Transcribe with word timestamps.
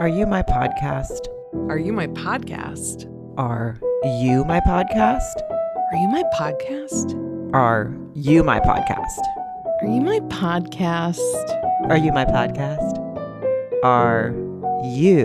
Are 0.00 0.08
you 0.08 0.24
my 0.24 0.40
podcast? 0.42 1.28
Are 1.68 1.76
you 1.76 1.92
my 1.92 2.06
podcast? 2.06 3.04
Are 3.36 3.76
you 4.02 4.46
my 4.46 4.58
podcast? 4.60 5.42
Are 5.92 5.96
you 5.98 6.08
my 6.08 6.22
podcast? 6.32 7.14
Are 7.52 8.00
you 8.14 8.42
my 8.42 8.60
podcast? 8.60 9.20
Are 9.82 9.86
you 9.86 10.00
my 10.00 10.20
podcast? 10.20 11.18
Are 11.90 11.98
you 11.98 12.12
my 12.14 12.24
podcast? 12.24 12.96
Are 13.84 14.34
you 14.96 15.20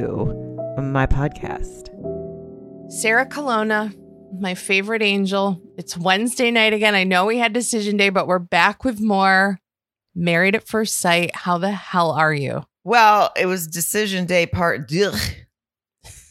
my 0.78 1.08
podcast? 1.08 2.92
Sarah 2.92 3.26
Colonna, 3.26 3.94
my 4.38 4.56
favorite 4.56 5.02
angel. 5.02 5.62
It's 5.78 5.98
Wednesday 5.98 6.52
night 6.52 6.74
again. 6.74 6.96
I 6.96 7.06
know 7.06 7.28
we 7.28 7.38
had 7.38 7.54
decision 7.54 7.96
day, 7.96 8.10
but 8.10 8.28
we're 8.28 8.40
back 8.40 8.84
with 8.84 9.00
more. 9.00 9.58
Married 10.14 10.54
at 10.54 10.68
first 10.68 10.98
sight. 10.98 11.34
How 11.34 11.58
the 11.58 11.72
hell 11.72 12.12
are 12.12 12.34
you? 12.34 12.66
Well, 12.86 13.32
it 13.36 13.48
was 13.48 13.68
decision 13.68 14.26
day 14.28 14.46
part 14.46 14.88
deux 14.88 15.14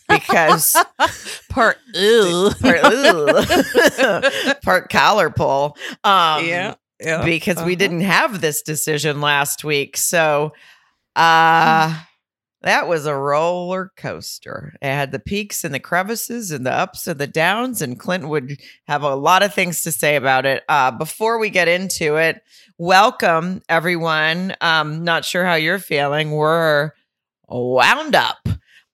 because 0.08 0.74
Part 1.50 1.78
ew. 1.94 2.50
part, 2.60 2.78
ugh, 2.84 4.56
part 4.62 4.88
collar 4.90 5.30
pull. 5.30 5.76
Um, 6.04 6.44
yeah. 6.46 6.74
yeah. 7.00 7.24
because 7.24 7.56
we 7.58 7.62
Uh-huh. 7.62 7.74
didn't 7.74 8.00
have 8.02 8.40
this 8.40 8.62
decision 8.62 9.20
last 9.20 9.64
week. 9.64 9.96
So 9.96 10.52
uh 11.16 11.94
that 12.64 12.88
was 12.88 13.06
a 13.06 13.14
roller 13.16 13.92
coaster. 13.96 14.74
It 14.82 14.86
had 14.86 15.12
the 15.12 15.18
peaks 15.18 15.64
and 15.64 15.72
the 15.74 15.80
crevices 15.80 16.50
and 16.50 16.66
the 16.66 16.72
ups 16.72 17.06
and 17.06 17.18
the 17.20 17.26
downs, 17.26 17.80
and 17.82 17.98
Clint 17.98 18.28
would 18.28 18.56
have 18.86 19.02
a 19.02 19.14
lot 19.14 19.42
of 19.42 19.54
things 19.54 19.82
to 19.82 19.92
say 19.92 20.16
about 20.16 20.46
it. 20.46 20.62
Uh 20.68 20.90
before 20.90 21.38
we 21.38 21.50
get 21.50 21.68
into 21.68 22.16
it, 22.16 22.42
welcome 22.78 23.62
everyone. 23.68 24.54
Um, 24.60 25.04
not 25.04 25.24
sure 25.24 25.44
how 25.44 25.54
you're 25.54 25.78
feeling. 25.78 26.32
We're 26.32 26.90
wound 27.48 28.14
up. 28.14 28.38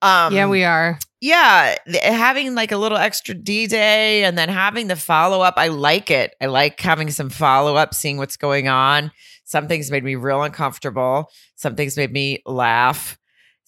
Um 0.03 0.35
yeah, 0.35 0.47
we 0.49 0.65
are. 0.65 0.99
yeah, 1.21 1.77
th- 1.87 2.03
having 2.03 2.55
like 2.55 2.73
a 2.73 2.77
little 2.79 2.99
extra 2.99 3.35
D 3.35 3.67
day 3.67 4.25
and 4.25 4.37
then 4.39 4.49
having 4.49 4.87
the 4.89 4.97
follow 4.97 5.43
up. 5.43 5.55
I 5.57 5.69
like 5.69 6.11
it. 6.11 6.35
I 6.41 6.47
like 6.47 6.81
having 6.81 7.11
some 7.11 7.29
follow 7.31 7.77
up, 7.77 7.95
seeing 7.95 8.17
what's 8.17 8.37
going 8.39 8.67
on. 8.69 9.13
Some 9.45 9.69
things 9.69 9.91
made 9.91 10.05
me 10.05 10.15
real 10.15 10.43
uncomfortable. 10.43 11.29
Some 11.57 11.75
things 11.77 11.97
made 11.97 12.13
me 12.13 12.41
laugh. 12.47 13.19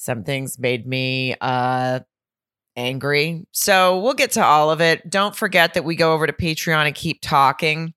Some 0.02 0.24
things 0.24 0.58
made 0.58 0.86
me 0.86 1.36
uh 1.40 2.00
angry. 2.76 3.46
So 3.52 4.00
we'll 4.00 4.14
get 4.14 4.32
to 4.32 4.44
all 4.44 4.70
of 4.70 4.80
it. 4.80 5.08
Don't 5.08 5.36
forget 5.36 5.74
that 5.74 5.84
we 5.84 5.94
go 5.94 6.14
over 6.14 6.26
to 6.26 6.32
Patreon 6.32 6.86
and 6.86 6.94
keep 6.94 7.20
talking 7.22 7.94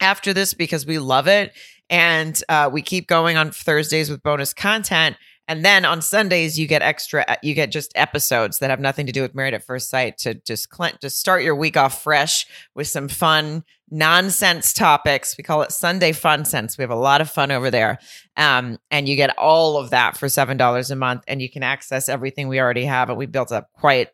after 0.00 0.32
this 0.32 0.54
because 0.54 0.86
we 0.86 0.98
love 0.98 1.26
it. 1.26 1.52
And 1.88 2.40
uh, 2.48 2.70
we 2.72 2.82
keep 2.82 3.08
going 3.08 3.36
on 3.36 3.50
Thursdays 3.50 4.10
with 4.10 4.22
bonus 4.22 4.54
content. 4.54 5.16
And 5.48 5.64
then 5.64 5.84
on 5.84 6.00
Sundays, 6.00 6.56
you 6.56 6.68
get 6.68 6.82
extra, 6.82 7.24
uh, 7.26 7.36
you 7.42 7.54
get 7.54 7.72
just 7.72 7.90
episodes 7.96 8.60
that 8.60 8.70
have 8.70 8.78
nothing 8.78 9.06
to 9.06 9.12
do 9.12 9.22
with 9.22 9.34
Married 9.34 9.54
at 9.54 9.64
First 9.64 9.90
Sight 9.90 10.16
to 10.18 10.34
just 10.34 10.70
Clint, 10.70 11.00
just 11.00 11.18
start 11.18 11.42
your 11.42 11.56
week 11.56 11.76
off 11.76 12.02
fresh 12.02 12.46
with 12.76 12.86
some 12.86 13.08
fun 13.08 13.64
nonsense 13.90 14.72
topics. 14.72 15.36
We 15.36 15.44
call 15.44 15.62
it 15.62 15.72
Sunday 15.72 16.12
Fun 16.12 16.44
Sense. 16.44 16.78
We 16.78 16.82
have 16.82 16.90
a 16.90 16.96
lot 16.96 17.20
of 17.20 17.30
fun 17.30 17.50
over 17.50 17.70
there. 17.70 17.98
Um, 18.36 18.78
and 18.90 19.08
you 19.08 19.16
get 19.16 19.36
all 19.38 19.76
of 19.76 19.90
that 19.90 20.16
for 20.16 20.26
$7 20.26 20.90
a 20.90 20.96
month. 20.96 21.24
And 21.26 21.42
you 21.42 21.50
can 21.50 21.62
access 21.62 22.08
everything 22.08 22.48
we 22.48 22.60
already 22.60 22.84
have. 22.84 23.08
And 23.08 23.18
we 23.18 23.26
built 23.26 23.52
up 23.52 23.70
quite 23.72 24.08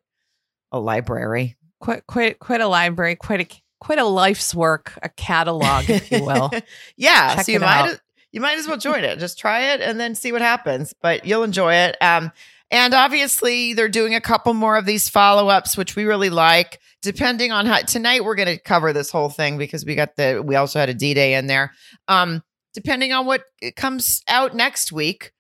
a 0.72 0.80
library. 0.80 1.56
Quite, 1.80 2.06
quite, 2.06 2.38
quite 2.38 2.60
a 2.60 2.68
library. 2.68 3.16
Quite 3.16 3.40
a, 3.40 3.60
quite 3.80 3.98
a 3.98 4.04
life's 4.04 4.54
work. 4.54 4.98
A 5.02 5.08
catalog, 5.08 5.88
if 5.90 6.10
you 6.10 6.24
will. 6.24 6.50
yeah. 6.96 7.36
Check 7.36 7.46
so 7.46 7.52
you 7.52 7.60
might 7.60 7.98
you 8.36 8.42
might 8.42 8.58
as 8.58 8.68
well 8.68 8.76
join 8.76 9.02
it. 9.02 9.18
Just 9.18 9.38
try 9.38 9.72
it 9.72 9.80
and 9.80 9.98
then 9.98 10.14
see 10.14 10.30
what 10.30 10.42
happens. 10.42 10.94
But 11.00 11.24
you'll 11.24 11.42
enjoy 11.42 11.72
it. 11.72 11.96
Um, 12.02 12.30
and 12.70 12.94
obviously 12.94 13.74
they're 13.74 13.88
doing 13.88 14.14
a 14.14 14.20
couple 14.20 14.54
more 14.54 14.76
of 14.76 14.86
these 14.86 15.08
follow-ups, 15.08 15.76
which 15.76 15.96
we 15.96 16.04
really 16.04 16.30
like. 16.30 16.80
Depending 17.02 17.52
on 17.52 17.66
how 17.66 17.78
tonight 17.82 18.24
we're 18.24 18.34
gonna 18.34 18.58
cover 18.58 18.92
this 18.92 19.10
whole 19.10 19.28
thing 19.28 19.58
because 19.58 19.84
we 19.84 19.94
got 19.94 20.16
the 20.16 20.42
we 20.44 20.56
also 20.56 20.78
had 20.78 20.88
a 20.88 20.94
D-Day 20.94 21.34
in 21.34 21.46
there. 21.46 21.72
Um, 22.08 22.42
depending 22.74 23.12
on 23.12 23.26
what 23.26 23.44
comes 23.76 24.22
out 24.28 24.54
next 24.54 24.92
week, 24.92 25.32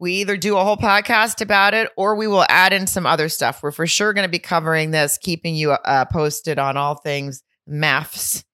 we 0.00 0.14
either 0.14 0.36
do 0.36 0.56
a 0.56 0.64
whole 0.64 0.76
podcast 0.76 1.40
about 1.40 1.74
it 1.74 1.90
or 1.96 2.14
we 2.14 2.26
will 2.26 2.44
add 2.48 2.72
in 2.72 2.86
some 2.86 3.06
other 3.06 3.28
stuff. 3.28 3.62
We're 3.62 3.72
for 3.72 3.86
sure 3.86 4.12
going 4.12 4.26
to 4.26 4.30
be 4.30 4.38
covering 4.38 4.90
this, 4.90 5.18
keeping 5.18 5.54
you 5.56 5.72
uh, 5.72 6.04
posted 6.06 6.58
on 6.58 6.76
all 6.76 6.94
things 6.94 7.42
MAFS. 7.68 8.44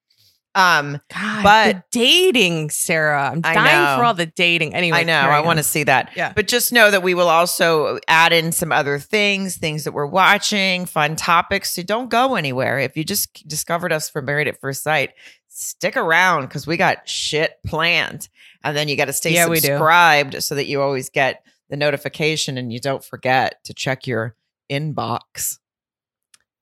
Um, 0.57 1.01
God, 1.13 1.43
But- 1.43 1.75
the 1.75 1.83
dating, 1.91 2.71
Sarah. 2.71 3.31
I'm 3.31 3.41
I 3.43 3.55
dying 3.55 3.83
know. 3.85 3.97
for 3.99 4.05
all 4.05 4.15
the 4.15 4.27
dating. 4.27 4.75
Anyway, 4.75 4.99
I 4.99 5.03
know. 5.03 5.19
I 5.19 5.41
want 5.41 5.59
to 5.59 5.65
see 5.65 5.83
that. 5.85 6.11
Yeah. 6.15 6.33
But 6.33 6.47
just 6.47 6.73
know 6.73 6.91
that 6.93 7.03
we 7.03 7.15
will 7.15 7.29
also 7.29 7.99
add 8.07 8.33
in 8.33 8.53
some 8.53 8.71
other 8.71 8.99
things, 9.01 9.57
things 9.57 9.83
that 9.85 9.93
we're 9.93 10.07
watching, 10.07 10.87
fun 10.87 11.17
topics. 11.17 11.73
So 11.73 11.83
don't 11.83 12.09
go 12.09 12.37
anywhere. 12.37 12.79
If 12.79 12.97
you 12.97 13.03
just 13.05 13.47
discovered 13.49 13.93
us 13.93 14.09
from 14.09 14.27
Married 14.27 14.47
at 14.47 14.61
First 14.61 14.83
Sight, 14.85 15.11
stick 15.49 15.97
around 15.97 16.43
because 16.43 16.67
we 16.67 16.77
got 16.77 17.09
shit 17.09 17.55
planned. 17.67 18.29
And 18.63 18.77
then 18.77 18.89
you 18.89 18.97
got 18.97 19.07
to 19.07 19.13
stay 19.13 19.35
Yeah, 19.35 19.47
subscribed 19.53 20.43
so 20.43 20.55
that 20.55 20.67
you 20.67 20.81
always 20.81 21.11
get 21.11 21.45
the 21.69 21.77
notification 21.77 22.59
and 22.59 22.73
you 22.73 22.79
don't 22.79 23.05
forget 23.05 23.63
to 23.65 23.75
check 23.75 24.07
your 24.07 24.37
inbox. 24.71 25.59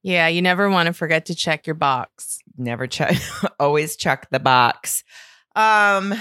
Yeah, 0.03 0.27
you 0.27 0.43
never 0.43 0.69
want 0.69 0.89
to 0.89 0.93
forget 0.93 1.27
to 1.27 1.35
check 1.35 1.65
your 1.67 1.75
box. 1.75 2.41
Never 2.57 2.87
check, 2.87 3.17
always 3.61 3.97
check 3.97 4.29
the 4.31 4.41
box. 4.41 5.05
Um, 5.57 6.15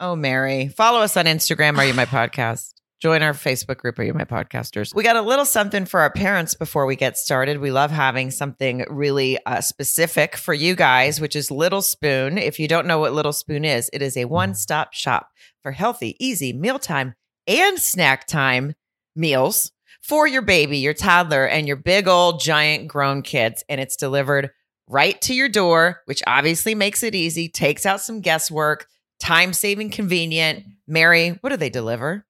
oh, 0.00 0.16
Mary, 0.16 0.68
follow 0.68 1.00
us 1.00 1.16
on 1.16 1.26
Instagram. 1.26 1.78
Are 1.78 1.84
you 1.84 1.94
my 1.94 2.04
podcast? 2.06 2.72
Join 2.98 3.22
our 3.22 3.34
Facebook 3.34 3.76
group. 3.76 3.98
Are 3.98 4.04
you 4.04 4.14
my 4.14 4.24
podcasters? 4.24 4.94
We 4.94 5.02
got 5.02 5.16
a 5.16 5.22
little 5.22 5.44
something 5.44 5.84
for 5.84 6.00
our 6.00 6.10
parents 6.10 6.54
before 6.54 6.86
we 6.86 6.96
get 6.96 7.18
started. 7.18 7.58
We 7.58 7.70
love 7.70 7.90
having 7.90 8.30
something 8.30 8.86
really 8.88 9.38
uh, 9.44 9.60
specific 9.60 10.34
for 10.34 10.54
you 10.54 10.74
guys, 10.74 11.20
which 11.20 11.36
is 11.36 11.50
Little 11.50 11.82
Spoon. 11.82 12.38
If 12.38 12.58
you 12.58 12.68
don't 12.68 12.86
know 12.86 12.98
what 12.98 13.12
Little 13.12 13.34
Spoon 13.34 13.66
is, 13.66 13.90
it 13.92 14.00
is 14.00 14.16
a 14.16 14.24
one 14.24 14.54
stop 14.54 14.94
shop 14.94 15.28
for 15.62 15.72
healthy, 15.72 16.16
easy 16.18 16.54
mealtime 16.54 17.14
and 17.46 17.78
snack 17.78 18.26
time 18.26 18.74
meals 19.14 19.72
for 20.00 20.26
your 20.26 20.42
baby, 20.42 20.78
your 20.78 20.94
toddler, 20.94 21.46
and 21.46 21.66
your 21.66 21.76
big 21.76 22.08
old 22.08 22.40
giant 22.40 22.88
grown 22.88 23.20
kids. 23.20 23.62
And 23.68 23.78
it's 23.78 23.96
delivered 23.96 24.50
right 24.88 25.20
to 25.22 25.34
your 25.34 25.48
door, 25.48 26.02
which 26.06 26.22
obviously 26.26 26.74
makes 26.74 27.02
it 27.02 27.14
easy, 27.14 27.48
takes 27.48 27.86
out 27.86 28.00
some 28.00 28.20
guesswork, 28.20 28.86
time 29.20 29.52
saving, 29.52 29.90
convenient. 29.90 30.64
Mary, 30.86 31.30
what 31.40 31.50
do 31.50 31.56
they 31.56 31.70
deliver? 31.70 32.25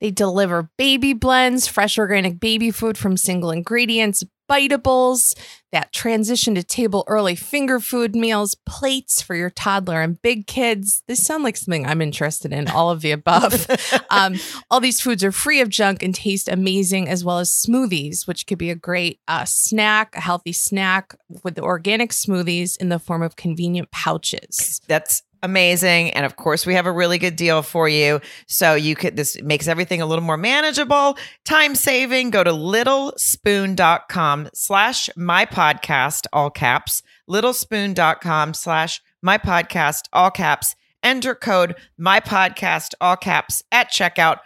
They 0.00 0.10
deliver 0.10 0.70
baby 0.76 1.12
blends, 1.12 1.66
fresh 1.66 1.98
organic 1.98 2.40
baby 2.40 2.70
food 2.70 2.96
from 2.96 3.16
single 3.16 3.50
ingredients, 3.50 4.24
biteables, 4.50 5.38
that 5.70 5.92
transition 5.92 6.56
to 6.56 6.64
table 6.64 7.04
early 7.06 7.36
finger 7.36 7.78
food 7.78 8.16
meals, 8.16 8.56
plates 8.66 9.22
for 9.22 9.36
your 9.36 9.50
toddler 9.50 10.00
and 10.00 10.20
big 10.20 10.48
kids. 10.48 11.04
This 11.06 11.24
sound 11.24 11.44
like 11.44 11.56
something 11.56 11.86
I'm 11.86 12.02
interested 12.02 12.52
in, 12.52 12.68
all 12.68 12.90
of 12.90 13.02
the 13.02 13.12
above. 13.12 13.66
um, 14.10 14.34
all 14.70 14.80
these 14.80 15.00
foods 15.00 15.22
are 15.22 15.30
free 15.30 15.60
of 15.60 15.68
junk 15.68 16.02
and 16.02 16.14
taste 16.14 16.48
amazing, 16.48 17.08
as 17.08 17.24
well 17.24 17.38
as 17.38 17.50
smoothies, 17.50 18.26
which 18.26 18.46
could 18.46 18.58
be 18.58 18.70
a 18.70 18.74
great 18.74 19.20
uh, 19.28 19.44
snack, 19.44 20.16
a 20.16 20.20
healthy 20.20 20.52
snack 20.52 21.14
with 21.44 21.54
the 21.54 21.62
organic 21.62 22.10
smoothies 22.10 22.76
in 22.78 22.88
the 22.88 22.98
form 22.98 23.22
of 23.22 23.36
convenient 23.36 23.90
pouches. 23.92 24.80
That's 24.88 25.22
amazing. 25.42 26.10
And 26.10 26.26
of 26.26 26.36
course, 26.36 26.66
we 26.66 26.74
have 26.74 26.86
a 26.86 26.92
really 26.92 27.18
good 27.18 27.36
deal 27.36 27.62
for 27.62 27.88
you. 27.88 28.20
So 28.46 28.74
you 28.74 28.94
could, 28.94 29.16
this 29.16 29.40
makes 29.42 29.68
everything 29.68 30.00
a 30.00 30.06
little 30.06 30.24
more 30.24 30.36
manageable, 30.36 31.16
time 31.44 31.74
saving. 31.74 32.30
Go 32.30 32.44
to 32.44 32.50
littlespoon.com 32.50 34.50
slash 34.54 35.10
my 35.16 35.46
podcast, 35.46 36.26
all 36.32 36.50
caps, 36.50 37.02
littlespoon.com 37.28 38.54
slash 38.54 39.00
my 39.22 39.38
podcast, 39.38 40.02
all 40.12 40.30
caps. 40.30 40.76
Enter 41.02 41.34
code 41.34 41.76
my 41.96 42.20
podcast, 42.20 42.94
all 43.00 43.16
caps 43.16 43.62
at 43.72 43.90
checkout. 43.90 44.38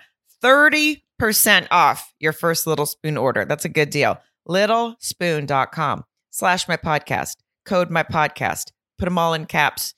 30% 0.42 1.66
off 1.70 2.12
your 2.20 2.32
first 2.32 2.66
Little 2.66 2.86
Spoon 2.86 3.16
order. 3.16 3.44
That's 3.44 3.64
a 3.64 3.70
good 3.70 3.90
deal. 3.90 4.18
Littlespoon.com 4.48 6.04
slash 6.30 6.68
my 6.68 6.76
podcast, 6.76 7.36
code 7.64 7.90
my 7.90 8.02
podcast. 8.02 8.72
Put 8.98 9.06
them 9.06 9.18
all 9.18 9.34
in 9.34 9.46
caps 9.46 9.94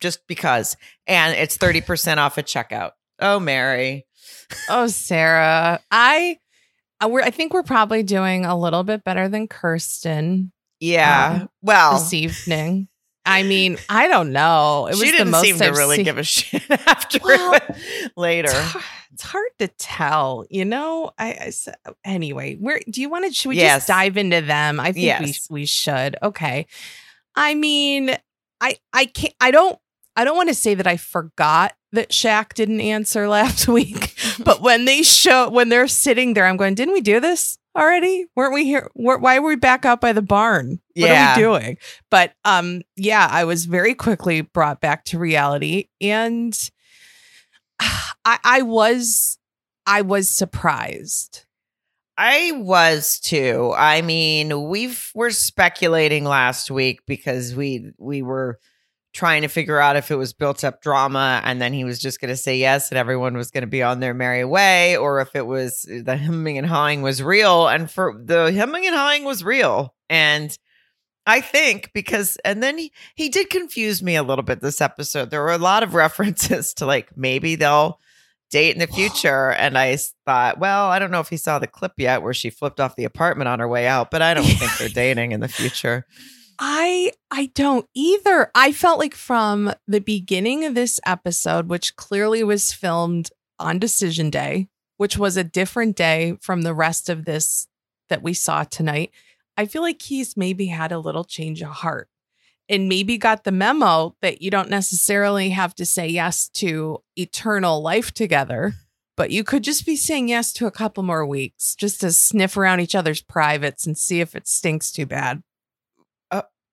just 0.00 0.26
because. 0.26 0.76
And 1.06 1.34
it's 1.36 1.56
30% 1.58 2.18
off 2.18 2.38
at 2.38 2.46
checkout. 2.46 2.92
Oh, 3.18 3.40
Mary. 3.40 4.06
Oh, 4.68 4.86
Sarah, 4.86 5.80
I, 5.90 6.38
I, 7.00 7.06
we're, 7.06 7.22
I 7.22 7.30
think 7.30 7.52
we're 7.54 7.62
probably 7.62 8.02
doing 8.02 8.44
a 8.44 8.56
little 8.58 8.84
bit 8.84 9.04
better 9.04 9.28
than 9.28 9.48
Kirsten 9.48 10.52
Yeah. 10.80 11.40
Uh, 11.42 11.46
well, 11.62 11.98
this 11.98 12.12
evening. 12.12 12.88
I 13.24 13.42
mean, 13.42 13.76
I 13.88 14.06
don't 14.06 14.30
know. 14.32 14.86
It 14.86 14.90
was 14.90 15.00
she 15.00 15.10
the 15.10 15.18
didn't 15.18 15.30
most 15.32 15.42
seem 15.42 15.58
to 15.58 15.66
I've 15.66 15.76
really 15.76 15.96
seen- 15.96 16.04
give 16.04 16.18
a 16.18 16.22
shit 16.22 16.62
after 16.86 17.18
Well, 17.24 17.54
it 17.54 18.12
later. 18.16 18.50
It's 18.50 18.60
hard, 18.70 18.84
it's 19.12 19.22
hard 19.24 19.50
to 19.58 19.68
tell, 19.68 20.44
you 20.48 20.64
know. 20.64 21.10
I, 21.18 21.52
I 21.76 21.92
anyway. 22.04 22.54
Where 22.54 22.80
do 22.88 23.00
you 23.00 23.08
want 23.08 23.24
to? 23.26 23.32
Should 23.32 23.48
we 23.48 23.56
Yes. 23.56 23.78
just 23.78 23.88
dive 23.88 24.16
into 24.16 24.42
them? 24.42 24.78
I 24.78 24.92
think 24.92 25.04
Yes. 25.06 25.48
we 25.50 25.62
we 25.62 25.66
should. 25.66 26.16
Okay. 26.22 26.66
I 27.34 27.54
mean, 27.54 28.14
I 28.60 28.76
I 28.92 29.06
can't. 29.06 29.34
I 29.40 29.50
don't. 29.50 29.76
I 30.16 30.24
don't 30.24 30.36
want 30.36 30.48
to 30.48 30.54
say 30.54 30.74
that 30.74 30.86
I 30.86 30.96
forgot 30.96 31.74
that 31.92 32.10
Shaq 32.10 32.54
didn't 32.54 32.80
answer 32.80 33.28
last 33.38 33.68
week. 33.68 34.14
but 34.42 34.62
when 34.62 34.84
they 34.86 35.02
show 35.02 35.48
when 35.50 35.68
they're 35.68 35.88
sitting 35.88 36.34
there, 36.34 36.46
I'm 36.46 36.56
going, 36.56 36.74
didn't 36.74 36.94
we 36.94 37.00
do 37.02 37.20
this 37.20 37.58
already? 37.76 38.26
Weren't 38.34 38.54
we 38.54 38.64
here? 38.64 38.90
why 38.94 39.38
were 39.38 39.48
we 39.50 39.56
back 39.56 39.84
out 39.84 40.00
by 40.00 40.12
the 40.12 40.22
barn? 40.22 40.80
What 40.94 41.08
Yeah. 41.10 41.32
are 41.32 41.36
we 41.36 41.42
doing? 41.42 41.78
But 42.10 42.32
um, 42.44 42.82
yeah, 42.96 43.28
I 43.30 43.44
was 43.44 43.66
very 43.66 43.94
quickly 43.94 44.40
brought 44.40 44.80
back 44.80 45.04
to 45.06 45.18
reality, 45.18 45.88
and 46.00 46.58
I, 47.80 48.38
I 48.44 48.62
was 48.62 49.38
I 49.86 50.02
was 50.02 50.28
surprised. 50.28 51.44
I 52.18 52.52
was 52.54 53.20
too. 53.20 53.74
I 53.76 54.00
mean, 54.00 54.68
we've 54.68 55.10
we're 55.14 55.30
speculating 55.30 56.24
last 56.24 56.70
week 56.70 57.00
because 57.06 57.54
we 57.54 57.92
we 57.98 58.22
were 58.22 58.58
trying 59.16 59.40
to 59.40 59.48
figure 59.48 59.80
out 59.80 59.96
if 59.96 60.10
it 60.10 60.16
was 60.16 60.34
built 60.34 60.62
up 60.62 60.82
drama 60.82 61.40
and 61.42 61.58
then 61.58 61.72
he 61.72 61.84
was 61.84 61.98
just 61.98 62.20
going 62.20 62.28
to 62.28 62.36
say 62.36 62.58
yes 62.58 62.90
and 62.90 62.98
everyone 62.98 63.34
was 63.34 63.50
going 63.50 63.62
to 63.62 63.66
be 63.66 63.82
on 63.82 63.98
their 63.98 64.12
merry 64.12 64.44
way 64.44 64.94
or 64.94 65.20
if 65.20 65.34
it 65.34 65.46
was 65.46 65.88
uh, 65.90 66.02
the 66.04 66.18
hemming 66.18 66.58
and 66.58 66.66
hawing 66.66 67.00
was 67.00 67.22
real 67.22 67.66
and 67.66 67.90
for 67.90 68.14
the 68.22 68.52
hemming 68.52 68.86
and 68.86 68.94
hawing 68.94 69.24
was 69.24 69.42
real 69.42 69.94
and 70.10 70.58
I 71.26 71.40
think 71.40 71.90
because 71.94 72.36
and 72.44 72.62
then 72.62 72.76
he 72.76 72.92
he 73.14 73.30
did 73.30 73.48
confuse 73.48 74.02
me 74.02 74.16
a 74.16 74.22
little 74.22 74.44
bit 74.44 74.60
this 74.60 74.80
episode. 74.80 75.30
There 75.30 75.42
were 75.42 75.50
a 75.50 75.58
lot 75.58 75.82
of 75.82 75.94
references 76.04 76.74
to 76.74 76.86
like 76.86 77.16
maybe 77.16 77.56
they'll 77.56 77.98
date 78.50 78.74
in 78.74 78.78
the 78.78 78.86
future. 78.86 79.50
And 79.52 79.76
i 79.76 79.96
thought, 80.24 80.58
well, 80.58 80.86
I 80.86 80.98
don't 80.98 81.10
know 81.10 81.20
if 81.20 81.28
he 81.28 81.36
saw 81.36 81.58
the 81.58 81.66
clip 81.66 81.92
yet 81.96 82.22
where 82.22 82.34
she 82.34 82.50
flipped 82.50 82.78
off 82.78 82.94
the 82.94 83.04
apartment 83.04 83.48
on 83.48 83.58
her 83.58 83.66
way 83.66 83.86
out, 83.86 84.10
but 84.10 84.22
I 84.22 84.34
don't 84.34 84.44
think 84.44 84.76
they're 84.78 84.88
dating 84.94 85.32
in 85.32 85.40
the 85.40 85.48
future. 85.48 86.06
I 86.58 87.12
I 87.30 87.50
don't 87.54 87.86
either. 87.94 88.50
I 88.54 88.72
felt 88.72 88.98
like 88.98 89.14
from 89.14 89.72
the 89.86 90.00
beginning 90.00 90.64
of 90.64 90.74
this 90.74 91.00
episode, 91.04 91.68
which 91.68 91.96
clearly 91.96 92.42
was 92.42 92.72
filmed 92.72 93.30
on 93.58 93.78
decision 93.78 94.30
day, 94.30 94.68
which 94.96 95.18
was 95.18 95.36
a 95.36 95.44
different 95.44 95.96
day 95.96 96.36
from 96.40 96.62
the 96.62 96.74
rest 96.74 97.08
of 97.08 97.24
this 97.24 97.68
that 98.08 98.22
we 98.22 98.34
saw 98.34 98.64
tonight. 98.64 99.10
I 99.56 99.66
feel 99.66 99.82
like 99.82 100.02
he's 100.02 100.36
maybe 100.36 100.66
had 100.66 100.92
a 100.92 100.98
little 100.98 101.24
change 101.24 101.62
of 101.62 101.68
heart 101.68 102.08
and 102.68 102.88
maybe 102.88 103.16
got 103.16 103.44
the 103.44 103.52
memo 103.52 104.16
that 104.20 104.42
you 104.42 104.50
don't 104.50 104.70
necessarily 104.70 105.50
have 105.50 105.74
to 105.76 105.86
say 105.86 106.08
yes 106.08 106.48
to 106.48 106.98
eternal 107.16 107.80
life 107.80 108.12
together, 108.12 108.74
but 109.16 109.30
you 109.30 109.44
could 109.44 109.62
just 109.62 109.86
be 109.86 109.96
saying 109.96 110.28
yes 110.28 110.52
to 110.54 110.66
a 110.66 110.70
couple 110.70 111.02
more 111.02 111.24
weeks 111.24 111.74
just 111.74 112.00
to 112.00 112.12
sniff 112.12 112.56
around 112.56 112.80
each 112.80 112.94
other's 112.94 113.22
privates 113.22 113.86
and 113.86 113.96
see 113.96 114.20
if 114.20 114.34
it 114.34 114.48
stinks 114.48 114.90
too 114.90 115.06
bad. 115.06 115.42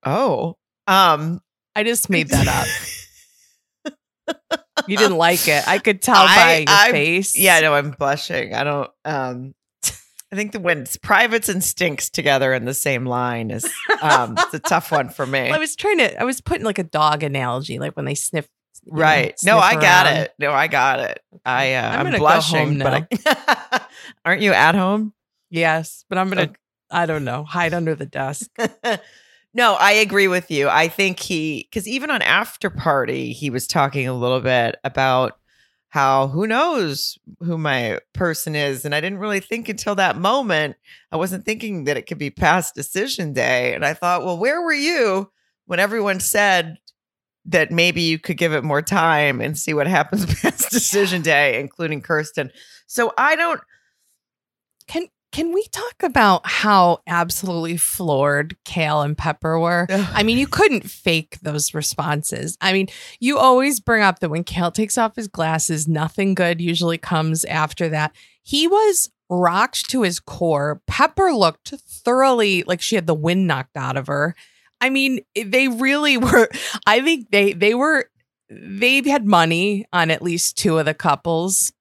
Oh, 0.04 0.56
um, 0.86 1.40
I 1.74 1.82
just 1.84 2.10
made 2.10 2.28
that 2.28 2.48
up. 2.48 2.66
You 4.88 4.96
didn't 4.96 5.16
like 5.16 5.46
it. 5.48 5.66
I 5.66 5.78
could 5.78 6.02
tell 6.02 6.26
by 6.26 6.58
your 6.58 6.68
I'm- 6.68 6.90
face. 6.92 7.36
Yeah, 7.38 7.60
no, 7.60 7.74
I'm 7.74 7.92
blushing. 7.92 8.52
I 8.54 8.64
don't. 8.64 8.90
Um, 9.04 9.54
I 10.32 10.36
think 10.36 10.50
the 10.52 10.58
when 10.58 10.80
it's 10.80 10.96
privates 10.96 11.48
and 11.48 11.62
stinks 11.62 12.10
together 12.10 12.52
in 12.52 12.64
the 12.64 12.74
same 12.74 13.06
line 13.06 13.52
is 13.52 13.64
um, 14.02 14.34
it's 14.36 14.52
a 14.52 14.58
tough 14.58 14.90
one 14.90 15.08
for 15.10 15.26
me. 15.26 15.42
Well, 15.44 15.54
I 15.54 15.58
was 15.58 15.76
trying 15.76 15.98
to. 15.98 16.20
I 16.20 16.24
was 16.24 16.40
putting 16.40 16.64
like 16.64 16.80
a 16.80 16.84
dog 16.84 17.22
analogy, 17.22 17.78
like 17.78 17.94
when 17.96 18.04
they 18.04 18.16
sniff. 18.16 18.48
you 18.84 18.92
know, 18.92 18.98
Right. 18.98 19.34
No, 19.44 19.60
sniff 19.60 19.64
I 19.64 19.74
got 19.80 20.06
around. 20.06 20.16
it. 20.16 20.34
No, 20.40 20.52
I 20.52 20.66
got 20.66 20.98
it. 21.00 21.20
I 21.46 21.74
uh, 21.74 21.88
I'm 22.00 22.06
I'm, 22.08 22.18
blushing, 22.18 22.78
but 22.78 23.06
I, 23.26 23.80
aren't 24.24 24.42
you 24.42 24.52
at 24.52 24.74
home? 24.74 25.14
Yes, 25.50 26.04
but 26.08 26.18
I'm 26.18 26.28
gonna. 26.28 26.42
Okay. 26.42 26.54
I 26.90 27.06
don't 27.06 27.24
know. 27.24 27.44
Hide 27.44 27.74
under 27.74 27.94
the 27.94 28.06
desk. 28.06 28.50
no, 29.54 29.74
I 29.74 29.92
agree 29.92 30.28
with 30.28 30.50
you. 30.50 30.68
I 30.68 30.88
think 30.88 31.20
he 31.20 31.68
because 31.70 31.86
even 31.88 32.10
on 32.10 32.22
after 32.22 32.70
party, 32.70 33.32
he 33.32 33.50
was 33.50 33.66
talking 33.66 34.08
a 34.08 34.14
little 34.14 34.40
bit 34.40 34.76
about 34.84 35.38
how 35.90 36.26
who 36.26 36.46
knows 36.48 37.16
who 37.38 37.56
my 37.56 38.00
person 38.12 38.56
is, 38.56 38.84
and 38.84 38.94
I 38.94 39.00
didn't 39.00 39.20
really 39.20 39.40
think 39.40 39.68
until 39.68 39.94
that 39.94 40.18
moment. 40.18 40.76
I 41.12 41.16
wasn't 41.16 41.44
thinking 41.44 41.84
that 41.84 41.96
it 41.96 42.06
could 42.06 42.18
be 42.18 42.30
past 42.30 42.74
decision 42.74 43.32
day, 43.32 43.74
and 43.74 43.84
I 43.84 43.94
thought, 43.94 44.24
well, 44.24 44.38
where 44.38 44.60
were 44.60 44.72
you 44.74 45.30
when 45.66 45.78
everyone 45.78 46.18
said 46.20 46.78
that 47.46 47.70
maybe 47.70 48.02
you 48.02 48.18
could 48.18 48.36
give 48.36 48.52
it 48.52 48.64
more 48.64 48.82
time 48.82 49.40
and 49.40 49.58
see 49.58 49.74
what 49.74 49.86
happens 49.86 50.26
past 50.42 50.70
decision 50.70 51.22
day, 51.22 51.60
including 51.60 52.00
Kirsten. 52.00 52.50
So 52.86 53.12
I 53.18 53.36
don't. 53.36 53.60
Can 55.34 55.52
we 55.52 55.66
talk 55.72 56.04
about 56.04 56.42
how 56.46 57.00
absolutely 57.08 57.76
floored 57.76 58.56
Cal 58.64 59.02
and 59.02 59.18
Pepper 59.18 59.58
were? 59.58 59.88
I 59.90 60.22
mean, 60.22 60.38
you 60.38 60.46
couldn't 60.46 60.88
fake 60.88 61.40
those 61.42 61.74
responses. 61.74 62.56
I 62.60 62.72
mean, 62.72 62.86
you 63.18 63.36
always 63.36 63.80
bring 63.80 64.00
up 64.00 64.20
that 64.20 64.28
when 64.28 64.44
Cal 64.44 64.70
takes 64.70 64.96
off 64.96 65.16
his 65.16 65.26
glasses, 65.26 65.88
nothing 65.88 66.34
good 66.34 66.60
usually 66.60 66.98
comes 66.98 67.44
after 67.46 67.88
that. 67.88 68.14
He 68.44 68.68
was 68.68 69.10
rocked 69.28 69.90
to 69.90 70.02
his 70.02 70.20
core. 70.20 70.80
Pepper 70.86 71.32
looked 71.32 71.70
thoroughly 71.70 72.62
like 72.62 72.80
she 72.80 72.94
had 72.94 73.08
the 73.08 73.12
wind 73.12 73.48
knocked 73.48 73.76
out 73.76 73.96
of 73.96 74.06
her. 74.06 74.36
I 74.80 74.88
mean, 74.88 75.18
they 75.34 75.66
really 75.66 76.16
were. 76.16 76.48
I 76.86 77.00
think 77.00 77.32
they 77.32 77.54
they 77.54 77.74
were 77.74 78.08
they 78.48 79.02
had 79.02 79.26
money 79.26 79.84
on 79.92 80.12
at 80.12 80.22
least 80.22 80.56
two 80.56 80.78
of 80.78 80.84
the 80.84 80.94
couples 80.94 81.72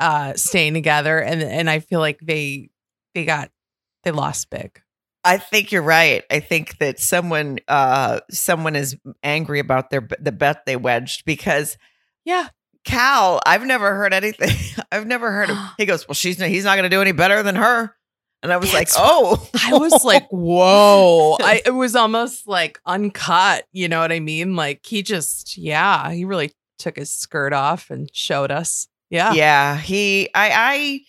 uh 0.00 0.34
staying 0.34 0.74
together, 0.74 1.20
and 1.20 1.40
and 1.40 1.70
I 1.70 1.78
feel 1.78 2.00
like 2.00 2.18
they 2.20 2.70
they 3.16 3.24
got 3.24 3.50
they 4.04 4.10
lost 4.10 4.50
big. 4.50 4.82
I 5.24 5.38
think 5.38 5.72
you're 5.72 5.82
right. 5.82 6.22
I 6.30 6.38
think 6.38 6.76
that 6.78 7.00
someone 7.00 7.58
uh 7.66 8.20
someone 8.30 8.76
is 8.76 8.96
angry 9.22 9.58
about 9.58 9.90
their 9.90 10.06
the 10.20 10.32
bet 10.32 10.66
they 10.66 10.76
wedged 10.76 11.24
because 11.24 11.78
Yeah, 12.24 12.48
Cal, 12.84 13.40
I've 13.46 13.64
never 13.64 13.94
heard 13.94 14.12
anything. 14.12 14.54
I've 14.92 15.06
never 15.06 15.32
heard 15.32 15.50
of 15.50 15.56
he 15.78 15.86
goes, 15.86 16.06
Well, 16.06 16.14
she's 16.14 16.38
not 16.38 16.50
he's 16.50 16.64
not 16.64 16.76
gonna 16.76 16.90
do 16.90 17.00
any 17.00 17.12
better 17.12 17.42
than 17.42 17.56
her. 17.56 17.96
And 18.42 18.52
I 18.52 18.58
was 18.58 18.72
like, 18.74 18.88
Oh 18.96 19.48
I 19.64 19.78
was 19.78 20.04
like, 20.04 20.28
whoa. 20.30 21.38
I, 21.40 21.62
it 21.64 21.74
was 21.74 21.96
almost 21.96 22.46
like 22.46 22.78
uncut. 22.84 23.64
You 23.72 23.88
know 23.88 24.00
what 24.00 24.12
I 24.12 24.20
mean? 24.20 24.56
Like 24.56 24.84
he 24.84 25.02
just, 25.02 25.56
yeah, 25.56 26.12
he 26.12 26.26
really 26.26 26.52
took 26.78 26.96
his 26.96 27.10
skirt 27.10 27.54
off 27.54 27.88
and 27.90 28.10
showed 28.14 28.50
us. 28.50 28.88
Yeah. 29.08 29.32
Yeah, 29.32 29.78
he 29.78 30.28
I 30.34 30.50
I 30.54 31.00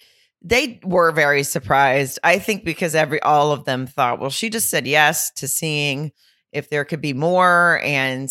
they 0.48 0.80
were 0.84 1.12
very 1.12 1.44
surprised. 1.44 2.20
I 2.24 2.40
think 2.40 2.64
because 2.64 2.96
every 2.96 3.22
all 3.22 3.52
of 3.52 3.66
them 3.66 3.86
thought, 3.88 4.20
well, 4.20 4.30
she 4.30 4.50
just 4.50 4.70
said 4.70 4.88
yes 4.88 5.32
to 5.38 5.48
seeing 5.48 6.12
if 6.52 6.70
there 6.70 6.86
could 6.86 7.02
be 7.02 7.14
more 7.14 7.82
and 7.84 8.30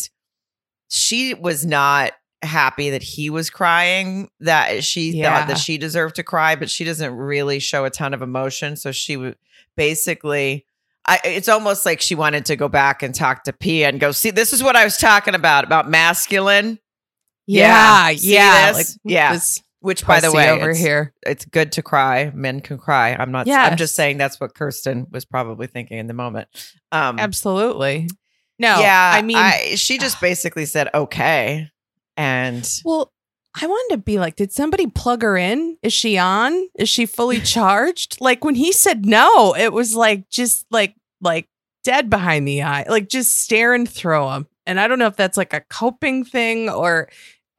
she 0.89 1.33
was 1.33 1.65
not 1.65 2.13
happy 2.41 2.91
that 2.91 3.03
he 3.03 3.29
was 3.29 3.49
crying 3.49 4.29
that 4.39 4.83
she 4.83 5.11
Yeah. 5.11 5.39
thought 5.39 5.47
that 5.49 5.57
she 5.57 5.77
deserved 5.77 6.15
to 6.15 6.23
cry 6.23 6.55
but 6.55 6.69
she 6.69 6.83
doesn't 6.83 7.11
really 7.15 7.57
show 7.59 7.83
a 7.83 7.89
ton 7.89 8.13
of 8.13 8.21
emotion 8.21 8.75
so 8.75 8.91
she 8.91 9.17
would 9.17 9.35
basically 9.75 10.65
I, 11.07 11.19
it's 11.23 11.47
almost 11.49 11.85
like 11.85 11.99
she 11.99 12.15
wanted 12.15 12.45
to 12.45 12.55
go 12.55 12.67
back 12.69 13.01
and 13.01 13.13
talk 13.15 13.43
to 13.45 13.53
Pia 13.53 13.87
and 13.89 13.99
go 13.99 14.11
see 14.11 14.29
this 14.29 14.53
is 14.53 14.61
what 14.61 14.75
I 14.75 14.83
was 14.83 14.97
talking 14.97 15.33
about 15.35 15.63
about 15.63 15.89
masculine 15.89 16.79
Yeah. 17.47 18.09
Yeah. 18.09 18.15
See 18.17 18.33
Yeah. 18.33 18.71
this? 18.73 18.99
Yeah. 19.03 19.39
Which 19.79 20.05
by 20.05 20.19
the 20.19 20.31
way 20.31 20.49
over 20.49 20.71
it's- 20.71 20.79
here. 20.79 21.13
it's 21.25 21.45
good 21.45 21.71
to 21.73 21.81
cry. 21.81 22.31
Men 22.33 22.61
can 22.61 22.77
cry. 22.77 23.15
I'm 23.17 23.31
not. 23.31 23.47
I'm 23.49 23.77
just 23.77 23.95
saying 23.95 24.17
that's 24.17 24.39
what 24.39 24.53
Kirsten 24.55 25.07
was 25.11 25.25
probably 25.25 25.67
thinking 25.67 25.97
in 25.97 26.07
the 26.07 26.13
moment. 26.13 26.47
Um, 26.91 27.19
Absolutely. 27.19 28.09
No. 28.59 28.79
yeah. 28.79 29.11
I 29.15 29.21
mean, 29.21 29.77
she 29.77 29.97
just 29.99 30.19
basically 30.19 30.65
said 30.65 30.89
okay, 30.93 31.69
and 32.15 32.67
well, 32.83 33.11
I 33.59 33.67
wanted 33.67 33.95
to 33.95 34.01
be 34.01 34.19
like, 34.19 34.35
did 34.35 34.51
somebody 34.51 34.87
plug 34.87 35.21
her 35.21 35.37
in? 35.37 35.77
Is 35.83 35.93
she 35.93 36.17
on? 36.17 36.67
Is 36.75 36.89
she 36.89 37.05
fully 37.05 37.39
charged? 37.55 38.17
Like 38.19 38.43
when 38.43 38.55
he 38.55 38.71
said 38.71 39.05
no, 39.05 39.55
it 39.55 39.71
was 39.73 39.95
like 39.95 40.29
just 40.29 40.65
like 40.71 40.95
like 41.21 41.47
dead 41.83 42.09
behind 42.09 42.47
the 42.47 42.63
eye, 42.63 42.85
like 42.89 43.09
just 43.09 43.39
stare 43.41 43.73
and 43.73 43.87
throw 43.87 44.31
him. 44.33 44.47
And 44.65 44.79
I 44.79 44.87
don't 44.87 44.99
know 44.99 45.07
if 45.07 45.15
that's 45.15 45.37
like 45.37 45.53
a 45.53 45.61
coping 45.61 46.25
thing 46.25 46.67
or 46.69 47.09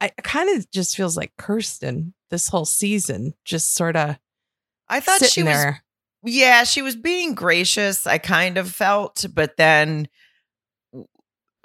I 0.01 0.09
kind 0.23 0.55
of 0.57 0.69
just 0.71 0.95
feels 0.95 1.17
like 1.17 1.33
Kirsten 1.37 2.13
this 2.29 2.47
whole 2.47 2.65
season, 2.65 3.33
just 3.43 3.73
sort 3.75 3.95
of 3.95 4.17
I 4.87 4.99
thought 4.99 5.23
she 5.25 5.43
was. 5.43 5.51
there. 5.53 5.83
Yeah, 6.23 6.63
she 6.63 6.81
was 6.81 6.95
being 6.95 7.33
gracious. 7.33 8.05
I 8.07 8.17
kind 8.17 8.57
of 8.57 8.71
felt, 8.71 9.25
but 9.33 9.57
then 9.57 10.07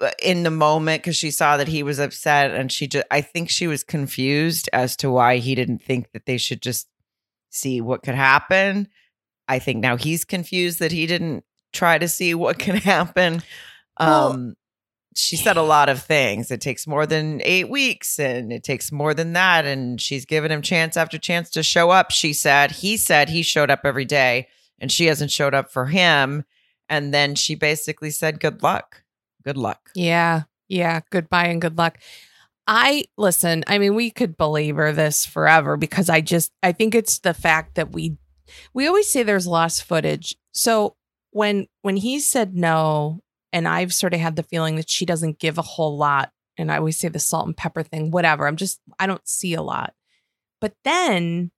uh, 0.00 0.10
in 0.22 0.42
the 0.42 0.50
moment 0.50 1.02
because 1.02 1.16
she 1.16 1.30
saw 1.30 1.56
that 1.56 1.68
he 1.68 1.82
was 1.84 2.00
upset 2.00 2.50
and 2.50 2.72
she 2.72 2.88
just 2.88 3.06
i 3.12 3.20
think 3.20 3.48
she 3.48 3.68
was 3.68 3.84
confused 3.84 4.68
as 4.72 4.96
to 4.96 5.08
why 5.08 5.36
he 5.36 5.54
didn't 5.54 5.78
think 5.78 6.10
that 6.12 6.26
they 6.26 6.36
should 6.36 6.60
just 6.60 6.88
see 7.50 7.80
what 7.80 8.02
could 8.02 8.16
happen 8.16 8.88
i 9.46 9.56
think 9.60 9.78
now 9.80 9.96
he's 9.96 10.24
confused 10.24 10.80
that 10.80 10.90
he 10.90 11.06
didn't 11.06 11.44
try 11.72 11.96
to 11.96 12.08
see 12.08 12.34
what 12.34 12.58
can 12.58 12.74
happen 12.92 13.40
Well- 14.00 14.32
um 14.32 14.56
she 15.14 15.36
said 15.36 15.56
a 15.56 15.62
lot 15.62 15.88
of 15.88 16.02
things 16.02 16.50
it 16.50 16.60
takes 16.60 16.86
more 16.86 17.06
than 17.06 17.40
eight 17.44 17.68
weeks 17.68 18.18
and 18.18 18.52
it 18.52 18.62
takes 18.64 18.90
more 18.90 19.14
than 19.14 19.32
that 19.32 19.64
and 19.64 20.00
she's 20.00 20.24
given 20.24 20.50
him 20.50 20.60
chance 20.62 20.96
after 20.96 21.18
chance 21.18 21.50
to 21.50 21.62
show 21.62 21.90
up 21.90 22.10
she 22.10 22.32
said 22.32 22.70
he 22.72 22.96
said 22.96 23.28
he 23.28 23.42
showed 23.42 23.70
up 23.70 23.80
every 23.84 24.04
day 24.04 24.46
and 24.78 24.90
she 24.90 25.06
hasn't 25.06 25.30
showed 25.30 25.54
up 25.54 25.70
for 25.70 25.86
him 25.86 26.44
and 26.88 27.14
then 27.14 27.34
she 27.34 27.54
basically 27.54 28.10
said 28.10 28.40
good 28.40 28.62
luck 28.62 29.02
good 29.44 29.56
luck 29.56 29.90
Yeah. 29.94 30.42
Yeah. 30.68 31.00
Goodbye 31.10 31.46
and 31.46 31.60
good 31.60 31.76
luck. 31.76 31.98
I 32.66 33.04
listen, 33.18 33.62
I 33.66 33.76
mean, 33.76 33.94
we 33.94 34.10
could 34.10 34.38
belabor 34.38 34.92
this 34.92 35.26
forever 35.26 35.76
because 35.76 36.08
I 36.08 36.22
just 36.22 36.50
I 36.62 36.72
think 36.72 36.94
it's 36.94 37.18
the 37.18 37.34
fact 37.34 37.74
that 37.74 37.92
we 37.92 38.16
we 38.72 38.86
always 38.86 39.10
say 39.10 39.22
there's 39.22 39.46
lost 39.46 39.84
footage. 39.84 40.34
So 40.52 40.96
when 41.30 41.66
when 41.82 41.96
he 41.96 42.18
said 42.18 42.54
no, 42.56 43.20
and 43.54 43.68
I've 43.68 43.94
sort 43.94 44.12
of 44.12 44.20
had 44.20 44.34
the 44.34 44.42
feeling 44.42 44.74
that 44.76 44.90
she 44.90 45.06
doesn't 45.06 45.38
give 45.38 45.56
a 45.56 45.62
whole 45.62 45.96
lot, 45.96 46.32
and 46.58 46.70
I 46.70 46.78
always 46.78 46.98
say 46.98 47.08
the 47.08 47.20
salt 47.20 47.46
and 47.46 47.56
pepper 47.56 47.84
thing, 47.84 48.10
whatever. 48.10 48.46
I'm 48.46 48.56
just 48.56 48.80
I 48.98 49.06
don't 49.06 49.26
see 49.26 49.54
a 49.54 49.62
lot. 49.62 49.94
But 50.60 50.74
then 50.84 51.52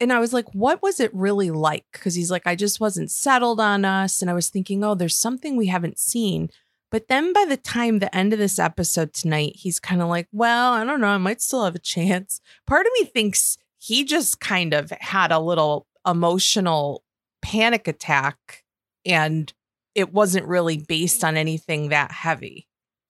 and 0.00 0.12
I 0.12 0.18
was 0.18 0.32
like, 0.32 0.52
what 0.52 0.82
was 0.82 0.98
it 0.98 1.14
really 1.14 1.50
like? 1.50 1.84
Because 1.92 2.14
he's 2.14 2.30
like, 2.30 2.46
I 2.46 2.56
just 2.56 2.80
wasn't 2.80 3.10
settled 3.10 3.60
on 3.60 3.84
us. 3.84 4.20
And 4.20 4.30
I 4.30 4.34
was 4.34 4.48
thinking, 4.48 4.82
oh, 4.82 4.94
there's 4.94 5.16
something 5.16 5.56
we 5.56 5.68
haven't 5.68 5.98
seen. 5.98 6.50
But 6.90 7.08
then 7.08 7.32
by 7.32 7.44
the 7.44 7.56
time 7.56 7.98
the 7.98 8.14
end 8.14 8.32
of 8.32 8.38
this 8.38 8.58
episode 8.58 9.12
tonight, 9.12 9.52
he's 9.56 9.78
kind 9.78 10.02
of 10.02 10.08
like, 10.08 10.28
well, 10.32 10.72
I 10.72 10.84
don't 10.84 11.00
know. 11.00 11.08
I 11.08 11.18
might 11.18 11.40
still 11.40 11.64
have 11.64 11.74
a 11.74 11.80
chance. 11.80 12.40
Part 12.66 12.86
of 12.86 12.92
me 12.98 13.06
thinks 13.06 13.56
he 13.78 14.04
just 14.04 14.40
kind 14.40 14.74
of 14.74 14.90
had 15.00 15.30
a 15.30 15.38
little 15.38 15.86
emotional 16.06 17.04
panic 17.40 17.86
attack 17.86 18.64
and 19.06 19.52
it 19.94 20.12
wasn't 20.12 20.46
really 20.46 20.78
based 20.78 21.22
on 21.24 21.36
anything 21.36 21.88
that 21.90 22.10
heavy. 22.12 22.66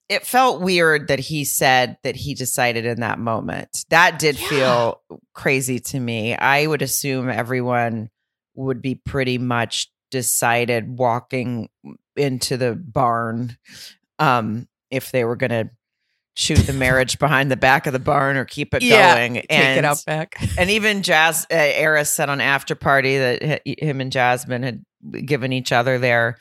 It 0.08 0.26
felt 0.26 0.60
weird 0.60 1.08
that 1.08 1.18
he 1.18 1.44
said 1.44 1.96
that 2.02 2.14
he 2.14 2.34
decided 2.34 2.84
in 2.84 3.00
that 3.00 3.18
moment. 3.18 3.84
That 3.88 4.18
did 4.18 4.38
Yeah. 4.38 4.48
feel 4.48 5.02
crazy 5.32 5.78
to 5.80 5.98
me. 6.00 6.34
I 6.36 6.66
would 6.66 6.82
assume 6.82 7.30
everyone 7.30 8.10
would 8.54 8.82
be 8.82 8.94
pretty 8.96 9.38
much 9.38 9.90
decided 10.10 10.98
walking 10.98 11.68
into 12.16 12.56
the 12.56 12.74
barn 12.76 13.56
um 14.20 14.68
if 14.90 15.10
they 15.10 15.24
were 15.24 15.34
going 15.34 15.50
to 15.50 15.68
shoot 16.36 16.58
the 16.58 16.72
marriage 16.72 17.18
behind 17.20 17.50
the 17.50 17.56
back 17.56 17.86
of 17.88 17.92
the 17.92 17.98
barn 17.98 18.36
or 18.36 18.44
keep 18.44 18.74
it 18.74 18.82
Yeah, 18.82 19.14
going 19.16 19.34
Take 19.34 19.46
and 19.50 19.78
it 19.78 19.84
out 19.84 20.04
back. 20.06 20.36
and 20.58 20.70
even 20.70 21.02
Jazz 21.02 21.46
uh, 21.50 21.54
Airris 21.54 22.08
said 22.08 22.28
on 22.28 22.40
after 22.40 22.74
party 22.76 23.18
that 23.18 23.60
h- 23.66 23.78
him 23.80 24.00
and 24.00 24.12
Jasmine 24.12 24.62
had 24.62 24.84
given 25.26 25.52
each 25.52 25.72
other 25.72 25.98
their 25.98 26.38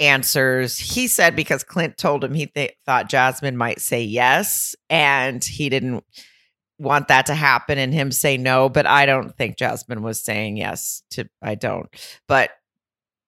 answers. 0.00 0.78
He 0.78 1.06
said 1.08 1.36
because 1.36 1.64
Clint 1.64 1.98
told 1.98 2.24
him 2.24 2.34
he 2.34 2.46
th- 2.46 2.74
thought 2.86 3.08
Jasmine 3.08 3.56
might 3.56 3.80
say 3.80 4.02
yes, 4.02 4.74
and 4.88 5.42
he 5.42 5.68
didn't 5.68 6.04
want 6.78 7.08
that 7.08 7.26
to 7.26 7.34
happen, 7.34 7.78
and 7.78 7.92
him 7.92 8.12
say 8.12 8.36
no. 8.36 8.68
But 8.68 8.86
I 8.86 9.06
don't 9.06 9.36
think 9.36 9.56
Jasmine 9.56 10.02
was 10.02 10.20
saying 10.20 10.56
yes 10.56 11.02
to. 11.10 11.28
I 11.42 11.54
don't. 11.54 11.88
But 12.26 12.50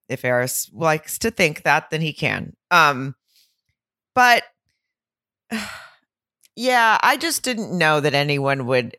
if 0.08 0.22
Airris 0.22 0.68
likes 0.72 1.18
to 1.20 1.30
think 1.30 1.62
that, 1.62 1.90
then 1.90 2.00
he 2.00 2.12
can. 2.12 2.54
Um, 2.70 3.14
but 4.14 4.42
yeah, 6.56 6.98
I 7.00 7.16
just 7.16 7.42
didn't 7.42 7.76
know 7.76 8.00
that 8.00 8.14
anyone 8.14 8.66
would 8.66 8.96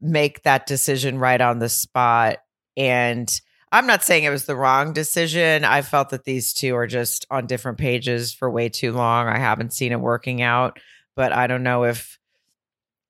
make 0.00 0.42
that 0.42 0.66
decision 0.66 1.18
right 1.18 1.40
on 1.40 1.58
the 1.58 1.68
spot. 1.68 2.38
And 2.76 3.28
I'm 3.72 3.86
not 3.86 4.02
saying 4.02 4.24
it 4.24 4.30
was 4.30 4.46
the 4.46 4.56
wrong 4.56 4.92
decision. 4.92 5.64
I 5.64 5.82
felt 5.82 6.10
that 6.10 6.24
these 6.24 6.52
two 6.52 6.74
are 6.74 6.88
just 6.88 7.26
on 7.30 7.46
different 7.46 7.78
pages 7.78 8.32
for 8.32 8.50
way 8.50 8.68
too 8.68 8.92
long. 8.92 9.28
I 9.28 9.38
haven't 9.38 9.72
seen 9.72 9.92
it 9.92 10.00
working 10.00 10.42
out, 10.42 10.80
but 11.14 11.32
I 11.32 11.46
don't 11.46 11.62
know 11.62 11.84
if 11.84 12.18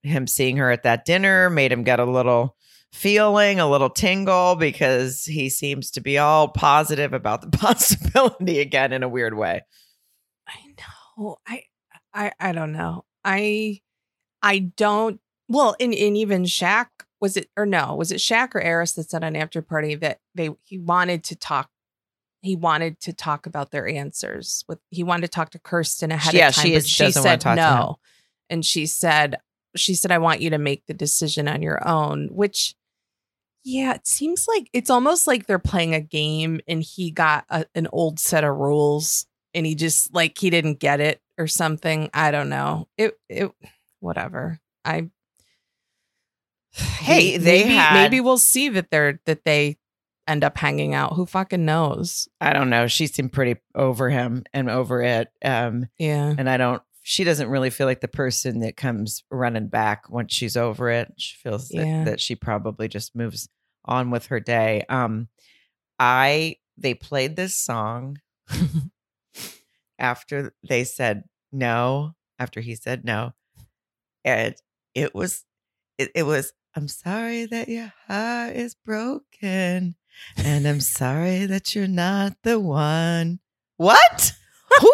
him 0.03 0.27
seeing 0.27 0.59
her 0.59 0.71
at 0.71 0.83
that 0.83 1.05
dinner 1.05 1.49
made 1.49 1.73
him 1.73 1.83
get 1.83 2.01
a 2.01 2.05
little 2.05 2.57
feeling, 2.93 3.61
a 3.61 3.71
little 3.71 3.91
tingle 3.91 4.57
because 4.57 5.25
he 5.25 5.49
seems 5.49 5.91
to 5.93 6.01
be 6.01 6.19
all 6.19 6.49
positive 6.49 7.13
about 7.13 7.41
the 7.41 7.49
possibility 7.59 8.61
again 8.61 8.93
in 8.93 9.03
a 9.03 9.09
weird 9.09 9.37
way. 9.37 9.63
I 10.47 10.75
know. 10.79 11.37
I 11.47 11.63
I 12.13 12.33
I 12.39 12.53
don't 12.53 12.73
know. 12.73 13.05
I 13.25 13.81
I 14.43 14.59
don't 14.59 15.21
well, 15.49 15.75
and, 15.81 15.93
and 15.95 16.17
even 16.17 16.45
Shaq 16.45 16.87
was 17.21 17.37
it 17.37 17.49
or 17.57 17.67
no, 17.67 17.95
was 17.95 18.13
it 18.13 18.17
Shaq 18.17 18.55
or 18.55 18.61
Airris 18.63 18.95
that 18.97 19.11
said 19.11 19.25
on 19.25 19.37
after 19.37 19.63
party 19.63 19.95
that 19.97 20.19
they 20.35 20.51
he 20.65 20.79
wanted 20.79 21.25
to 21.25 21.37
talk 21.37 21.71
he 22.43 22.57
wanted 22.57 22.99
to 23.01 23.13
talk 23.13 23.47
about 23.47 23.71
their 23.71 23.87
answers 23.87 24.65
with 24.67 24.79
he 24.91 25.03
wanted 25.03 25.23
to 25.23 25.29
talk 25.29 25.51
to 25.51 25.59
Kirsten 25.59 26.11
ahead 26.11 26.35
Yeah, 26.35 26.49
of 26.49 26.55
time, 26.55 26.65
she 26.65 26.75
but 26.75 26.87
she 26.87 27.13
said 27.13 27.45
no. 27.45 27.99
And 28.49 28.65
she 28.65 28.87
said 28.87 29.37
she 29.77 29.95
said 29.95 30.11
I 30.11 30.19
want 30.19 30.41
you 30.41 30.51
to 30.51 30.59
make 30.59 30.87
the 30.87 30.95
decision 30.95 31.47
on 31.49 31.63
your 31.63 31.87
own, 31.87 32.29
which 32.33 32.75
yeah, 33.63 33.93
it 33.93 34.07
seems 34.07 34.49
like 34.49 34.71
it's 34.73 34.89
almost 34.89 35.27
like 35.27 35.47
they're 35.47 35.59
playing 35.59 35.95
a 35.95 36.01
game 36.01 36.61
and 36.67 36.83
he 36.83 37.11
got 37.11 37.45
a, 37.51 37.67
an 37.75 37.89
old 37.93 38.19
set 38.19 38.43
of 38.43 38.57
rules 38.57 39.27
and 39.53 39.67
he 39.67 39.75
just 39.75 40.15
like 40.15 40.39
he 40.39 40.49
didn't 40.49 40.81
get 40.81 41.01
it 41.01 41.21
or 41.37 41.47
something. 41.47 42.09
I 42.15 42.31
don't 42.31 42.49
know. 42.49 42.89
It 42.97 43.19
it 43.29 43.53
whatever. 44.01 44.61
I 44.85 45.11
hey, 47.01 47.33
He- 47.33 47.37
they 47.39 47.63
maybe, 47.65 47.75
had- 47.75 47.95
maybe 47.95 48.21
we'll 48.21 48.39
see 48.39 48.69
that 48.71 48.91
they're 48.91 49.21
that 49.27 49.45
they 49.45 49.79
end 50.27 50.45
up 50.45 50.57
hanging 50.59 50.95
out. 50.95 51.15
Who 51.15 51.27
fucking 51.27 51.65
knows? 51.65 52.29
I 52.41 52.53
don't 52.53 52.71
know. 52.71 52.87
She 52.87 53.07
seemed 53.09 53.33
pretty 53.33 53.61
over 53.75 54.11
him 54.11 54.45
and 54.53 54.71
over 54.71 55.03
it. 55.03 55.29
Um, 55.45 55.87
Yeah. 55.99 56.33
and 56.37 56.49
I 56.49 56.57
don't. 56.57 56.83
She 57.03 57.25
doesn't 57.25 57.49
really 57.49 57.71
feel 57.71 57.87
like 57.87 58.01
the 58.03 58.09
person 58.09 58.61
that 58.61 58.77
comes 58.77 59.25
running 59.31 59.69
back 59.69 60.09
once 60.11 60.33
she's 60.35 60.57
over 60.57 60.91
it. 60.91 61.13
She 61.17 61.37
feels 61.37 61.69
that, 61.71 61.87
Yeah. 61.87 62.05
that 62.05 62.21
she 62.21 62.37
probably 62.37 62.87
just 62.89 63.17
moves 63.17 63.49
on 63.85 64.11
with 64.11 64.27
her 64.27 64.39
day. 64.39 64.85
Um, 64.89 65.29
I 65.99 66.57
they 66.77 66.95
played 66.95 67.35
this 67.37 67.57
song 67.57 68.19
after 69.99 70.55
they 70.69 70.85
said 70.85 71.25
no. 71.53 72.13
After 72.39 72.61
he 72.61 72.75
said 72.75 73.05
no, 73.05 73.33
and 74.25 74.55
it 74.95 75.15
was 75.15 75.45
it, 75.99 76.11
it 76.15 76.23
was. 76.23 76.53
I'm 76.77 76.87
sorry 76.89 77.47
that 77.47 77.69
your 77.69 77.93
heart 78.07 78.55
is 78.55 78.75
broken, 78.75 79.97
and 80.37 80.69
I'm 80.69 80.81
sorry 80.81 81.47
that 81.47 81.75
you're 81.75 81.89
not 81.89 82.37
the 82.45 82.61
one. 82.61 83.41
What? 83.77 84.33
Who 84.79 84.93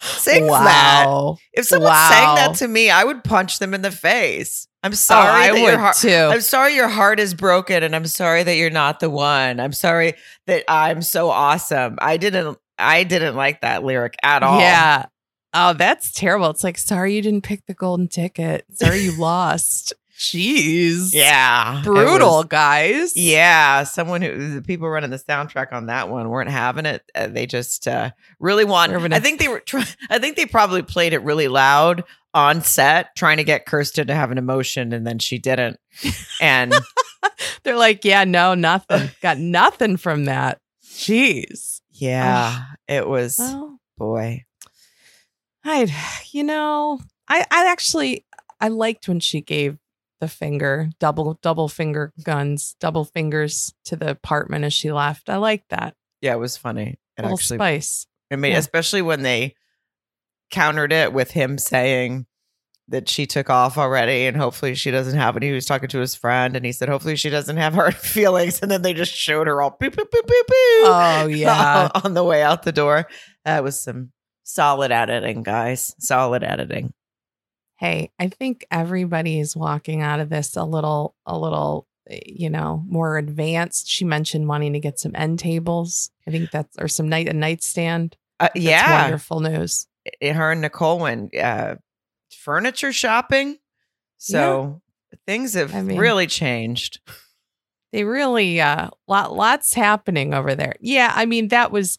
sings 0.00 0.48
that? 0.48 1.36
If 1.52 1.66
someone 1.66 1.92
sang 1.92 2.34
that 2.36 2.54
to 2.56 2.68
me, 2.68 2.88
I 2.88 3.04
would 3.04 3.22
punch 3.24 3.58
them 3.58 3.74
in 3.74 3.82
the 3.82 3.90
face. 3.90 4.68
I'm 4.82 4.92
oh, 4.92 4.94
sorry 4.94 5.50
oh, 5.50 5.56
I 5.56 5.62
would 5.62 5.78
heart. 5.78 5.96
too. 5.96 6.08
I'm 6.08 6.40
sorry 6.40 6.74
your 6.74 6.88
heart 6.88 7.20
is 7.20 7.34
broken, 7.34 7.82
and 7.82 7.94
I'm 7.94 8.06
sorry 8.06 8.42
that 8.42 8.56
you're 8.56 8.70
not 8.70 9.00
the 9.00 9.10
one. 9.10 9.60
I'm 9.60 9.74
sorry 9.74 10.14
that 10.46 10.64
I'm 10.66 11.02
so 11.02 11.28
awesome. 11.28 11.98
I 12.00 12.16
didn't. 12.16 12.58
I 12.78 13.04
didn't 13.04 13.36
like 13.36 13.60
that 13.60 13.84
lyric 13.84 14.16
at 14.22 14.42
all. 14.42 14.58
Yeah. 14.58 15.04
Oh, 15.52 15.74
that's 15.74 16.12
terrible. 16.12 16.48
It's 16.48 16.64
like, 16.64 16.78
sorry 16.78 17.14
you 17.14 17.20
didn't 17.20 17.42
pick 17.42 17.66
the 17.66 17.74
golden 17.74 18.08
ticket. 18.08 18.64
Sorry 18.72 19.00
you 19.00 19.18
lost. 19.18 19.92
Jeez. 20.20 21.14
yeah, 21.14 21.80
Brutal, 21.82 22.36
was- 22.38 22.44
guys. 22.46 23.16
Yeah, 23.16 23.84
someone 23.84 24.20
who 24.20 24.54
the 24.56 24.62
people 24.62 24.88
running 24.88 25.08
the 25.10 25.16
soundtrack 25.18 25.72
on 25.72 25.86
that 25.86 26.10
one 26.10 26.28
weren't 26.28 26.50
having 26.50 26.84
it. 26.84 27.02
Uh, 27.14 27.26
they 27.28 27.46
just 27.46 27.88
uh, 27.88 28.10
really 28.38 28.64
want. 28.66 28.92
I 28.92 29.18
think 29.20 29.40
they 29.40 29.48
were. 29.48 29.60
Try- 29.60 29.86
I 30.10 30.18
think 30.18 30.36
they 30.36 30.44
probably 30.44 30.82
played 30.82 31.14
it 31.14 31.22
really 31.22 31.48
loud 31.48 32.04
on 32.34 32.60
set, 32.62 33.16
trying 33.16 33.38
to 33.38 33.44
get 33.44 33.64
Kirsten 33.64 34.06
to 34.08 34.14
have 34.14 34.30
an 34.30 34.36
emotion, 34.38 34.92
and 34.92 35.06
then 35.06 35.18
she 35.18 35.38
didn't. 35.38 35.78
And 36.40 36.74
They're 37.62 37.76
like, 37.76 38.04
yeah, 38.04 38.24
no, 38.24 38.54
nothing. 38.54 39.10
Got 39.22 39.38
nothing 39.38 39.96
from 39.96 40.24
that. 40.26 40.58
Jeez. 40.84 41.80
yeah, 41.90 42.64
it 42.88 43.06
was 43.08 43.38
Well, 43.38 43.78
boy. 43.98 44.44
I, 45.64 45.92
you 46.32 46.44
know, 46.44 47.00
I, 47.28 47.44
I 47.50 47.70
actually, 47.70 48.24
I 48.60 48.68
liked 48.68 49.08
when 49.08 49.20
she 49.20 49.40
gave 49.40 49.76
the 50.20 50.28
finger, 50.28 50.90
double, 50.98 51.38
double 51.42 51.68
finger 51.68 52.12
guns, 52.22 52.76
double 52.78 53.04
fingers 53.04 53.74
to 53.84 53.96
the 53.96 54.10
apartment 54.10 54.64
as 54.64 54.72
she 54.72 54.92
left. 54.92 55.28
I 55.28 55.36
like 55.36 55.64
that. 55.70 55.94
Yeah, 56.20 56.34
it 56.34 56.38
was 56.38 56.56
funny. 56.56 56.98
It 57.18 57.22
little 57.22 57.36
actually, 57.36 57.56
spice. 57.56 58.06
I 58.30 58.36
mean, 58.36 58.52
yeah. 58.52 58.58
especially 58.58 59.02
when 59.02 59.22
they 59.22 59.54
countered 60.50 60.92
it 60.92 61.12
with 61.12 61.30
him 61.30 61.58
saying 61.58 62.26
that 62.88 63.08
she 63.08 63.24
took 63.24 63.48
off 63.48 63.78
already 63.78 64.26
and 64.26 64.36
hopefully 64.36 64.74
she 64.74 64.90
doesn't 64.90 65.18
have 65.18 65.36
any. 65.36 65.48
He 65.48 65.52
was 65.52 65.64
talking 65.64 65.88
to 65.88 66.00
his 66.00 66.14
friend 66.14 66.56
and 66.56 66.64
he 66.64 66.72
said, 66.72 66.88
hopefully 66.88 67.16
she 67.16 67.30
doesn't 67.30 67.56
have 67.56 67.72
hard 67.72 67.94
feelings. 67.96 68.60
And 68.60 68.70
then 68.70 68.82
they 68.82 68.92
just 68.92 69.14
showed 69.14 69.46
her 69.46 69.62
all 69.62 69.70
boop, 69.70 69.94
boop, 69.94 70.10
boop, 70.10 70.26
boop, 70.26 70.42
boop. 70.42 70.84
Oh, 70.84 71.26
yeah. 71.30 71.88
on 72.04 72.14
the 72.14 72.24
way 72.24 72.42
out 72.42 72.64
the 72.64 72.72
door. 72.72 73.06
That 73.44 73.64
was 73.64 73.80
some 73.80 74.12
solid 74.42 74.92
editing, 74.92 75.42
guys. 75.42 75.94
Solid 75.98 76.42
editing. 76.42 76.92
Hey, 77.80 78.10
I 78.18 78.28
think 78.28 78.66
everybody 78.70 79.40
is 79.40 79.56
walking 79.56 80.02
out 80.02 80.20
of 80.20 80.28
this 80.28 80.54
a 80.54 80.64
little, 80.64 81.14
a 81.24 81.36
little, 81.38 81.86
eh, 82.10 82.20
you 82.26 82.50
know, 82.50 82.84
more 82.86 83.16
advanced. 83.16 83.88
She 83.88 84.04
mentioned 84.04 84.46
wanting 84.46 84.74
to 84.74 84.80
get 84.80 84.98
some 85.00 85.12
end 85.14 85.38
tables. 85.38 86.10
I 86.28 86.30
think 86.30 86.50
that's 86.50 86.76
or 86.78 86.88
some 86.88 87.08
night 87.08 87.26
a 87.28 87.32
nightstand. 87.32 88.18
Uh, 88.38 88.48
That's 88.54 88.60
yeah. 88.64 89.02
wonderful 89.04 89.40
news. 89.40 89.86
I- 90.22 90.28
Her 90.28 90.52
and 90.52 90.60
Nicole 90.60 90.98
went 90.98 91.34
uh, 91.34 91.76
furniture 92.30 92.92
shopping. 92.92 93.56
So 94.18 94.82
things 95.26 95.54
have 95.54 95.74
I 95.74 95.80
mean- 95.80 95.98
really 95.98 96.26
changed. 96.26 97.00
They 97.92 98.04
really, 98.04 98.60
uh, 98.60 98.90
lot, 99.08 99.34
lots 99.34 99.74
happening 99.74 100.32
over 100.32 100.54
there. 100.54 100.74
Yeah, 100.80 101.10
I 101.14 101.24
mean 101.26 101.48
that 101.48 101.72
was 101.72 101.98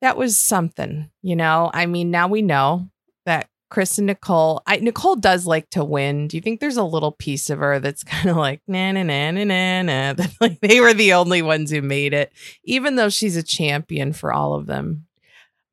that 0.00 0.16
was 0.16 0.36
something. 0.38 1.10
You 1.22 1.36
know, 1.36 1.70
I 1.72 1.86
mean 1.86 2.10
now 2.10 2.26
we 2.28 2.42
know 2.42 2.88
that 3.24 3.48
Chris 3.72 3.96
and 3.96 4.06
Nicole. 4.06 4.60
I, 4.66 4.76
Nicole 4.76 5.16
does 5.16 5.46
like 5.46 5.70
to 5.70 5.82
win. 5.82 6.28
Do 6.28 6.36
you 6.36 6.42
think 6.42 6.60
there's 6.60 6.76
a 6.76 6.84
little 6.84 7.10
piece 7.10 7.48
of 7.48 7.58
her 7.58 7.80
that's 7.80 8.04
kind 8.04 8.28
of 8.28 8.36
like 8.36 8.60
na 8.68 8.92
na 8.92 9.02
na 9.02 9.30
na 9.30 9.44
na 9.44 9.82
na? 9.82 10.12
That 10.12 10.30
like 10.42 10.60
they 10.60 10.80
were 10.80 10.92
the 10.92 11.14
only 11.14 11.40
ones 11.40 11.70
who 11.70 11.80
made 11.80 12.12
it, 12.12 12.34
even 12.64 12.96
though 12.96 13.08
she's 13.08 13.34
a 13.34 13.42
champion 13.42 14.12
for 14.12 14.30
all 14.30 14.52
of 14.52 14.66
them. 14.66 15.06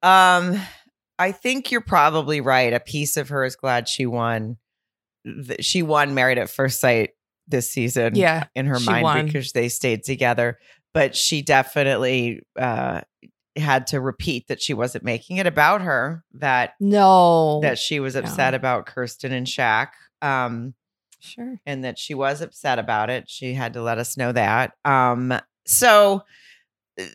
Um, 0.01 0.61
I 1.19 1.33
think 1.33 1.71
you're 1.71 1.81
probably 1.81 2.39
right. 2.39 2.71
A 2.71 2.79
piece 2.79 3.17
of 3.17 3.27
her 3.29 3.43
is 3.43 3.57
glad 3.57 3.89
she 3.89 4.05
won. 4.05 4.55
She 5.59 5.83
won 5.83 6.13
Married 6.13 6.37
at 6.37 6.49
First 6.49 6.79
Sight 6.79 7.09
this 7.49 7.69
season. 7.69 8.15
Yeah, 8.15 8.45
in 8.55 8.67
her 8.67 8.79
mind 8.79 9.03
won. 9.03 9.25
because 9.25 9.51
they 9.51 9.67
stayed 9.67 10.05
together. 10.05 10.57
But 10.93 11.17
she 11.17 11.41
definitely 11.41 12.43
uh, 12.57 13.01
had 13.55 13.87
to 13.87 13.99
repeat 13.99 14.47
that 14.47 14.61
she 14.61 14.73
wasn't 14.73 15.03
making 15.03 15.37
it 15.37 15.47
about 15.47 15.81
her. 15.81 16.23
That 16.33 16.73
No, 16.79 17.59
that 17.61 17.77
she 17.79 17.99
was 17.99 18.15
upset 18.15 18.53
no. 18.53 18.57
about 18.57 18.85
Kirsten 18.85 19.31
and 19.31 19.47
Shaq. 19.47 19.89
Um, 20.21 20.73
sure. 21.19 21.59
and 21.65 21.83
that 21.83 21.97
she 21.97 22.13
was 22.13 22.41
upset 22.41 22.79
about 22.79 23.09
it. 23.09 23.29
She 23.29 23.53
had 23.53 23.73
to 23.73 23.81
let 23.81 23.97
us 23.97 24.17
know 24.17 24.31
that. 24.31 24.73
Um, 24.85 25.33
so 25.65 26.23
uh, 26.99 27.05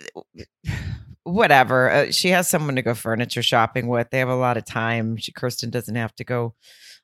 whatever. 1.25 1.91
Uh, 1.91 2.11
she 2.11 2.29
has 2.31 2.49
someone 2.49 2.76
to 2.76 2.83
go 2.83 2.95
furniture 2.95 3.43
shopping 3.43 3.87
with. 3.88 4.11
They 4.11 4.19
have 4.19 4.29
a 4.29 4.35
lot 4.37 4.57
of 4.57 4.64
time. 4.64 5.17
She, 5.17 5.33
Kirsten 5.33 5.71
doesn't 5.71 5.95
have 5.97 6.14
to 6.17 6.25
go 6.25 6.55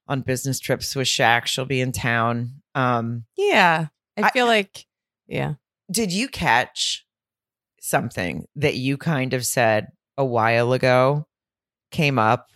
on 0.08 0.22
business 0.22 0.58
trips 0.60 0.94
with 0.96 1.06
Shaq. 1.06 1.46
She'll 1.46 1.64
be 1.66 1.80
in 1.80 1.92
town. 1.92 2.62
Um, 2.74 3.24
Yeah, 3.36 3.86
I 4.16 4.22
I- 4.22 4.30
feel 4.30 4.46
like 4.46 4.86
yeah. 5.26 5.54
did 5.90 6.12
you 6.12 6.28
catch 6.28 7.06
something 7.90 8.46
that 8.56 8.76
you 8.76 8.96
kind 8.96 9.34
of 9.34 9.44
said 9.44 9.88
a 10.16 10.24
while 10.24 10.72
ago 10.72 11.26
came 11.90 12.18
up 12.18 12.46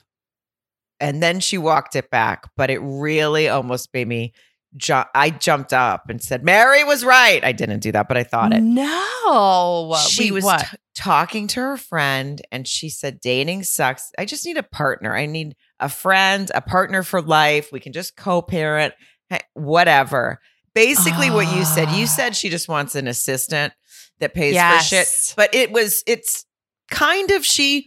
and 1.01 1.23
then 1.23 1.41
she 1.41 1.59
walked 1.59 1.97
it 1.97 2.09
back 2.11 2.49
but 2.57 2.71
it 2.71 2.79
really 2.83 3.49
almost 3.49 3.89
made 3.93 4.07
me 4.09 4.33
ju- 4.77 5.03
i 5.15 5.29
jumped 5.31 5.73
up 5.73 6.09
and 6.09 6.23
said 6.23 6.45
mary 6.45 6.85
was 6.85 7.05
right. 7.05 7.43
I 7.45 7.53
didn't 7.53 7.81
do 7.81 7.91
that 7.93 8.07
but 8.09 8.17
i 8.17 8.23
thought 8.25 8.53
it. 8.53 8.63
No, 8.63 9.97
she 10.09 10.31
Wait, 10.31 10.45
was 10.45 10.63
t- 10.63 10.77
talking 10.95 11.49
to 11.49 11.61
her 11.61 11.77
friend 11.77 12.41
and 12.53 12.67
she 12.69 12.89
said 12.89 13.19
dating 13.21 13.65
sucks. 13.65 14.13
I 14.19 14.25
just 14.25 14.47
need 14.47 14.57
a 14.57 14.63
partner. 14.63 15.15
I 15.17 15.27
need 15.27 15.57
a 15.81 15.89
friend 15.89 16.51
a 16.55 16.61
partner 16.61 17.03
for 17.03 17.21
life. 17.21 17.71
We 17.73 17.81
can 17.81 17.93
just 17.93 18.17
co-parent 18.17 18.95
Hey, 19.31 19.41
whatever. 19.55 20.39
Basically 20.75 21.31
what 21.31 21.53
you 21.57 21.65
said 21.65 21.91
you 21.91 22.05
Ah. 22.05 22.15
said 22.17 22.37
she 22.37 22.49
just 22.51 22.69
wants 22.69 22.95
an 22.95 23.09
assistant 23.09 23.73
that 24.21 24.35
pays 24.35 24.55
yes. 24.55 24.89
for 24.89 24.95
shit. 24.97 25.35
But 25.37 25.55
it 25.55 25.73
was 25.73 26.03
it's 26.07 26.45
kind 26.91 27.31
of 27.31 27.45
she 27.45 27.87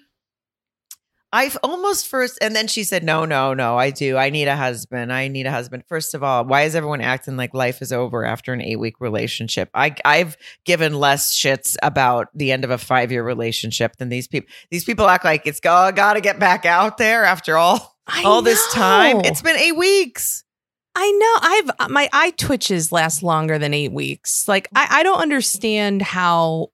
I've 1.33 1.57
almost 1.61 2.07
first 2.07 2.37
and 2.41 2.55
then 2.55 2.67
she 2.67 2.83
said 2.83 3.03
no 3.03 3.25
no 3.25 3.53
no 3.53 3.77
I 3.77 3.91
do. 3.91 4.17
I 4.17 4.29
need 4.29 4.47
a 4.47 4.55
husband. 4.55 5.11
I 5.11 5.27
need 5.27 5.45
a 5.45 5.51
husband. 5.51 5.83
First 5.87 6.13
of 6.13 6.23
all 6.23 6.45
why 6.45 6.63
is 6.63 6.75
everyone 6.75 7.01
acting 7.01 7.37
like 7.37 7.53
life 7.53 7.81
is 7.81 7.91
over 7.91 8.23
after 8.25 8.53
an 8.53 8.61
8 8.61 8.77
week 8.77 8.99
relationship? 8.99 9.69
I 9.73 9.95
I've 10.05 10.37
given 10.65 10.93
less 10.93 11.35
shits 11.35 11.75
about 11.83 12.27
the 12.33 12.51
end 12.51 12.63
of 12.63 12.71
a 12.71 12.77
5 12.77 13.11
year 13.11 13.23
relationship 13.23 13.97
than 13.97 14.09
these 14.09 14.27
people 14.27 14.49
these 14.71 14.85
people 14.85 15.07
act 15.07 15.25
like 15.25 15.45
it's 15.45 15.59
got 15.59 15.95
got 15.95 16.13
to 16.13 16.21
get 16.21 16.39
back 16.39 16.65
out 16.65 16.97
there 16.97 17.25
after 17.25 17.57
all 17.57 17.97
I 18.07 18.23
all 18.23 18.41
this 18.41 18.65
time. 18.73 19.19
it's 19.25 19.41
been 19.41 19.57
8 19.57 19.75
weeks 19.75 20.43
I 20.99 21.11
know. 21.11 21.35
I've 21.41 21.71
uh, 21.79 21.89
my 21.93 22.09
eye 22.11 22.31
twitches 22.31 22.91
last 22.91 23.21
longer 23.21 23.59
than 23.59 23.71
eight 23.73 23.91
weeks. 23.91 24.47
Like 24.47 24.67
I, 24.75 24.87
I 24.89 25.03
don't 25.03 25.19
understand 25.21 26.01
how. 26.01 26.69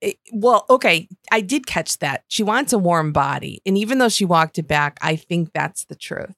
it- 0.00 0.18
well, 0.32 0.64
okay, 0.70 1.08
I 1.30 1.42
did 1.42 1.66
catch 1.66 1.98
that. 1.98 2.24
She 2.28 2.42
wants 2.42 2.72
a 2.72 2.78
warm 2.78 3.12
body, 3.12 3.60
and 3.66 3.76
even 3.76 3.98
though 3.98 4.08
she 4.08 4.24
walked 4.24 4.58
it 4.58 4.66
back, 4.66 4.98
I 5.02 5.16
think 5.16 5.50
that's 5.52 5.84
the 5.84 5.94
truth. 5.94 6.34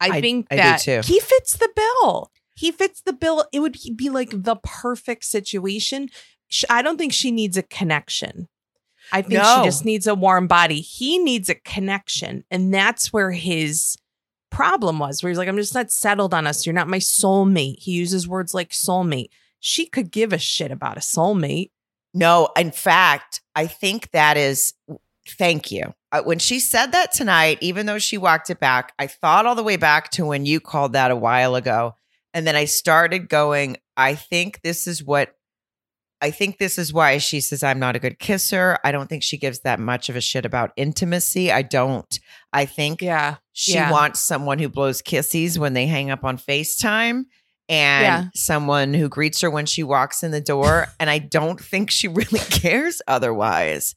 I, 0.00 0.16
I- 0.16 0.20
think 0.22 0.46
I 0.50 0.56
that 0.56 0.82
he 1.04 1.20
fits 1.20 1.56
the 1.58 1.68
bill. 1.76 2.30
He 2.56 2.72
fits 2.72 3.02
the 3.02 3.12
bill. 3.12 3.44
It 3.52 3.60
would 3.60 3.76
be 3.96 4.08
like 4.10 4.30
the 4.32 4.56
perfect 4.56 5.24
situation. 5.24 6.08
I 6.70 6.82
don't 6.82 6.96
think 6.98 7.12
she 7.12 7.30
needs 7.32 7.56
a 7.56 7.62
connection. 7.64 8.48
I 9.12 9.20
think 9.22 9.42
No. 9.42 9.56
she 9.58 9.64
just 9.66 9.84
needs 9.84 10.06
a 10.06 10.14
warm 10.14 10.46
body. 10.46 10.80
He 10.80 11.18
needs 11.18 11.50
a 11.50 11.56
connection, 11.56 12.44
and 12.50 12.72
that's 12.72 13.12
where 13.12 13.32
his 13.32 13.98
problem 14.54 14.98
was 14.98 15.22
where 15.22 15.30
he's 15.30 15.38
like, 15.38 15.48
I'm 15.48 15.56
just 15.56 15.74
not 15.74 15.90
settled 15.90 16.32
on 16.32 16.46
us. 16.46 16.64
You're 16.64 16.74
not 16.74 16.88
my 16.88 16.98
soulmate. 16.98 17.80
He 17.80 17.92
uses 17.92 18.28
words 18.28 18.54
like 18.54 18.70
soulmate. 18.70 19.28
She 19.60 19.86
could 19.86 20.10
give 20.10 20.32
a 20.32 20.38
shit 20.38 20.70
about 20.70 20.96
a 20.96 21.00
soulmate. 21.00 21.70
No, 22.12 22.48
in 22.56 22.70
fact, 22.70 23.40
I 23.56 23.66
think 23.66 24.10
that 24.12 24.36
is 24.36 24.74
thank 25.26 25.72
you. 25.72 25.94
Uh, 26.12 26.22
when 26.22 26.38
she 26.38 26.60
said 26.60 26.92
that 26.92 27.12
tonight, 27.12 27.58
even 27.60 27.86
though 27.86 27.98
she 27.98 28.18
walked 28.18 28.50
it 28.50 28.60
back, 28.60 28.92
I 28.98 29.06
thought 29.06 29.46
all 29.46 29.54
the 29.54 29.62
way 29.62 29.76
back 29.76 30.10
to 30.12 30.26
when 30.26 30.46
you 30.46 30.60
called 30.60 30.92
that 30.92 31.10
a 31.10 31.16
while 31.16 31.56
ago. 31.56 31.96
And 32.32 32.46
then 32.46 32.56
I 32.56 32.66
started 32.66 33.28
going, 33.28 33.78
I 33.96 34.14
think 34.14 34.60
this 34.62 34.86
is 34.86 35.02
what 35.02 35.34
I 36.20 36.30
think 36.30 36.58
this 36.58 36.78
is 36.78 36.92
why 36.92 37.18
she 37.18 37.40
says 37.40 37.62
I'm 37.62 37.78
not 37.78 37.96
a 37.96 37.98
good 37.98 38.18
kisser. 38.18 38.78
I 38.84 38.92
don't 38.92 39.08
think 39.08 39.22
she 39.22 39.36
gives 39.36 39.60
that 39.60 39.78
much 39.78 40.08
of 40.08 40.16
a 40.16 40.20
shit 40.20 40.46
about 40.46 40.72
intimacy. 40.76 41.52
I 41.52 41.62
don't. 41.62 42.18
I 42.52 42.64
think 42.66 43.02
Yeah. 43.02 43.36
she 43.52 43.74
Yeah. 43.74 43.90
wants 43.90 44.20
someone 44.20 44.58
who 44.58 44.68
blows 44.68 45.02
kisses 45.02 45.58
when 45.58 45.74
they 45.74 45.86
hang 45.86 46.10
up 46.10 46.24
on 46.24 46.38
FaceTime 46.38 47.24
and 47.68 48.02
Yeah. 48.04 48.24
someone 48.34 48.94
who 48.94 49.08
greets 49.08 49.40
her 49.42 49.50
when 49.50 49.66
she 49.66 49.82
walks 49.82 50.22
in 50.22 50.30
the 50.30 50.40
door. 50.40 50.88
and 51.00 51.10
I 51.10 51.18
don't 51.18 51.60
think 51.60 51.90
she 51.90 52.08
really 52.08 52.38
cares 52.50 53.02
otherwise. 53.06 53.94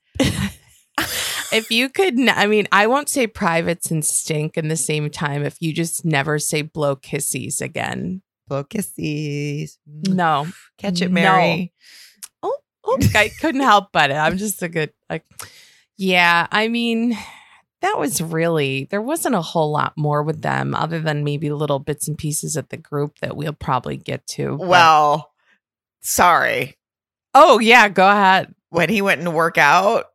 If 1.53 1.71
you 1.71 1.87
could, 1.89 2.19
n- 2.19 2.29
I 2.29 2.45
mean, 2.47 2.67
I 2.73 2.87
won't 2.87 3.07
say 3.07 3.25
privates 3.27 3.89
and 3.91 4.03
stink 4.03 4.57
in 4.57 4.67
the 4.67 4.75
same 4.75 5.09
time 5.09 5.45
if 5.45 5.55
you 5.61 5.71
just 5.71 6.03
never 6.03 6.39
say 6.39 6.61
blow 6.63 6.95
kissies 6.97 7.61
again. 7.61 8.21
Blow 8.49 8.63
kisses. 8.65 9.77
Mm. 9.89 10.13
No. 10.15 10.47
Catch 10.77 11.01
it, 11.01 11.11
No. 11.11 11.67
I 13.15 13.29
couldn't 13.39 13.61
help 13.61 13.89
but 13.91 14.09
it. 14.11 14.15
I'm 14.15 14.37
just 14.37 14.61
a 14.63 14.69
good, 14.69 14.91
like, 15.09 15.25
yeah, 15.97 16.47
I 16.51 16.67
mean, 16.67 17.17
that 17.81 17.97
was 17.97 18.21
really, 18.21 18.87
there 18.91 19.01
wasn't 19.01 19.35
a 19.35 19.41
whole 19.41 19.71
lot 19.71 19.93
more 19.97 20.23
with 20.23 20.41
them 20.41 20.73
other 20.75 20.99
than 20.99 21.23
maybe 21.23 21.49
little 21.51 21.79
bits 21.79 22.07
and 22.07 22.17
pieces 22.17 22.55
of 22.55 22.69
the 22.69 22.77
group 22.77 23.19
that 23.19 23.35
we'll 23.35 23.53
probably 23.53 23.97
get 23.97 24.25
to. 24.27 24.57
but- 24.57 24.67
Well, 24.67 25.31
sorry. 26.01 26.77
oh, 27.33 27.59
yeah, 27.59 27.89
go 27.89 28.07
ahead. 28.09 28.53
When 28.69 28.89
he 28.89 29.01
went 29.01 29.21
and 29.21 29.33
work 29.33 29.57
out, 29.57 30.05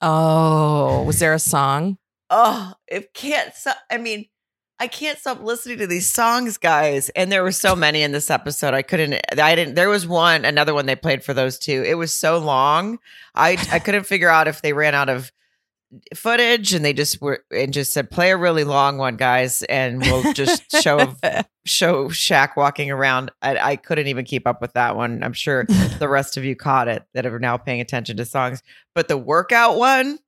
Oh, 0.00 1.02
was 1.04 1.18
there 1.20 1.32
a 1.34 1.38
song? 1.38 1.98
oh, 2.34 2.72
it 2.88 3.12
can't. 3.14 3.54
So, 3.54 3.72
I 3.90 3.98
mean, 3.98 4.24
I 4.82 4.88
can't 4.88 5.16
stop 5.16 5.40
listening 5.40 5.78
to 5.78 5.86
these 5.86 6.12
songs, 6.12 6.58
guys. 6.58 7.08
And 7.10 7.30
there 7.30 7.44
were 7.44 7.52
so 7.52 7.76
many 7.76 8.02
in 8.02 8.10
this 8.10 8.30
episode. 8.30 8.74
I 8.74 8.82
couldn't. 8.82 9.14
I 9.38 9.54
didn't. 9.54 9.76
There 9.76 9.88
was 9.88 10.08
one, 10.08 10.44
another 10.44 10.74
one 10.74 10.86
they 10.86 10.96
played 10.96 11.22
for 11.22 11.32
those 11.32 11.56
two. 11.56 11.84
It 11.86 11.94
was 11.94 12.12
so 12.12 12.38
long. 12.38 12.98
I 13.32 13.50
I 13.70 13.78
couldn't 13.78 14.06
figure 14.06 14.28
out 14.28 14.48
if 14.48 14.60
they 14.60 14.72
ran 14.72 14.96
out 14.96 15.08
of 15.08 15.30
footage 16.16 16.74
and 16.74 16.84
they 16.84 16.92
just 16.92 17.20
were 17.20 17.44
and 17.54 17.72
just 17.72 17.92
said 17.92 18.10
play 18.10 18.32
a 18.32 18.36
really 18.36 18.64
long 18.64 18.98
one, 18.98 19.14
guys, 19.14 19.62
and 19.62 20.00
we'll 20.02 20.32
just 20.32 20.64
show 20.82 21.14
show 21.64 22.08
Shaq 22.08 22.56
walking 22.56 22.90
around. 22.90 23.30
I, 23.40 23.56
I 23.58 23.76
couldn't 23.76 24.08
even 24.08 24.24
keep 24.24 24.48
up 24.48 24.60
with 24.60 24.72
that 24.72 24.96
one. 24.96 25.22
I'm 25.22 25.32
sure 25.32 25.64
the 26.00 26.08
rest 26.10 26.36
of 26.36 26.44
you 26.44 26.56
caught 26.56 26.88
it 26.88 27.04
that 27.14 27.24
are 27.24 27.38
now 27.38 27.56
paying 27.56 27.80
attention 27.80 28.16
to 28.16 28.24
songs. 28.24 28.64
But 28.96 29.06
the 29.06 29.16
workout 29.16 29.76
one 29.76 30.18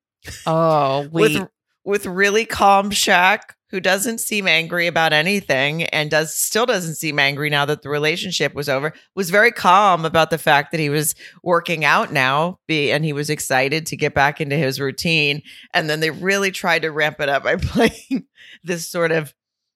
Oh, 0.46 1.08
wait. 1.10 1.40
with 1.40 1.48
with 1.84 2.06
really 2.06 2.44
calm 2.44 2.90
Shaq 2.90 3.40
who 3.74 3.80
doesn't 3.80 4.18
seem 4.18 4.46
angry 4.46 4.86
about 4.86 5.12
anything 5.12 5.82
and 5.86 6.08
does 6.08 6.32
still 6.32 6.64
doesn't 6.64 6.94
seem 6.94 7.18
angry 7.18 7.50
now 7.50 7.64
that 7.64 7.82
the 7.82 7.88
relationship 7.88 8.54
was 8.54 8.68
over 8.68 8.92
was 9.16 9.30
very 9.30 9.50
calm 9.50 10.04
about 10.04 10.30
the 10.30 10.38
fact 10.38 10.70
that 10.70 10.78
he 10.78 10.88
was 10.88 11.16
working 11.42 11.84
out 11.84 12.12
now 12.12 12.56
be 12.68 12.92
and 12.92 13.04
he 13.04 13.12
was 13.12 13.28
excited 13.28 13.84
to 13.84 13.96
get 13.96 14.14
back 14.14 14.40
into 14.40 14.54
his 14.54 14.78
routine 14.78 15.42
and 15.72 15.90
then 15.90 15.98
they 15.98 16.10
really 16.10 16.52
tried 16.52 16.82
to 16.82 16.92
ramp 16.92 17.18
it 17.18 17.28
up 17.28 17.42
by 17.42 17.56
playing 17.60 18.24
this 18.62 18.88
sort 18.88 19.10
of 19.10 19.34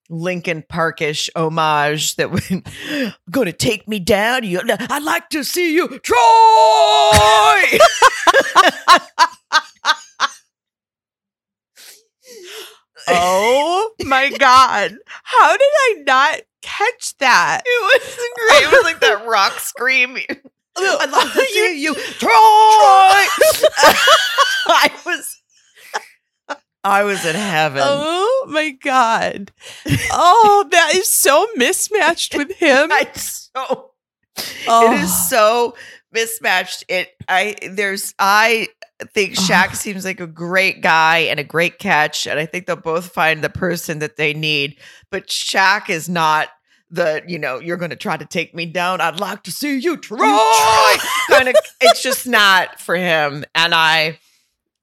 Linkin 0.08 0.64
Parkish 0.68 1.28
homage 1.34 2.14
that 2.14 2.30
would 2.30 2.64
going 3.32 3.46
to 3.46 3.52
take 3.52 3.88
me 3.88 3.98
down. 3.98 4.44
You, 4.44 4.61
I'd 4.64 5.02
like 5.02 5.28
to 5.30 5.42
see 5.42 5.74
you, 5.74 5.98
Troy. 5.98 6.18
oh 13.11 13.90
my 14.05 14.31
God. 14.31 14.97
How 15.23 15.53
did 15.53 15.62
I 15.62 16.03
not 16.07 16.40
catch 16.62 17.16
that? 17.18 17.62
It 17.64 18.03
was 18.03 18.16
great. 18.16 18.62
It 18.62 18.73
was 18.73 18.85
like 18.85 19.01
that 19.01 19.27
rock 19.27 19.59
scream. 19.59 20.18
I'd 20.79 21.11
love 21.11 21.33
to 21.33 21.40
see 21.40 21.83
you, 21.83 21.94
Troy. 21.94 22.31
I 24.71 24.90
was, 25.05 25.42
I 26.85 27.03
was 27.03 27.25
in 27.25 27.35
heaven. 27.35 27.83
Oh 27.85 28.47
my 28.49 28.71
God. 28.71 29.51
Oh, 30.12 30.66
that 30.71 30.94
is 30.94 31.09
so 31.09 31.49
mismatched 31.57 32.37
with 32.37 32.53
him. 32.53 32.90
I 32.92 33.11
so. 33.14 33.90
Oh. 34.68 34.92
It 34.92 35.01
is 35.01 35.11
oh. 35.11 35.27
so 35.29 35.75
mismatched. 36.12 36.85
It 36.88 37.09
I 37.29 37.57
there's 37.71 38.14
I 38.18 38.68
think 39.14 39.35
Shaq 39.35 39.75
seems 39.75 40.05
like 40.05 40.21
a 40.21 40.27
great 40.27 40.81
guy 40.81 41.18
and 41.18 41.38
a 41.38 41.44
great 41.44 41.79
catch, 41.79 42.27
and 42.27 42.38
I 42.38 42.47
think 42.47 42.66
they'll 42.66 42.77
both 42.77 43.12
find 43.12 43.42
the 43.42 43.51
person 43.51 44.01
that 44.01 44.16
they 44.16 44.35
need. 44.35 44.79
But 45.11 45.29
Shaq 45.29 45.88
is 45.88 46.09
not 46.09 46.49
the 46.90 47.23
you 47.27 47.38
know 47.38 47.59
you're 47.61 47.77
going 47.77 47.90
to 47.90 47.97
try 47.97 48.16
to 48.16 48.25
take 48.25 48.55
me 48.55 48.66
down. 48.66 49.01
I'd 49.01 49.21
like 49.21 49.44
to 49.44 49.53
see 49.53 49.79
you 49.79 49.97
try. 49.97 50.97
kind 51.31 51.49
of. 51.49 51.55
It's 51.81 52.03
just 52.03 52.27
not 52.27 52.81
for 52.81 52.97
him, 52.97 53.44
and 53.55 53.75
I. 53.75 54.18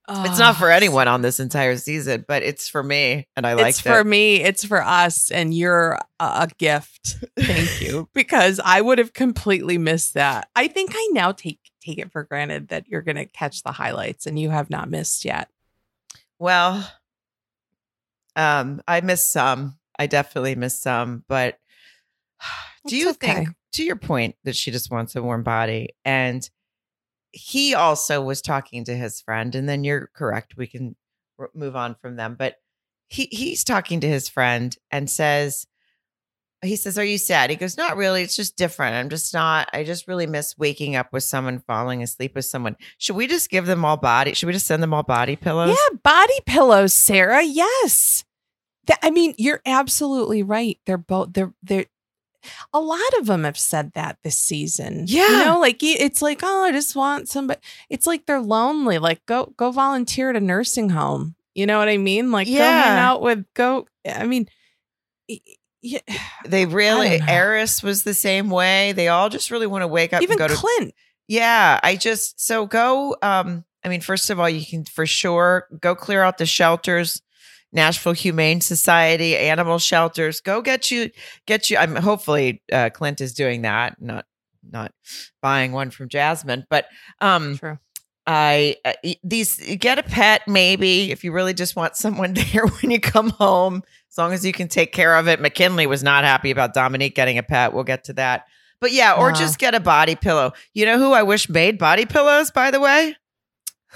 It's 0.08 0.40
not 0.40 0.56
for 0.56 0.70
anyone 0.70 1.08
on 1.08 1.22
this 1.22 1.40
entire 1.40 1.78
season, 1.78 2.26
but 2.28 2.44
it's 2.44 2.70
for 2.70 2.84
me, 2.84 3.28
and 3.36 3.46
I 3.48 3.54
like 3.54 3.66
it. 3.66 3.70
It's 3.70 3.82
for 3.82 4.04
me. 4.04 4.42
It's 4.42 4.64
for 4.64 4.82
us, 4.82 5.32
and 5.32 5.54
you're 5.54 5.94
a, 6.20 6.24
a 6.24 6.50
gift. 6.58 7.24
Thank 7.40 7.82
you, 7.82 8.08
because 8.14 8.60
I 8.64 8.82
would 8.82 9.00
have 9.00 9.14
completely 9.14 9.78
missed 9.78 10.14
that. 10.14 10.50
I 10.56 10.68
think 10.68 10.92
I 10.94 11.10
now 11.14 11.32
take 11.32 11.60
take 11.84 11.98
it 11.98 12.12
for 12.12 12.24
granted 12.24 12.68
that 12.70 12.88
you're 12.88 13.02
going 13.02 13.16
to 13.16 13.26
catch 13.26 13.64
the 13.64 13.72
highlights, 13.72 14.26
and 14.26 14.38
you 14.38 14.50
have 14.52 14.70
not 14.70 14.90
missed 14.90 15.26
yet. 15.26 15.50
Well, 16.38 16.88
um, 18.36 18.82
I 18.88 19.02
missed 19.02 19.32
some. 19.32 19.78
I 19.98 20.08
definitely 20.08 20.56
missed 20.56 20.82
some, 20.84 21.24
but 21.28 21.58
do 22.88 22.96
It's 22.96 23.04
you 23.04 23.10
okay. 23.12 23.34
think, 23.34 23.50
to 23.74 23.84
your 23.84 23.96
point, 23.96 24.36
that 24.44 24.56
she 24.56 24.72
just 24.72 24.92
wants 24.92 25.16
a 25.16 25.24
warm 25.24 25.44
body? 25.44 25.90
And 26.04 26.48
he 27.36 27.76
also 27.76 28.22
was 28.22 28.42
talking 28.42 28.86
to 28.86 28.96
his 28.96 29.20
friend, 29.20 29.54
and 29.56 29.68
then 29.68 29.84
you're 29.84 30.10
correct. 30.16 30.56
We 30.56 30.68
can 30.68 30.96
r- 31.38 31.52
move 31.54 31.76
on 31.76 31.96
from 31.96 32.16
them, 32.16 32.36
but 32.40 32.56
he 33.08 33.28
he's 33.30 33.64
talking 33.66 34.00
to 34.00 34.08
his 34.08 34.30
friend 34.30 34.76
and 34.90 35.10
says, 35.10 35.68
he 36.62 36.78
says, 36.78 36.98
"Are 36.98 37.04
you 37.06 37.18
sad?" 37.18 37.50
He 37.50 37.58
goes, 37.58 37.78
"Not 37.78 37.98
really. 37.98 38.24
It's 38.24 38.38
just 38.38 38.56
different. 38.56 38.96
I'm 38.96 39.10
just 39.10 39.34
not. 39.34 39.70
I 39.74 39.84
just 39.84 40.08
really 40.08 40.28
miss 40.28 40.58
waking 40.58 40.96
up 40.96 41.12
with 41.12 41.24
someone, 41.24 41.60
falling 41.60 42.02
asleep 42.02 42.36
with 42.36 42.46
someone. 42.46 42.78
Should 42.98 43.18
we 43.18 43.28
just 43.28 43.50
give 43.50 43.66
them 43.66 43.84
all 43.84 43.98
body? 43.98 44.34
Should 44.34 44.48
we 44.48 44.54
just 44.54 44.66
send 44.66 44.82
them 44.82 44.94
all 44.94 45.04
body 45.04 45.36
pillows? 45.36 45.78
Yeah, 45.78 45.98
body 46.04 46.40
pillows, 46.46 46.94
Sarah. 46.94 47.44
Yes. 47.44 48.24
That, 48.88 49.00
I 49.04 49.12
mean, 49.12 49.36
you're 49.38 49.62
absolutely 49.66 50.42
right. 50.42 50.80
They're 50.86 50.98
both 50.98 51.34
they're 51.34 51.54
they're 51.62 51.88
a 52.74 52.80
lot 52.80 53.00
of 53.20 53.26
them 53.26 53.44
have 53.44 53.58
said 53.58 53.92
that 53.94 54.18
this 54.24 54.38
season. 54.38 55.06
Yeah. 55.08 55.28
You 55.30 55.46
know, 55.46 55.60
like 55.60 55.78
it's 55.82 56.22
like, 56.22 56.42
oh, 56.44 56.64
I 56.64 56.72
just 56.72 56.96
want 56.96 57.30
somebody. 57.30 57.60
It's 57.90 58.08
like 58.08 58.26
they're 58.26 58.42
lonely. 58.42 58.98
Like 58.98 59.26
go 59.26 59.54
go 59.58 59.72
volunteer 59.72 60.30
at 60.30 60.36
a 60.36 60.40
nursing 60.42 60.90
home. 60.90 61.36
You 61.54 61.66
know 61.66 61.78
what 61.80 61.88
I 61.90 61.98
mean? 61.98 62.32
Like 62.32 62.48
go 62.48 62.54
hang 62.54 62.60
Yeah. 62.98 63.10
out 63.12 63.22
with 63.22 63.46
go 63.54 63.88
I 64.08 64.26
mean 64.26 64.48
y- 65.30 65.40
y- 65.84 66.02
They 66.46 66.66
really. 66.66 67.20
Airris 67.20 67.84
was 67.84 68.04
the 68.04 68.14
same 68.14 68.50
way. 68.50 68.92
They 68.92 69.08
all 69.08 69.30
just 69.30 69.52
really 69.52 69.68
want 69.68 69.82
to 69.84 69.88
wake 69.88 70.14
up 70.14 70.22
even 70.22 70.34
and 70.34 70.40
go 70.40 70.48
to. 70.48 70.54
Clint. 70.56 70.94
Yeah, 71.28 71.80
I 71.82 71.96
just 71.96 72.40
so 72.46 72.66
go. 72.68 73.16
Um, 73.22 73.66
I 73.84 73.90
mean, 73.90 74.02
first 74.02 74.30
of 74.30 74.40
all, 74.40 74.50
you 74.50 74.66
can 74.66 74.84
for 74.86 75.06
sure 75.08 75.68
go 75.80 75.96
clear 75.96 76.22
out 76.24 76.38
the 76.38 76.46
shelters, 76.46 77.22
Nashville 77.76 78.14
Humane 78.14 78.62
Society, 78.62 79.38
animal 79.38 79.78
shelters. 79.78 80.40
Go 80.42 80.62
get 80.62 80.90
you, 80.90 81.12
get 81.46 81.70
you. 81.70 81.78
I'm 81.78 81.96
hopefully 81.96 82.64
uh, 82.72 82.90
Clint 82.90 83.22
is 83.22 83.34
doing 83.34 83.64
that, 83.64 84.02
not 84.02 84.26
not 84.68 84.92
buying 85.42 85.74
one 85.74 85.92
from 85.92 86.10
Jasmine, 86.10 86.66
but 86.70 86.86
um, 87.22 87.58
True. 87.58 87.78
I 88.26 88.78
uh, 88.84 88.94
these 89.24 89.78
get 89.78 90.00
a 90.00 90.04
pet 90.04 90.48
maybe 90.48 91.12
if 91.12 91.24
you 91.24 91.32
really 91.32 91.54
just 91.54 91.76
want 91.76 91.96
someone 91.96 92.34
there 92.54 92.66
when 92.66 92.90
you 92.92 93.00
come 93.00 93.30
home, 93.30 93.84
as 94.10 94.18
long 94.18 94.34
as 94.34 94.44
you 94.46 94.54
can 94.54 94.68
take 94.70 94.92
care 94.94 95.16
of 95.18 95.28
it. 95.28 95.40
McKinley 95.42 95.86
was 95.86 96.02
not 96.02 96.24
happy 96.24 96.50
about 96.52 96.74
Dominique 96.74 97.14
getting 97.14 97.38
a 97.38 97.44
pet. 97.44 97.74
We'll 97.74 97.84
get 97.84 98.06
to 98.06 98.14
that. 98.14 98.46
But 98.80 98.94
yeah, 98.94 99.14
or 99.14 99.32
No. 99.32 99.36
just 99.38 99.60
get 99.60 99.76
a 99.76 99.80
body 99.80 100.16
pillow. 100.16 100.54
You 100.74 100.86
know 100.86 100.98
who 100.98 101.12
I 101.14 101.24
wish 101.24 101.50
made 101.50 101.78
body 101.78 102.06
pillows, 102.06 102.52
by 102.52 102.72
the 102.72 102.80
way? 102.80 103.16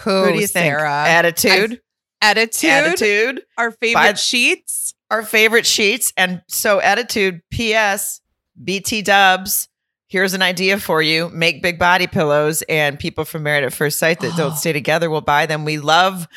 Who, 0.04 0.26
who 0.26 0.34
do 0.34 0.40
you 0.40 0.48
think? 0.48 0.74
Sarah? 0.74 1.06
Ettitude. 1.08 1.80
Ettitude. 2.22 2.94
Ettitude. 2.96 3.40
Our 3.58 3.72
favorite 3.72 3.94
By- 4.02 4.14
sheets. 4.14 4.94
Our 5.12 5.24
favorite 5.24 5.66
sheets. 5.66 6.14
And 6.18 6.42
so 6.48 6.80
Ettitude, 6.80 7.42
PS, 7.52 8.22
BT 8.62 9.02
dubs. 9.02 9.68
Here's 10.08 10.34
an 10.34 10.42
idea 10.42 10.80
for 10.80 11.02
you. 11.02 11.30
Make 11.30 11.62
big 11.62 11.78
body 11.78 12.08
pillows 12.08 12.64
and 12.68 12.98
people 13.00 13.26
from 13.26 13.44
Married 13.44 13.64
at 13.64 13.74
First 13.74 14.00
Sight 14.00 14.20
that 14.22 14.36
don't 14.36 14.56
stay 14.58 14.74
together 14.74 15.10
will 15.10 15.22
buy 15.22 15.46
them. 15.46 15.66
We 15.66 15.78
love 15.78 16.28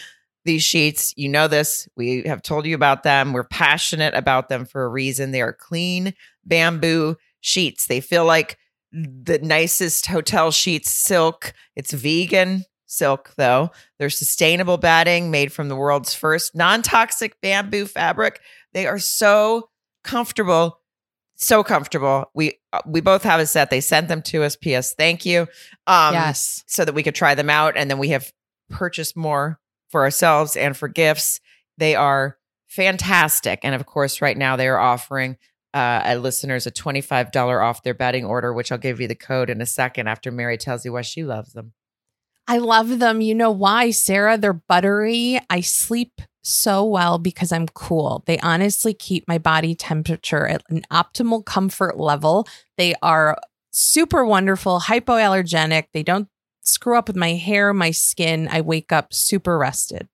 these 0.45 0.63
sheets. 0.63 1.15
You 1.17 1.29
know 1.29 1.49
this. 1.49 1.89
We 1.97 2.23
have 2.27 2.43
told 2.43 2.67
you 2.67 2.75
about 2.75 3.03
them. 3.03 3.33
We're 3.33 3.45
passionate 3.45 4.15
about 4.15 4.49
them 4.49 4.67
for 4.67 4.85
a 4.85 4.89
reason. 4.89 5.31
They 5.31 5.41
are 5.43 5.53
clean 5.53 6.15
bamboo 6.45 7.17
sheets. 7.41 7.87
They 7.87 8.01
feel 8.01 8.25
like 8.25 8.59
the 8.93 9.39
nicest 9.43 10.07
hotel 10.07 10.51
sheets, 10.51 10.91
silk. 10.91 11.55
It's 11.75 11.93
vegan 11.93 12.65
silk, 12.93 13.33
though. 13.37 13.71
They're 13.99 14.11
sustainable 14.11 14.77
batting 14.77 15.31
made 15.31 15.53
from 15.53 15.69
the 15.69 15.77
world's 15.77 16.15
first 16.15 16.55
non 16.55 16.83
toxic 16.83 17.41
bamboo 17.41 17.87
fabric. 17.87 18.41
They 18.73 18.87
are 18.87 18.99
so 18.99 19.71
comfortable. 20.05 20.79
So 21.37 21.65
comfortable. 21.65 22.31
We 22.35 22.59
uh, 22.73 22.83
we 22.87 23.01
both 23.01 23.25
have 23.25 23.41
a 23.41 23.47
set. 23.47 23.71
They 23.71 23.81
sent 23.81 24.09
them 24.09 24.23
to 24.23 24.45
us. 24.45 24.55
P.S. 24.55 24.95
Thank 24.95 25.27
you. 25.27 25.49
Um, 25.87 26.15
yes. 26.15 26.63
so 26.67 26.85
that 26.85 26.95
we 26.95 27.03
could 27.03 27.15
try 27.15 27.35
them 27.35 27.51
out. 27.51 27.77
And 27.77 27.91
then 27.91 27.99
we 27.99 28.11
have 28.11 28.33
purchased 28.71 29.17
more 29.17 29.59
for 29.89 30.03
ourselves 30.03 30.57
and 30.57 30.77
for 30.77 30.89
gifts. 30.89 31.41
They 31.79 31.97
are 31.97 32.39
fantastic. 32.69 33.61
And 33.65 33.75
of 33.75 33.87
course, 33.87 34.23
right 34.23 34.37
now 34.37 34.57
they 34.57 34.69
are 34.69 34.79
offering 34.79 35.37
uh, 35.75 36.17
listeners 36.21 36.67
a 36.67 36.71
$25 36.71 37.63
off 37.63 37.83
their 37.83 37.95
bedding 37.95 38.25
order, 38.25 38.53
which 38.53 38.71
I'll 38.71 38.79
give 38.79 39.01
you 39.01 39.09
the 39.09 39.15
code 39.15 39.51
in 39.51 39.61
a 39.61 39.67
second 39.67 40.07
after 40.09 40.31
Mary 40.31 40.59
tells 40.59 40.85
you 40.85 40.93
why 40.93 41.03
she 41.03 41.25
loves 41.25 41.53
them. 41.53 41.73
I 42.49 42.59
love 42.59 42.99
them. 42.99 43.21
You 43.21 43.35
know 43.35 43.51
why, 43.51 43.91
Sarah? 43.91 44.37
They're 44.37 44.53
buttery. 44.53 45.41
I 45.49 45.61
sleep 45.61 46.21
so 46.43 46.85
well 46.85 47.19
because 47.19 47.53
I'm 47.53 47.69
cool. 47.69 48.25
They 48.27 48.39
honestly 48.41 48.95
keep 48.95 49.27
my 49.29 49.39
body 49.39 49.75
temperature 49.75 50.47
at 50.47 50.63
an 50.69 50.83
optimal 50.91 51.45
comfort 51.45 51.99
level. 51.99 52.49
They 52.77 52.95
are 53.01 53.39
super 53.71 54.25
wonderful, 54.25 54.81
hypoallergenic. 54.81 55.87
They 55.93 56.03
don't 56.03 56.29
screw 56.63 56.99
up 56.99 57.09
with 57.09 57.17
my 57.17 57.35
hair, 57.35 57.73
my 57.73 57.91
skin. 57.91 58.49
I 58.51 58.61
wake 58.61 58.93
up 58.93 59.15
super 59.15 59.57
rested. 59.57 60.09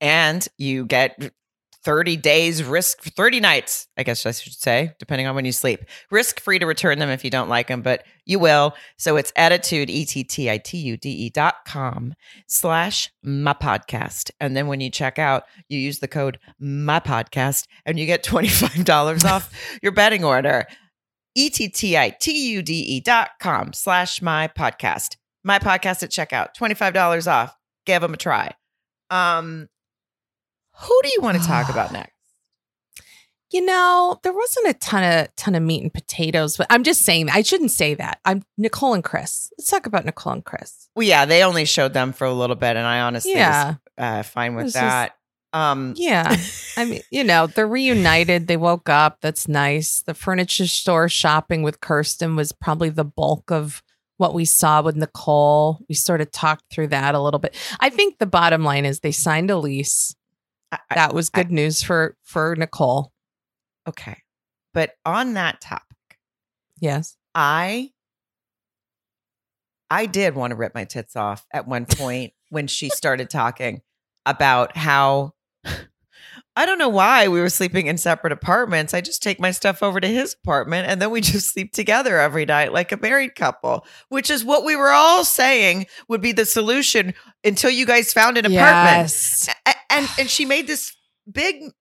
And 0.00 0.46
you 0.58 0.84
get 0.84 1.32
30 1.84 2.16
days 2.16 2.62
risk 2.62 3.02
30 3.02 3.40
nights 3.40 3.88
i 3.96 4.02
guess 4.02 4.24
i 4.24 4.30
should 4.30 4.52
say 4.52 4.92
depending 4.98 5.26
on 5.26 5.34
when 5.34 5.44
you 5.44 5.52
sleep 5.52 5.84
risk 6.10 6.40
free 6.40 6.58
to 6.58 6.66
return 6.66 6.98
them 6.98 7.10
if 7.10 7.24
you 7.24 7.30
don't 7.30 7.48
like 7.48 7.68
them 7.68 7.82
but 7.82 8.04
you 8.24 8.38
will. 8.38 8.74
So 8.98 9.16
it's 9.16 9.32
Ettitude 9.32 9.88
e-t-t-i-t-u-d-e 9.88 11.10
E 11.10 11.30
dot 11.30 11.56
com 11.66 12.14
slash 12.46 13.10
my 13.22 13.52
podcast. 13.54 14.30
And 14.40 14.56
then 14.56 14.66
when 14.66 14.80
you 14.80 14.90
check 14.90 15.18
out 15.18 15.44
you 15.68 15.78
use 15.78 15.98
the 15.98 16.08
code 16.08 16.38
my 16.58 17.00
podcast 17.00 17.66
and 17.84 17.98
you 17.98 18.06
get 18.06 18.24
$25 18.24 19.24
off 19.24 19.52
your 19.82 19.92
bedding 19.92 20.24
order. 20.24 20.66
E 21.34 21.46
e-t-t-i-t-u-d-e 21.46 23.00
dot 23.00 23.30
com 23.40 23.72
slash 23.72 24.22
my 24.22 24.48
podcast. 24.48 25.16
My 25.44 25.58
podcast 25.58 26.02
at 26.02 26.10
checkout 26.10 26.48
$25 26.56 27.30
off. 27.30 27.56
Give 27.86 28.02
them 28.02 28.14
a 28.14 28.18
try. 28.18 28.52
Um 29.10 29.68
who 30.80 31.00
do 31.02 31.08
you 31.10 31.20
want 31.20 31.40
to 31.40 31.46
talk 31.46 31.68
about 31.68 31.92
next? 31.92 32.12
You 33.50 33.64
know, 33.66 34.18
there 34.22 34.32
wasn't 34.32 34.68
a 34.68 34.74
ton 34.74 35.04
of 35.04 35.36
ton 35.36 35.54
of 35.54 35.62
meat 35.62 35.82
and 35.82 35.92
potatoes, 35.92 36.56
but 36.56 36.66
I'm 36.70 36.84
just 36.84 37.02
saying 37.02 37.28
I 37.28 37.42
shouldn't 37.42 37.70
say 37.70 37.92
that. 37.94 38.18
I'm 38.24 38.42
Nicole 38.56 38.94
and 38.94 39.04
Chris. 39.04 39.52
Let's 39.58 39.70
talk 39.70 39.84
about 39.84 40.06
Nicole 40.06 40.32
and 40.32 40.44
Chris. 40.44 40.88
Well, 40.96 41.06
yeah, 41.06 41.26
they 41.26 41.44
only 41.44 41.66
showed 41.66 41.92
them 41.92 42.14
for 42.14 42.26
a 42.26 42.32
little 42.32 42.56
bit, 42.56 42.76
and 42.76 42.86
I 42.86 43.00
honestly 43.00 43.32
Yeah. 43.32 43.68
was 43.68 43.76
uh, 43.98 44.22
fine 44.22 44.54
with 44.54 44.66
is- 44.66 44.72
that. 44.72 45.16
um, 45.52 45.92
Yeah. 45.98 46.34
I 46.78 46.86
mean, 46.86 47.02
you 47.10 47.24
know, 47.24 47.46
they're 47.46 47.68
reunited. 47.68 48.46
They 48.46 48.56
woke 48.56 48.88
up. 48.88 49.18
That's 49.20 49.46
nice. 49.48 50.00
The 50.00 50.14
furniture 50.14 50.66
store 50.66 51.10
shopping 51.10 51.62
with 51.62 51.80
Kirsten 51.80 52.36
was 52.36 52.52
probably 52.52 52.88
the 52.88 53.04
bulk 53.04 53.50
of 53.52 53.82
what 54.16 54.32
we 54.32 54.46
saw 54.46 54.80
with 54.80 54.96
Nicole. 54.96 55.84
We 55.90 55.94
sort 55.94 56.22
of 56.22 56.30
talked 56.30 56.72
through 56.72 56.86
that 56.88 57.14
a 57.14 57.20
little 57.20 57.40
bit. 57.40 57.54
I 57.80 57.90
think 57.90 58.16
the 58.18 58.24
bottom 58.24 58.64
line 58.64 58.86
is 58.86 59.00
they 59.00 59.12
signed 59.12 59.50
a 59.50 59.58
lease. 59.58 60.16
I- 60.72 60.78
I- 60.90 60.94
That 60.96 61.14
was 61.14 61.30
good 61.30 61.50
news 61.52 61.82
for 61.82 62.16
for 62.22 62.56
Nicole. 62.56 63.12
okay, 63.88 64.16
but 64.74 64.94
on 65.04 65.34
that 65.34 65.60
topic, 65.60 65.86
Yes. 66.80 67.16
I 67.34 67.92
I 69.90 70.06
did 70.06 70.34
want 70.34 70.52
to 70.52 70.56
rip 70.56 70.74
my 70.74 70.84
tits 70.84 71.16
off 71.16 71.46
at 71.52 71.66
one 71.68 71.84
point 71.86 72.32
when 72.48 72.66
she 72.66 72.88
started 72.88 73.28
talking 73.30 73.82
about 74.24 74.76
how 74.76 75.32
I 76.56 76.66
don't 76.66 76.78
know 76.78 76.88
why 76.88 77.28
we 77.28 77.40
were 77.40 77.48
sleeping 77.48 77.86
in 77.86 77.98
separate 77.98 78.32
apartments. 78.32 78.94
I 78.94 79.00
just 79.00 79.22
take 79.22 79.40
my 79.40 79.50
stuff 79.50 79.82
over 79.82 80.00
to 80.00 80.08
his 80.08 80.34
apartment 80.34 80.88
and 80.88 81.00
then 81.00 81.10
we 81.10 81.20
just 81.22 81.52
sleep 81.52 81.72
together 81.72 82.18
every 82.18 82.44
night 82.44 82.72
like 82.72 82.92
a 82.92 82.96
married 82.96 83.34
couple, 83.34 83.86
which 84.08 84.30
is 84.30 84.44
what 84.44 84.64
we 84.64 84.76
were 84.76 84.90
all 84.90 85.24
saying 85.24 85.86
would 86.08 86.20
be 86.20 86.32
the 86.32 86.44
solution 86.44 87.14
until 87.44 87.70
you 87.70 87.86
guys 87.86 88.12
found 88.12 88.36
an 88.36 88.46
apartment. 88.46 89.04
Yes. 89.04 89.48
A- 89.66 89.74
and 89.90 90.08
and 90.18 90.30
she 90.30 90.44
made 90.44 90.66
this 90.66 90.96
big 91.30 91.72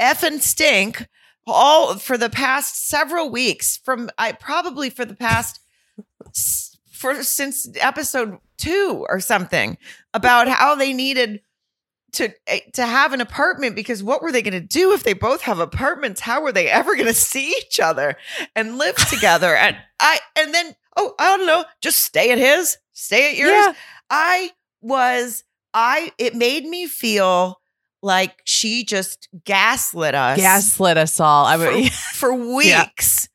effing 0.00 0.40
stink 0.40 1.06
all 1.46 1.96
for 1.98 2.16
the 2.16 2.30
past 2.30 2.88
several 2.88 3.30
weeks 3.30 3.76
from 3.78 4.10
I 4.18 4.32
probably 4.32 4.90
for 4.90 5.04
the 5.04 5.16
past 5.16 5.60
for 6.92 7.22
since 7.22 7.68
episode 7.80 8.38
two 8.58 9.04
or 9.08 9.20
something 9.20 9.76
about 10.14 10.48
how 10.48 10.74
they 10.74 10.92
needed 10.92 11.40
to 12.12 12.32
eh, 12.46 12.60
to 12.74 12.84
have 12.86 13.12
an 13.12 13.20
apartment 13.20 13.74
because 13.74 14.02
what 14.02 14.22
were 14.22 14.32
they 14.32 14.42
going 14.42 14.52
to 14.52 14.60
do 14.60 14.92
if 14.92 15.02
they 15.02 15.12
both 15.14 15.42
have 15.42 15.58
apartments 15.58 16.20
how 16.20 16.42
were 16.42 16.52
they 16.52 16.68
ever 16.68 16.94
going 16.94 17.06
to 17.08 17.14
see 17.14 17.50
each 17.58 17.80
other 17.80 18.16
and 18.54 18.78
live 18.78 18.96
together 19.08 19.54
and 19.56 19.76
i 20.00 20.18
and 20.36 20.52
then 20.52 20.74
oh 20.96 21.14
i 21.18 21.36
don't 21.36 21.46
know 21.46 21.64
just 21.80 22.00
stay 22.00 22.30
at 22.30 22.38
his 22.38 22.76
stay 22.92 23.30
at 23.30 23.36
yours 23.36 23.50
Yeah. 23.50 23.72
i 24.10 24.50
was 24.80 25.44
i 25.72 26.12
it 26.18 26.34
made 26.34 26.64
me 26.64 26.86
feel 26.86 27.60
like 28.02 28.40
she 28.44 28.84
just 28.84 29.28
gaslit 29.44 30.14
us 30.14 30.36
Gaslit 30.36 30.96
us 30.96 31.20
all. 31.20 31.46
I 31.46 31.56
mean, 31.56 31.88
for, 31.88 31.92
for 32.14 32.54
weeks 32.56 33.28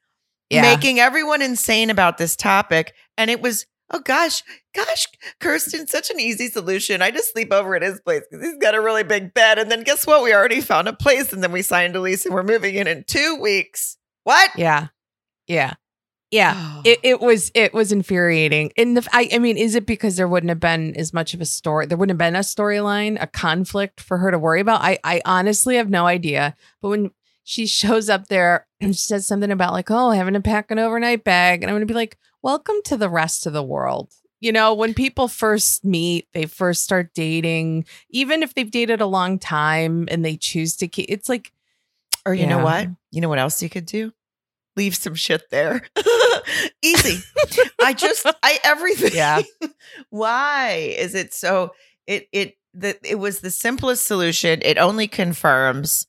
yeah. 0.49 0.61
making 0.61 0.99
everyone 0.99 1.41
insane 1.41 1.89
about 1.89 2.17
this 2.17 2.35
topic. 2.35 2.93
And 3.17 3.31
it 3.31 3.41
was, 3.41 3.65
oh 3.91 3.99
gosh, 3.99 4.43
gosh, 4.73 5.07
Kirsten, 5.39 5.87
such 5.87 6.09
an 6.09 6.19
easy 6.19 6.47
solution. 6.47 7.01
I 7.01 7.11
just 7.11 7.31
sleep 7.31 7.51
over 7.51 7.75
at 7.75 7.81
his 7.81 7.99
place 8.01 8.23
because 8.29 8.45
he's 8.45 8.57
got 8.57 8.75
a 8.75 8.81
really 8.81 9.03
big 9.03 9.33
bed. 9.33 9.59
And 9.59 9.71
then 9.71 9.83
guess 9.83 10.05
what? 10.05 10.23
We 10.23 10.33
already 10.33 10.61
found 10.61 10.87
a 10.87 10.93
place 10.93 11.33
and 11.33 11.43
then 11.43 11.51
we 11.51 11.61
signed 11.61 11.95
a 11.95 11.99
lease 11.99 12.25
and 12.25 12.33
we're 12.33 12.43
moving 12.43 12.75
in 12.75 12.87
in 12.87 13.03
two 13.07 13.37
weeks. 13.41 13.97
What? 14.23 14.51
yeah. 14.57 14.87
Yeah. 15.47 15.75
Yeah. 16.31 16.53
Oh. 16.57 16.81
It, 16.83 16.99
it 17.03 17.21
was 17.21 17.51
it 17.55 17.73
was 17.73 17.93
infuriating. 17.93 18.73
And 18.75 18.97
the 18.97 19.07
I, 19.13 19.29
I 19.31 19.39
mean, 19.39 19.57
is 19.57 19.75
it 19.75 19.85
because 19.85 20.17
there 20.17 20.27
wouldn't 20.27 20.49
have 20.49 20.59
been 20.59 20.93
as 20.97 21.13
much 21.13 21.33
of 21.33 21.39
a 21.39 21.45
story? 21.45 21.85
There 21.85 21.97
wouldn't 21.97 22.19
have 22.19 22.27
been 22.27 22.35
a 22.35 22.39
storyline, 22.39 23.17
a 23.21 23.27
conflict 23.27 24.01
for 24.01 24.17
her 24.17 24.31
to 24.31 24.37
worry 24.37 24.59
about. 24.59 24.81
I 24.81 24.99
I 25.05 25.21
honestly 25.23 25.77
have 25.77 25.89
no 25.89 26.05
idea. 26.05 26.53
But 26.81 26.89
when 26.89 27.11
she 27.47 27.65
shows 27.65 28.09
up 28.09 28.27
there 28.27 28.67
and 28.81 28.93
she 28.95 28.99
says 28.99 29.25
something 29.25 29.51
about 29.51 29.71
like, 29.71 29.89
oh, 29.89 30.11
having 30.11 30.33
to 30.33 30.41
pack 30.41 30.69
an 30.69 30.79
overnight 30.79 31.23
bag, 31.23 31.63
and 31.63 31.69
I'm 31.69 31.75
gonna 31.75 31.85
be 31.85 31.93
like, 31.93 32.17
welcome 32.41 32.75
to 32.83 32.97
the 32.97 33.09
rest 33.09 33.47
of 33.47 33.53
the 33.53 33.63
world. 33.63 34.13
You 34.41 34.51
know, 34.51 34.73
when 34.73 34.93
people 34.93 35.29
first 35.29 35.85
meet, 35.85 36.27
they 36.33 36.45
first 36.45 36.83
start 36.83 37.13
dating, 37.13 37.85
even 38.09 38.43
if 38.43 38.53
they've 38.53 38.69
dated 38.69 38.99
a 38.99 39.07
long 39.07 39.39
time 39.39 40.09
and 40.11 40.25
they 40.25 40.35
choose 40.35 40.75
to 40.75 40.89
keep, 40.89 41.05
it's 41.07 41.29
like, 41.29 41.53
or 42.25 42.33
you 42.33 42.45
know 42.45 42.61
what? 42.61 42.89
You 43.11 43.21
know 43.21 43.29
what 43.29 43.39
else 43.39 43.63
you 43.63 43.69
could 43.69 43.85
do? 43.85 44.11
Leave 44.75 44.95
some 44.95 45.15
shit 45.15 45.49
there. 45.49 45.83
Easy. 46.83 47.23
I 47.81 47.93
just 47.93 48.27
I 48.43 48.59
everything. 48.65 49.11
Yeah. 49.13 49.41
Why 50.09 50.95
is 50.97 51.15
it 51.15 51.33
so 51.33 51.71
it 52.05 52.27
it 52.33 52.57
the 52.73 52.97
it 53.09 53.15
was 53.15 53.39
the 53.39 53.51
simplest 53.51 54.05
solution. 54.05 54.61
It 54.63 54.77
only 54.77 55.07
confirms 55.07 56.06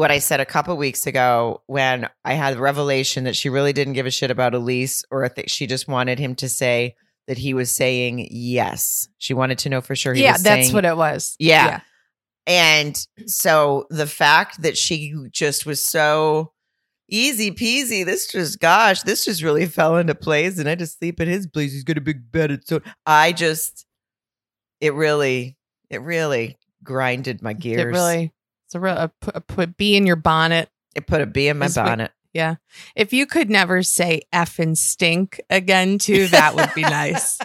what 0.00 0.10
I 0.10 0.18
said 0.18 0.40
a 0.40 0.46
couple 0.46 0.74
weeks 0.78 1.06
ago 1.06 1.60
when 1.66 2.08
I 2.24 2.32
had 2.32 2.54
the 2.54 2.60
revelation 2.60 3.24
that 3.24 3.36
she 3.36 3.50
really 3.50 3.74
didn't 3.74 3.92
give 3.92 4.06
a 4.06 4.10
shit 4.10 4.30
about 4.30 4.54
Elise 4.54 5.04
or 5.10 5.28
that 5.28 5.50
she 5.50 5.66
just 5.66 5.88
wanted 5.88 6.18
him 6.18 6.34
to 6.36 6.48
say 6.48 6.96
that 7.26 7.36
he 7.36 7.52
was 7.52 7.70
saying 7.70 8.26
yes. 8.30 9.08
She 9.18 9.34
wanted 9.34 9.58
to 9.58 9.68
know 9.68 9.82
for 9.82 9.94
sure 9.94 10.14
he 10.14 10.22
yeah, 10.22 10.38
that's 10.38 10.68
saying 10.68 10.72
what 10.72 10.86
it 10.86 10.96
was. 10.96 11.36
Yeah. 11.38 11.80
and 12.46 12.96
so 13.26 13.84
the 13.90 14.06
fact 14.06 14.62
that 14.62 14.78
she 14.78 15.14
just 15.32 15.66
was 15.66 15.84
so 15.84 16.54
easy 17.10 17.50
peasy, 17.50 18.02
this 18.02 18.26
just, 18.26 18.58
gosh, 18.58 19.02
this 19.02 19.26
just 19.26 19.42
really 19.42 19.66
fell 19.66 19.98
into 19.98 20.14
place. 20.14 20.58
And 20.58 20.66
I 20.66 20.76
just 20.76 20.98
sleep 20.98 21.20
at 21.20 21.28
his 21.28 21.46
place. 21.46 21.74
He's 21.74 21.84
got 21.84 21.98
a 21.98 22.00
big 22.00 22.32
bed. 22.32 22.52
It's 22.52 22.70
so, 22.70 22.80
I 23.04 23.32
just, 23.32 23.84
it 24.80 24.94
really, 24.94 25.58
it 25.90 26.00
really 26.00 26.56
grinded 26.82 27.42
my 27.42 27.52
gears. 27.52 27.82
It 27.82 27.84
really, 27.84 28.32
it's 28.70 28.76
a 28.76 28.80
real 28.80 28.94
a, 28.94 29.10
a 29.34 29.40
put 29.40 29.76
bee 29.76 29.96
in 29.96 30.06
your 30.06 30.14
bonnet. 30.14 30.68
it 30.94 31.08
put 31.08 31.20
a 31.20 31.26
bee 31.26 31.48
in 31.48 31.58
my 31.58 31.66
what- 31.66 31.74
bonnet. 31.74 32.12
Yeah. 32.32 32.54
If 32.94 33.12
you 33.12 33.26
could 33.26 33.50
never 33.50 33.82
say 33.82 34.22
F 34.32 34.60
and 34.60 34.78
stink 34.78 35.40
again, 35.50 35.98
too, 35.98 36.28
that 36.28 36.54
would 36.54 36.72
be 36.76 36.82
nice. 36.82 37.40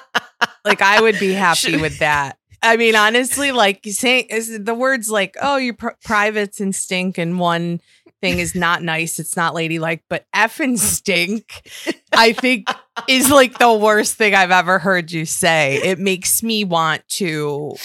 like, 0.64 0.80
I 0.80 1.02
would 1.02 1.18
be 1.20 1.34
happy 1.34 1.76
with 1.76 1.98
that. 1.98 2.38
I 2.62 2.78
mean, 2.78 2.96
honestly, 2.96 3.52
like 3.52 3.80
saying 3.84 4.28
is 4.30 4.64
the 4.64 4.72
words 4.72 5.10
like, 5.10 5.36
oh, 5.42 5.58
your 5.58 5.74
pr- 5.74 5.88
privates 6.02 6.58
and 6.58 6.74
stink, 6.74 7.18
and 7.18 7.38
one 7.38 7.82
thing 8.22 8.38
is 8.38 8.54
not 8.54 8.82
nice. 8.82 9.18
It's 9.18 9.36
not 9.36 9.52
ladylike, 9.52 10.02
but 10.08 10.24
F 10.32 10.58
and 10.58 10.80
stink, 10.80 11.68
I 12.14 12.32
think 12.32 12.66
is 13.08 13.30
like 13.30 13.58
the 13.58 13.72
worst 13.72 14.14
thing 14.16 14.34
I've 14.34 14.50
ever 14.50 14.78
heard 14.78 15.10
you 15.12 15.24
say. 15.24 15.80
It 15.82 15.98
makes 15.98 16.42
me 16.42 16.64
want 16.64 17.06
to 17.10 17.76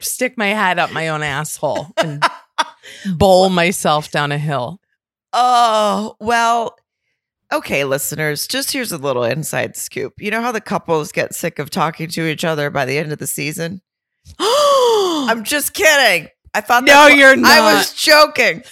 stick 0.00 0.36
my 0.36 0.48
head 0.48 0.78
up 0.78 0.92
my 0.92 1.08
own 1.08 1.22
asshole 1.22 1.88
and 1.96 2.22
bowl 3.16 3.48
myself 3.48 4.10
down 4.10 4.32
a 4.32 4.38
hill. 4.38 4.80
Oh, 5.32 6.16
well, 6.20 6.76
okay, 7.52 7.84
listeners, 7.84 8.46
just 8.46 8.72
here's 8.72 8.92
a 8.92 8.98
little 8.98 9.24
inside 9.24 9.76
scoop. 9.76 10.14
You 10.18 10.30
know 10.30 10.42
how 10.42 10.52
the 10.52 10.60
couples 10.60 11.10
get 11.10 11.34
sick 11.34 11.58
of 11.58 11.70
talking 11.70 12.08
to 12.10 12.26
each 12.26 12.44
other 12.44 12.70
by 12.70 12.84
the 12.84 12.98
end 12.98 13.12
of 13.12 13.18
the 13.18 13.26
season? 13.26 13.80
I'm 14.38 15.42
just 15.44 15.74
kidding. 15.74 16.28
I 16.52 16.60
thought 16.60 16.84
No, 16.84 17.04
what- 17.04 17.16
you're 17.16 17.34
not. 17.36 17.50
I 17.50 17.74
was 17.74 17.92
joking. 17.94 18.62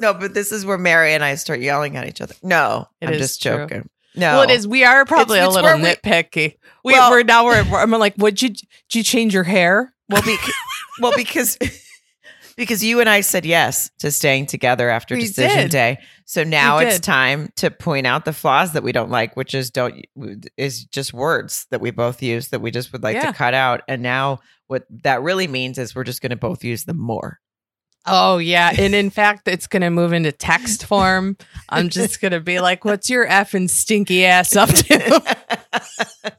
No, 0.00 0.14
but 0.14 0.32
this 0.32 0.52
is 0.52 0.64
where 0.64 0.78
Mary 0.78 1.12
and 1.12 1.24
I 1.24 1.34
start 1.34 1.58
yelling 1.60 1.96
at 1.96 2.06
each 2.06 2.20
other. 2.20 2.34
No, 2.42 2.86
It 3.00 3.08
I'm 3.08 3.14
just 3.14 3.42
true. 3.42 3.66
No, 4.18 4.34
Well, 4.38 4.42
it 4.42 4.50
is. 4.50 4.66
We 4.66 4.84
are 4.84 5.04
probably 5.04 5.38
It's- 5.38 5.54
a 5.54 5.58
it's 5.58 5.64
little 5.64 5.80
we- 5.80 5.94
nitpicky. 5.94 6.56
We, 6.84 6.92
Well- 6.92 7.10
we're 7.10 7.22
now 7.22 7.44
we're, 7.44 7.60
I'm 7.76 7.90
like, 7.90 8.14
would 8.18 8.40
you 8.42 8.50
did 8.50 8.94
you 8.94 9.02
change 9.02 9.34
your 9.34 9.44
hair? 9.44 9.92
Well, 10.08 10.22
be, 10.22 10.36
well, 11.00 11.12
because 11.16 11.58
because 12.56 12.82
you 12.82 13.00
and 13.00 13.08
I 13.08 13.20
said 13.20 13.44
yes 13.46 13.90
to 14.00 14.10
staying 14.10 14.46
together 14.46 14.88
after 14.90 15.14
We 15.14 15.22
decision 15.22 15.62
did. 15.62 15.70
day. 15.70 15.98
So 16.24 16.42
now 16.44 16.78
it's 16.78 16.98
time 16.98 17.50
to 17.56 17.70
point 17.70 18.06
out 18.06 18.24
the 18.24 18.32
flaws 18.32 18.72
that 18.72 18.82
we 18.82 18.90
don't 18.92 19.10
like, 19.10 19.36
which 19.36 19.54
is 19.54 19.70
don't 19.70 20.04
is 20.56 20.84
just 20.84 21.14
words 21.14 21.66
that 21.70 21.80
we 21.80 21.90
both 21.90 22.22
use 22.22 22.48
that 22.48 22.60
we 22.60 22.70
just 22.70 22.92
would 22.92 23.02
like 23.02 23.14
Yeah. 23.16 23.26
to 23.30 23.32
cut 23.32 23.54
out. 23.54 23.82
And 23.88 24.02
now 24.02 24.40
what 24.66 24.84
that 25.04 25.22
really 25.22 25.46
means 25.46 25.78
is 25.78 25.94
we're 25.94 26.04
just 26.04 26.20
going 26.20 26.30
to 26.30 26.36
both 26.36 26.64
use 26.64 26.84
them 26.84 26.98
more. 26.98 27.38
Oh 28.10 28.38
yeah, 28.38 28.72
and 28.76 28.94
in 28.94 29.10
fact, 29.10 29.48
it's 29.48 29.66
going 29.66 29.82
to 29.82 29.90
move 29.90 30.12
into 30.12 30.32
text 30.32 30.84
form. 30.86 31.36
I'm 31.68 31.88
just 31.88 32.20
going 32.20 32.32
to 32.32 32.40
be 32.40 32.60
like, 32.60 32.84
"What's 32.84 33.10
your 33.10 33.26
effing 33.26 33.68
stinky 33.70 34.24
ass 34.24 34.56
up 34.56 34.68
to?" 34.70 35.36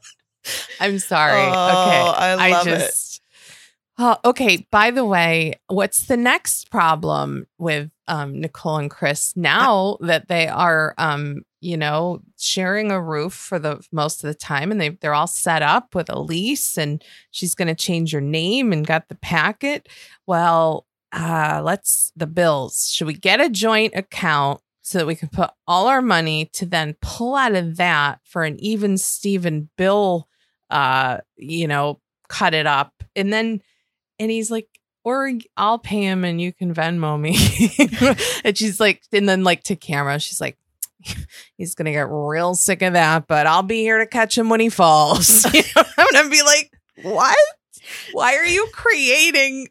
I'm 0.80 0.98
sorry. 0.98 1.40
Oh, 1.40 1.46
okay, 1.46 1.54
I 1.54 2.50
love 2.50 2.66
it. 2.66 2.78
just. 2.78 3.22
Oh, 4.02 4.16
okay. 4.24 4.66
By 4.70 4.90
the 4.90 5.04
way, 5.04 5.60
what's 5.66 6.06
the 6.06 6.16
next 6.16 6.70
problem 6.70 7.46
with 7.58 7.90
um, 8.08 8.40
Nicole 8.40 8.78
and 8.78 8.90
Chris 8.90 9.36
now 9.36 9.98
that 10.00 10.26
they 10.28 10.48
are, 10.48 10.94
um, 10.96 11.42
you 11.60 11.76
know, 11.76 12.22
sharing 12.38 12.90
a 12.90 13.00
roof 13.00 13.34
for 13.34 13.58
the 13.58 13.86
most 13.92 14.24
of 14.24 14.28
the 14.28 14.34
time, 14.34 14.72
and 14.72 14.80
they 14.80 14.88
they're 14.88 15.12
all 15.12 15.26
set 15.26 15.60
up 15.60 15.94
with 15.94 16.08
a 16.08 16.18
lease, 16.18 16.78
and 16.78 17.04
she's 17.30 17.54
going 17.54 17.68
to 17.68 17.74
change 17.74 18.12
her 18.12 18.22
name 18.22 18.72
and 18.72 18.86
got 18.86 19.08
the 19.08 19.16
packet. 19.16 19.86
Well, 20.26 20.86
uh, 21.12 21.60
let's 21.64 22.12
the 22.16 22.26
bills. 22.26 22.90
Should 22.90 23.06
we 23.06 23.14
get 23.14 23.40
a 23.40 23.48
joint 23.48 23.94
account 23.94 24.60
so 24.82 24.98
that 24.98 25.06
we 25.06 25.14
can 25.14 25.28
put 25.28 25.50
all 25.66 25.86
our 25.86 26.02
money 26.02 26.50
to 26.54 26.66
then 26.66 26.96
pull 27.00 27.34
out 27.34 27.54
of 27.54 27.76
that 27.76 28.20
for 28.24 28.44
an 28.44 28.58
even 28.60 28.96
Steven 28.98 29.68
bill? 29.76 30.28
Uh, 30.68 31.18
you 31.36 31.66
know, 31.66 32.00
cut 32.28 32.54
it 32.54 32.66
up, 32.66 32.92
and 33.16 33.32
then 33.32 33.60
and 34.18 34.30
he's 34.30 34.50
like, 34.50 34.68
or 35.04 35.32
I'll 35.56 35.78
pay 35.78 36.02
him 36.02 36.24
and 36.24 36.40
you 36.40 36.52
can 36.52 36.74
Venmo 36.74 37.18
me. 37.18 37.36
and 38.44 38.56
she's 38.56 38.78
like, 38.78 39.02
and 39.12 39.28
then 39.28 39.44
like 39.44 39.62
to 39.64 39.76
camera, 39.76 40.18
she's 40.18 40.40
like, 40.40 40.58
he's 41.56 41.74
gonna 41.74 41.92
get 41.92 42.08
real 42.10 42.54
sick 42.54 42.82
of 42.82 42.92
that, 42.92 43.26
but 43.26 43.46
I'll 43.46 43.62
be 43.62 43.80
here 43.80 43.98
to 43.98 44.06
catch 44.06 44.36
him 44.36 44.48
when 44.48 44.60
he 44.60 44.68
falls. 44.68 45.46
You 45.54 45.62
know, 45.74 45.82
I'm 45.98 46.06
gonna 46.12 46.30
be 46.30 46.42
like, 46.42 46.70
what? 47.02 47.36
Why 48.12 48.36
are 48.36 48.46
you 48.46 48.68
creating 48.72 49.68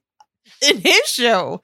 an 0.63 0.81
issue? 0.83 1.57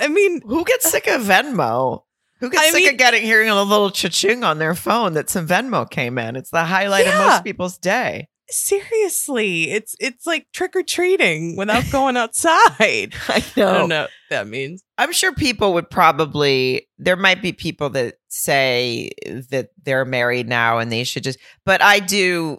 I 0.00 0.08
mean, 0.08 0.40
Who 0.46 0.64
gets 0.64 0.90
sick 0.90 1.06
of 1.06 1.22
Venmo? 1.22 2.02
Who 2.40 2.50
gets 2.50 2.62
I 2.62 2.70
sick 2.70 2.74
mean- 2.76 2.88
of 2.90 2.96
getting 2.98 3.22
hearing 3.22 3.48
a 3.48 3.62
little 3.62 3.90
cha-ching 3.90 4.42
on 4.42 4.58
their 4.58 4.74
phone 4.74 5.12
that 5.14 5.30
some 5.30 5.46
Venmo 5.46 5.88
came 5.88 6.18
in? 6.18 6.34
It's 6.36 6.50
the 6.50 6.64
highlight 6.64 7.06
of 7.06 7.14
most 7.14 7.44
people's 7.44 7.78
day. 7.78 8.28
seriously, 8.48 9.70
it's 9.70 9.94
it's 10.00 10.26
like 10.26 10.46
trick 10.52 10.74
or 10.76 10.82
treating 10.82 11.56
without 11.56 11.84
going 11.92 12.16
outside. 12.16 12.58
I 12.80 13.12
I 13.28 13.44
don't 13.54 13.88
know 13.88 14.02
what 14.02 14.10
that 14.30 14.46
means. 14.48 14.82
I'm 14.98 15.12
sure 15.12 15.32
people 15.34 15.74
would 15.74 15.88
probably 15.90 16.88
there 16.98 17.16
might 17.16 17.42
be 17.42 17.52
people 17.52 17.90
that 17.90 18.16
say 18.28 19.10
that 19.50 19.68
they're 19.82 20.04
married 20.04 20.48
now 20.48 20.78
and 20.78 20.90
they 20.90 21.04
should 21.04 21.22
just 21.24 21.38
but 21.64 21.80
I 21.82 21.98
do 22.00 22.58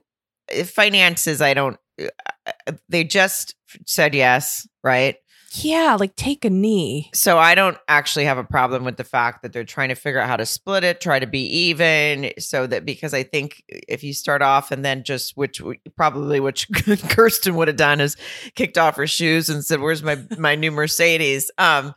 eh, 0.49 0.63
finances 0.63 1.41
I 1.41 1.53
don't 1.53 1.77
uh, 2.01 2.71
they 2.89 3.03
just 3.03 3.55
said 3.86 4.13
yes, 4.15 4.67
right? 4.83 5.15
Yeah, 5.56 5.98
like 6.00 6.16
take 6.16 6.46
a 6.46 6.50
knee. 6.50 7.12
So 7.13 7.38
I 7.38 7.54
don't 7.54 7.78
actually 7.88 8.26
have 8.26 8.38
a 8.39 8.44
problem 8.44 8.84
with 8.84 8.98
the 8.98 9.04
fact 9.04 9.44
that 9.44 9.54
they're 9.54 9.63
trying 9.63 9.89
to 9.89 9.96
figure 9.96 10.20
out 10.20 10.28
how 10.28 10.38
to 10.38 10.46
split 10.46 10.84
it, 10.84 11.00
try 11.00 11.20
to 11.20 11.28
be 11.28 11.42
even 11.46 12.32
so 12.39 12.66
that 12.68 12.86
because 12.86 13.13
I 13.13 13.24
think 13.24 13.63
if 13.70 14.04
you 14.04 14.13
start 14.13 14.42
off 14.42 14.72
and 14.72 14.84
then 14.84 15.04
just 15.04 15.38
which 15.38 15.62
probably 15.96 16.39
which 16.39 16.68
Kirsten 17.10 17.56
would 17.56 17.68
have 17.68 17.78
done 17.78 18.02
is 18.02 18.18
kicked 18.56 18.78
off 18.80 18.96
her 18.96 19.06
shoes 19.08 19.50
and 19.50 19.63
said, 19.63 19.80
"Where's 19.80 20.02
my 20.02 20.18
my 20.38 20.56
new 20.56 20.72
Mercedes?" 20.72 21.52
Um 21.58 21.94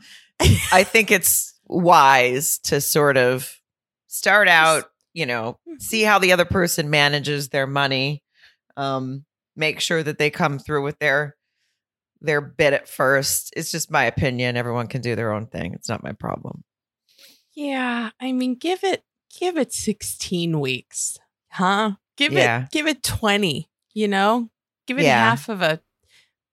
I 0.73 0.85
think 0.85 1.11
it's 1.11 1.55
wise 1.67 2.59
to 2.65 2.81
sort 2.81 3.17
of 3.17 3.51
start 4.09 4.49
out 4.49 4.85
you 5.15 5.25
know, 5.25 5.59
Mhm. 5.67 5.81
see 5.81 6.03
how 6.03 6.19
the 6.19 6.33
other 6.33 6.45
person 6.45 6.91
manages 6.91 7.49
their 7.49 7.67
money. 7.67 8.23
Um, 8.77 9.25
make 9.57 9.81
sure 9.81 10.03
that 10.03 10.19
they 10.19 10.29
come 10.29 10.59
through 10.59 10.83
with 10.83 10.99
their 10.99 11.37
their 12.21 12.41
bit 12.41 12.73
at 12.73 12.89
first. 12.89 13.53
It's 13.57 13.71
just 13.71 13.91
my 13.91 14.05
opinion. 14.05 14.57
Everyone 14.57 14.87
can 14.87 15.01
do 15.01 15.15
their 15.17 15.33
own 15.33 15.47
thing. 15.47 15.75
It's 15.75 15.89
not 15.89 16.03
my 16.03 16.13
problem. 16.13 16.65
Yeah, 17.55 18.11
I 18.21 18.33
mean, 18.33 18.55
give 18.55 18.85
it 18.85 19.05
give 19.39 19.57
it 19.57 19.73
16 19.73 20.61
weeks. 20.61 21.19
Huh? 21.51 21.93
Give 22.17 22.33
Yeah. 22.33 22.65
it 22.65 22.71
give 22.71 22.87
it 22.87 23.03
20, 23.03 23.69
you 23.95 24.09
know? 24.09 24.51
Give 24.87 24.99
it 24.99 25.05
Yeah. 25.05 25.31
half 25.31 25.49
of 25.49 25.63
a 25.63 25.81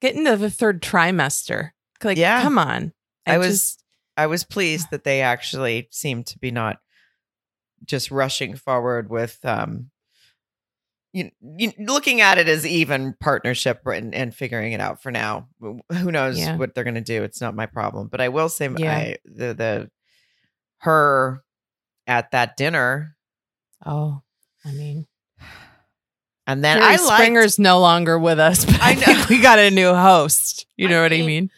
get 0.02 0.16
into 0.16 0.36
the 0.38 0.50
third 0.50 0.82
trimester. 0.82 1.72
Like, 2.04 2.18
Yeah. 2.18 2.42
come 2.42 2.58
on. 2.58 2.94
I 3.26 3.38
was- 3.38 3.48
just- 3.76 3.84
I 4.18 4.28
was 4.28 4.44
pleased 4.44 4.88
that 4.92 5.04
they 5.04 5.22
actually 5.22 5.88
seemed 5.92 6.28
to 6.28 6.40
be 6.40 6.52
not 6.52 6.80
just 7.86 8.12
rushing 8.12 8.56
forward 8.56 9.10
with 9.10 9.44
um 9.44 9.92
you, 11.14 11.30
you 11.58 11.72
looking 11.80 12.22
at 12.22 12.40
it 12.40 12.48
as 12.48 12.66
even 12.66 13.16
partnership 13.20 13.86
and, 13.86 14.14
and 14.16 14.34
figuring 14.36 14.74
it 14.74 14.82
out 14.82 15.02
for 15.02 15.12
now. 15.12 15.48
Who 15.62 16.12
knows 16.12 16.40
Yeah. 16.40 16.58
what 16.58 16.74
they're 16.74 16.84
going 16.84 16.96
to 16.96 17.02
do? 17.02 17.24
It's 17.24 17.40
not 17.40 17.56
my 17.56 17.68
problem. 17.68 18.08
But 18.08 18.20
I 18.20 18.30
will 18.30 18.50
say, 18.50 18.70
Yeah. 18.76 18.94
I, 18.96 19.18
the 19.24 19.54
the 19.54 19.92
her 20.80 21.44
at 22.08 22.32
that 22.32 22.58
dinner, 22.58 23.16
oh, 23.86 24.22
I 24.66 24.72
mean, 24.72 25.06
and 26.48 26.64
then 26.64 26.82
I 26.82 26.96
liked. 26.96 27.04
Springer's 27.04 27.60
no 27.60 27.80
longer 27.80 28.18
with 28.18 28.40
us, 28.40 28.66
but 28.66 28.82
I, 28.82 28.92
I 28.92 28.94
know 28.96 29.26
we 29.30 29.40
got 29.42 29.60
a 29.60 29.70
new 29.72 29.94
host. 29.94 30.66
You 30.76 30.88
I 30.88 30.92
know 30.92 31.02
what 31.04 31.14
I 31.14 31.18
mean, 31.18 31.26
mean? 31.28 31.52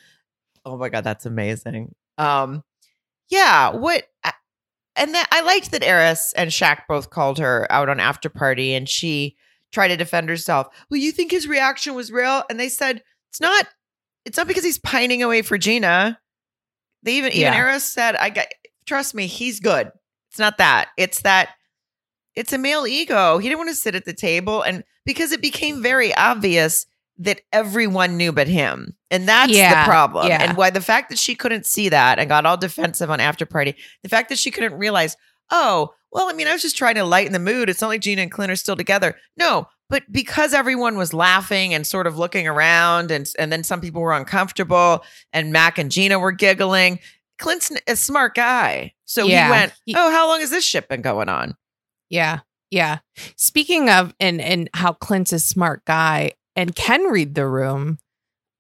Oh 0.66 0.78
my 0.78 0.90
god, 0.90 1.04
that's 1.06 1.26
amazing. 1.26 1.96
Um, 2.18 2.64
yeah. 3.30 3.70
What? 3.72 4.04
And 4.98 5.14
that 5.14 5.28
I 5.32 5.42
liked 5.42 5.72
that 5.72 5.82
Airris 5.82 6.32
and 6.38 6.50
Shaq 6.50 6.84
both 6.88 7.10
called 7.10 7.38
her 7.40 7.68
out 7.70 7.90
on 7.90 8.00
after 8.00 8.30
party, 8.30 8.74
and 8.74 8.88
she 8.88 9.36
tried 9.76 9.90
to 9.90 9.98
defend 9.98 10.28
herself. 10.30 10.68
Well, 10.90 11.00
you 11.00 11.12
think 11.12 11.30
his 11.30 11.48
reaction 11.48 11.94
was 11.94 12.12
real? 12.12 12.44
And 12.50 12.60
they 12.60 12.70
said 12.70 13.04
it's 13.30 13.40
not. 13.42 13.68
It's 14.26 14.38
not 14.38 14.48
because 14.48 14.64
he's 14.64 14.80
pining 14.80 15.22
away 15.22 15.44
for 15.44 15.58
Gina. 15.60 16.20
They 17.04 17.18
even 17.18 17.32
even 17.34 17.54
Yeah. 17.54 17.60
Airris 17.64 17.82
said, 17.82 18.16
"I 18.16 18.32
got 18.32 18.48
trust 18.88 19.14
me, 19.14 19.28
he's 19.28 19.60
good." 19.60 19.92
It's 20.32 20.40
not 20.40 20.58
that. 20.58 20.90
It's 20.98 21.22
that. 21.22 21.50
It's 22.34 22.52
a 22.54 22.58
male 22.58 22.88
ego. 22.88 23.38
He 23.38 23.48
didn't 23.48 23.60
want 23.60 23.70
to 23.70 23.76
sit 23.76 23.94
at 23.96 24.06
the 24.06 24.14
table, 24.14 24.62
and 24.64 24.84
because 25.06 25.32
it 25.32 25.42
became 25.42 25.84
very 25.84 26.14
obvious 26.16 26.88
that 27.18 27.42
everyone 27.54 28.18
knew 28.18 28.32
but 28.34 28.48
him. 28.48 28.98
And 29.12 29.26
that's 29.28 29.52
Yeah, 29.54 29.84
the 29.86 29.88
problem. 29.90 30.28
yeah. 30.28 30.42
And 30.44 30.58
why 30.58 30.70
the 30.70 30.82
fact 30.82 31.10
that 31.10 31.20
she 31.20 31.34
couldn't 31.36 31.66
see 31.66 31.88
that 31.90 32.20
and 32.20 32.28
got 32.28 32.46
all 32.46 32.58
defensive 32.58 33.10
on 33.10 33.22
after 33.22 33.46
party, 33.46 33.76
the 34.04 34.10
fact 34.10 34.28
that 34.30 34.38
she 34.38 34.52
couldn't 34.52 34.74
realize, 34.78 35.16
oh, 35.52 35.94
well, 36.12 36.30
I 36.30 36.34
mean, 36.34 36.48
I 36.48 36.54
was 36.54 36.62
just 36.62 36.78
trying 36.78 36.96
to 36.96 37.04
lighten 37.04 37.34
the 37.34 37.40
mood. 37.40 37.70
It's 37.70 37.82
not 37.82 37.90
like 37.90 38.02
Gina 38.02 38.22
and 38.22 38.32
Clint 38.32 38.52
are 38.52 38.56
still 38.56 38.76
together. 38.78 39.16
No, 39.38 39.68
but 39.90 40.04
because 40.12 40.54
everyone 40.54 40.98
was 40.98 41.14
laughing 41.14 41.74
and 41.74 41.86
sort 41.86 42.08
of 42.08 42.18
looking 42.18 42.48
around 42.48 43.12
and 43.12 43.30
and 43.38 43.52
then 43.52 43.64
some 43.64 43.82
people 43.82 44.02
were 44.02 44.14
uncomfortable 44.14 45.04
and 45.34 45.52
Mac 45.52 45.78
and 45.78 45.92
Gina 45.92 46.18
were 46.18 46.32
giggling. 46.32 47.00
Clint's 47.38 47.72
a 47.88 47.96
smart 47.96 48.34
guy. 48.34 48.94
So 49.06 49.26
Yeah, 49.26 49.46
he 49.46 49.52
went, 49.52 49.74
Oh, 49.96 50.12
how 50.12 50.28
long 50.28 50.40
has 50.40 50.50
this 50.50 50.64
shit 50.64 50.88
been 50.88 51.02
going 51.02 51.30
on? 51.30 51.56
Yeah. 52.10 52.40
Yeah. 52.72 53.00
Speaking 53.36 53.90
of 53.90 54.16
and 54.20 54.42
and 54.42 54.70
how 54.74 54.94
Clint's 54.94 55.34
a 55.34 55.40
smart 55.40 55.86
guy 55.86 56.32
and 56.56 56.76
can 56.76 57.04
read 57.04 57.36
the 57.36 57.46
room, 57.46 58.00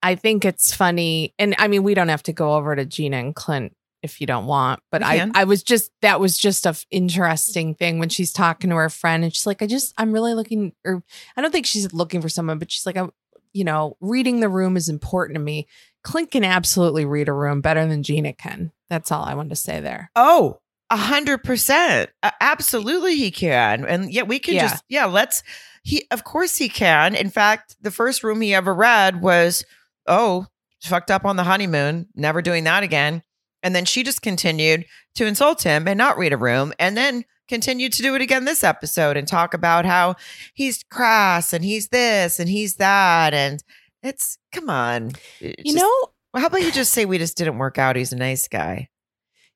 I 0.03 0.15
think 0.15 0.45
it's 0.45 0.73
funny. 0.75 1.33
And 1.39 1.55
I 1.57 1.67
mean, 1.67 1.83
we 1.83 1.93
don't 1.93 2.09
have 2.09 2.23
to 2.23 2.33
go 2.33 2.55
over 2.55 2.75
to 2.75 2.85
Gina 2.85 3.17
and 3.17 3.35
Clint 3.35 3.75
if 4.05 4.21
you 4.21 4.27
don't 4.27 4.45
want, 4.45 4.79
but 4.91 5.03
I. 5.03 5.29
I 5.35 5.43
was 5.43 5.61
just 5.63 5.91
that 6.01 6.19
was 6.21 6.37
just 6.37 6.65
a 6.65 6.69
f- 6.69 6.85
interesting 6.91 7.75
thing 7.75 7.99
when 7.99 8.07
she's 8.09 8.31
talking 8.31 8.69
to 8.69 8.75
her 8.77 8.89
friend 8.89 9.23
and 9.25 9.35
she's 9.35 9.45
like, 9.45 9.61
I 9.61 9.67
just 9.67 9.93
I'm 9.97 10.13
really 10.13 10.33
looking 10.33 10.71
or 10.85 11.03
I 11.35 11.41
don't 11.41 11.51
think 11.51 11.65
she's 11.65 11.91
looking 11.91 12.21
for 12.21 12.29
someone, 12.29 12.57
but 12.59 12.71
she's 12.71 12.85
like, 12.85 12.95
I'm 12.95 13.11
you 13.51 13.63
know, 13.63 13.95
reading 14.01 14.39
the 14.41 14.49
room 14.49 14.75
is 14.75 14.89
important 14.89 15.35
to 15.35 15.41
me. 15.41 15.65
Clint 16.03 16.29
can 16.31 16.43
absolutely 16.43 17.05
read 17.05 17.29
a 17.29 17.33
room 17.33 17.61
better 17.61 17.85
than 17.87 18.03
Gina 18.03 18.33
can. 18.33 18.71
That's 18.89 19.11
all 19.11 19.23
I 19.23 19.33
wanted 19.33 19.49
to 19.49 19.55
say 19.55 19.79
there. 19.79 20.11
Oh, 20.15 20.59
a 20.89 20.97
hundred 20.97 21.41
percent. 21.43 22.09
Absolutely 22.41 23.15
he 23.15 23.31
can. 23.31 23.85
And 23.85 24.11
yet 24.13 24.27
we 24.27 24.39
can 24.39 24.55
Yeah. 24.55 24.67
just, 24.67 24.83
yeah, 24.89 25.05
let's, 25.05 25.41
he, 25.83 26.05
of 26.11 26.23
course 26.25 26.57
he 26.57 26.67
can. 26.69 27.15
In 27.15 27.29
fact, 27.29 27.77
the 27.81 27.91
first 27.91 28.23
room 28.25 28.41
he 28.41 28.53
ever 28.53 28.73
read 28.75 29.21
was, 29.21 29.63
oh, 30.05 30.47
fucked 30.83 31.09
up 31.09 31.23
on 31.25 31.37
the 31.37 31.43
honeymoon, 31.43 32.07
never 32.13 32.41
doing 32.41 32.65
that 32.65 32.83
again. 32.83 33.23
And 33.65 33.75
then 33.75 33.83
she 33.83 34.03
just 34.03 34.21
continued 34.21 34.85
to 35.15 35.25
insult 35.25 35.63
him 35.63 35.87
and 35.87 35.97
not 35.97 36.17
read 36.19 36.31
a 36.33 36.37
room. 36.37 36.71
And 36.77 36.95
then 36.95 37.25
continued 37.47 37.93
to 37.93 38.03
do 38.03 38.13
it 38.15 38.21
again 38.21 38.45
this 38.45 38.63
episode 38.63 39.17
and 39.17 39.27
talk 39.27 39.53
about 39.55 39.85
how 39.85 40.15
he's 40.53 40.83
crass 40.91 41.51
and 41.51 41.65
he's 41.65 41.87
this 41.89 42.39
and 42.39 42.47
he's 42.47 42.75
that. 42.75 43.33
And 43.33 43.63
it's, 44.03 44.37
come 44.53 44.69
on. 44.69 45.13
It 45.41 45.55
You 45.65 45.73
just- 45.73 45.77
know, 45.77 46.39
how 46.39 46.45
about 46.45 46.61
you 46.61 46.71
just 46.71 46.93
say 46.93 47.05
we 47.05 47.17
just 47.17 47.37
didn't 47.37 47.57
work 47.57 47.79
out? 47.79 47.95
He's 47.95 48.13
a 48.13 48.17
nice 48.17 48.47
guy. 48.47 48.89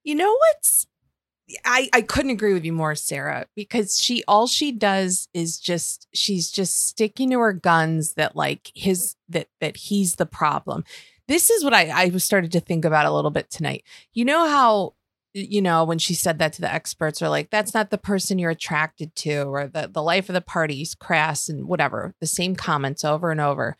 You 0.04 0.15
know 0.15 0.32
what's 0.34 0.88
I 1.65 1.89
I 1.93 2.02
couldn't 2.02 2.32
agree 2.32 2.54
with 2.54 2.63
you 2.63 2.74
more, 2.74 2.95
Sarah, 2.95 3.48
because 3.56 4.00
she 4.00 4.24
all 4.28 4.48
she 4.48 4.72
does 4.72 5.28
is 5.34 5.60
just 5.60 6.08
she's 6.13 6.52
just 6.52 6.88
sticking 6.88 7.32
to 7.32 7.39
her 7.39 7.54
guns 7.54 8.13
that 8.13 8.36
like 8.36 8.72
his 8.76 9.15
that 9.30 9.48
that 9.60 9.76
he's 9.78 10.15
the 10.15 10.26
problem. 10.26 10.84
This 11.30 11.52
is 11.52 11.63
what 11.63 11.76
I 11.76 11.92
I 11.92 12.10
started 12.18 12.52
to 12.54 12.60
think 12.60 12.86
about 12.86 13.06
a 13.06 13.12
little 13.12 13.30
bit 13.30 13.52
tonight. 13.52 13.84
You 14.13 14.26
know 14.26 14.48
how 14.48 14.96
you 15.36 15.62
know 15.62 15.84
when 15.84 16.00
she 16.00 16.15
said 16.15 16.39
that 16.39 16.54
to 16.54 16.62
the 16.62 16.74
experts 16.74 17.22
are 17.22 17.30
like 17.30 17.52
that's 17.52 17.76
not 17.76 17.92
the 17.92 18.00
person 18.00 18.39
you're 18.39 18.50
attracted 18.50 19.15
to 19.18 19.44
or 19.44 19.68
the 19.68 19.88
the 19.88 20.02
life 20.02 20.28
of 20.28 20.34
the 20.34 20.42
party 20.42 20.82
is 20.82 20.96
crass 20.96 21.48
and 21.48 21.68
whatever 21.68 22.15
the 22.20 22.26
same 22.26 22.56
comments 22.56 23.06
over 23.06 23.30
and 23.30 23.39
over 23.39 23.78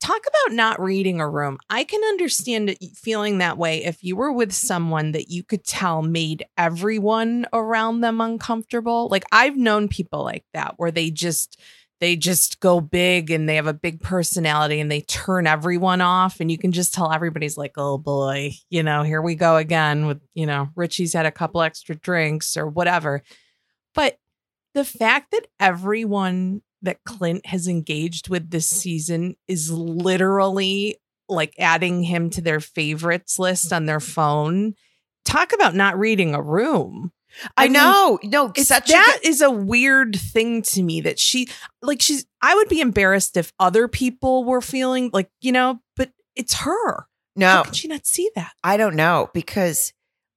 talk 0.00 0.22
about 0.26 0.54
not 0.54 0.80
reading 0.80 1.20
a 1.20 1.28
room. 1.28 1.58
I 1.68 1.84
can 1.84 2.02
understand 2.04 2.76
feeling 2.94 3.38
that 3.38 3.58
way 3.58 3.84
if 3.84 4.02
you 4.02 4.16
were 4.16 4.32
with 4.32 4.52
someone 4.52 5.12
that 5.12 5.30
you 5.30 5.42
could 5.42 5.64
tell 5.64 6.00
made 6.00 6.46
everyone 6.56 7.46
around 7.52 8.00
them 8.00 8.20
uncomfortable. 8.20 9.08
Like 9.10 9.24
I've 9.30 9.56
known 9.56 9.88
people 9.88 10.24
like 10.24 10.44
that 10.54 10.74
where 10.78 10.90
they 10.90 11.10
just 11.10 11.60
they 12.00 12.16
just 12.16 12.60
go 12.60 12.80
big 12.80 13.30
and 13.30 13.48
they 13.48 13.56
have 13.56 13.66
a 13.66 13.74
big 13.74 14.00
personality 14.00 14.80
and 14.80 14.90
they 14.90 15.02
turn 15.02 15.46
everyone 15.46 16.00
off 16.00 16.40
and 16.40 16.50
you 16.50 16.56
can 16.56 16.72
just 16.72 16.94
tell 16.94 17.12
everybody's 17.12 17.58
like, 17.58 17.72
"Oh 17.76 17.98
boy, 17.98 18.52
you 18.70 18.82
know, 18.82 19.02
here 19.02 19.20
we 19.22 19.34
go 19.34 19.56
again 19.56 20.06
with, 20.06 20.20
you 20.34 20.46
know, 20.46 20.70
Richie's 20.76 21.12
had 21.12 21.26
a 21.26 21.30
couple 21.30 21.62
extra 21.62 21.94
drinks 21.94 22.56
or 22.56 22.66
whatever." 22.66 23.22
But 23.94 24.18
the 24.74 24.84
fact 24.84 25.32
that 25.32 25.46
everyone 25.58 26.62
that 26.82 27.04
Clint 27.04 27.44
has 27.46 27.68
engaged 27.68 28.28
with 28.28 28.50
this 28.50 28.68
season 28.68 29.36
is 29.46 29.70
literally 29.70 30.96
like 31.28 31.54
adding 31.58 32.02
him 32.02 32.30
to 32.30 32.40
their 32.40 32.60
favorites 32.60 33.38
list 33.38 33.72
on 33.72 33.86
their 33.86 34.00
phone. 34.00 34.74
Talk 35.24 35.52
about 35.52 35.74
not 35.74 35.98
reading 35.98 36.34
a 36.34 36.42
room. 36.42 37.12
I, 37.56 37.64
mean, 37.64 37.72
know. 37.74 38.18
No, 38.22 38.52
such 38.56 38.90
a 38.90 38.92
that 38.92 39.18
is 39.24 39.40
a 39.40 39.50
weird 39.50 40.16
thing 40.16 40.62
to 40.62 40.82
me 40.82 41.00
that 41.02 41.18
she 41.18 41.48
like 41.82 42.00
she's 42.02 42.26
I 42.42 42.54
would 42.54 42.68
be 42.68 42.80
embarrassed 42.80 43.36
if 43.36 43.52
other 43.58 43.88
people 43.88 44.44
were 44.44 44.60
feeling 44.60 45.10
like, 45.12 45.30
you 45.40 45.52
know, 45.52 45.80
but 45.96 46.10
it's 46.36 46.54
her. 46.54 47.06
How 47.40 47.62
No, 47.64 47.72
she 47.72 47.88
not 47.88 48.06
see 48.06 48.30
that? 48.34 48.52
I 48.64 48.76
don't 48.76 48.96
know 48.96 49.30
because 49.32 49.92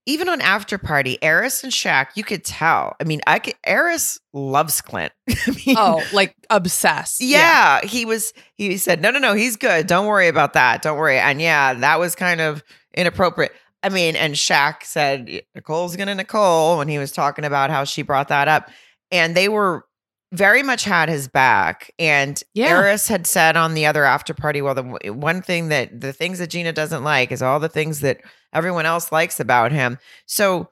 even 0.06 0.28
on 0.28 0.42
After 0.42 0.78
Party, 0.78 1.18
Airris 1.22 1.64
and 1.64 1.72
Shaq, 1.72 2.08
you 2.16 2.24
could 2.26 2.44
tell. 2.44 2.94
I 3.00 3.06
mean, 3.06 3.22
I 3.26 3.40
could, 3.40 3.56
Airris 3.66 4.20
loves 4.34 4.82
Clint. 4.82 5.14
I 5.30 5.52
mean, 5.66 5.76
Oh, 5.80 6.04
like 6.12 6.36
obsessed. 6.50 7.22
yeah, 7.22 7.80
he 7.86 8.04
was. 8.06 8.34
He 8.58 8.76
said, 8.78 9.02
"No, 9.02 9.12
no, 9.12 9.20
no, 9.20 9.34
he's 9.34 9.56
good. 9.56 9.88
Don't 9.88 10.06
worry 10.08 10.28
about 10.28 10.54
that. 10.54 10.82
Don't 10.82 10.98
worry." 10.98 11.18
And 11.18 11.42
yeah, 11.42 11.74
that 11.76 12.00
was 12.00 12.16
kind 12.16 12.42
of 12.42 12.64
inappropriate. 12.96 13.54
I 13.84 13.90
mean, 13.90 14.16
and 14.16 14.34
Shaq 14.36 14.84
said 14.84 15.44
Nicole's 15.54 15.96
gonna 15.96 16.16
Nicole 16.16 16.78
when 16.78 16.88
he 16.88 16.98
was 16.98 17.12
talking 17.12 17.44
about 17.46 17.70
how 17.70 17.84
she 17.84 18.02
brought 18.02 18.30
that 18.30 18.48
up, 18.48 18.70
and 19.12 19.36
they 19.36 19.50
were 19.50 19.86
very 20.32 20.64
much 20.64 20.84
had 20.84 21.10
his 21.10 21.28
back. 21.28 21.92
And 22.00 22.42
Yeah. 22.56 22.72
Airris 22.72 23.08
had 23.08 23.28
said 23.28 23.56
on 23.56 23.76
the 23.76 23.86
other 23.86 24.04
after 24.04 24.34
party, 24.34 24.62
well, 24.64 24.74
the 24.74 25.14
one 25.14 25.44
thing 25.44 25.68
that 25.70 26.02
the 26.02 26.12
things 26.14 26.40
that 26.40 26.50
Gina 26.50 26.74
doesn't 26.74 27.04
like 27.04 27.32
is 27.32 27.44
all 27.44 27.60
the 27.60 27.70
things 27.70 28.00
that 28.00 28.20
everyone 28.52 28.88
else 28.88 29.12
likes 29.12 29.40
about 29.40 29.72
him. 29.72 30.00
So 30.26 30.70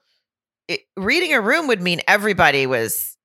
it, 0.67 0.81
reading 0.97 1.33
a 1.33 1.41
room 1.41 1.67
would 1.67 1.81
mean 1.81 2.01
everybody 2.07 2.65
was 2.65 3.17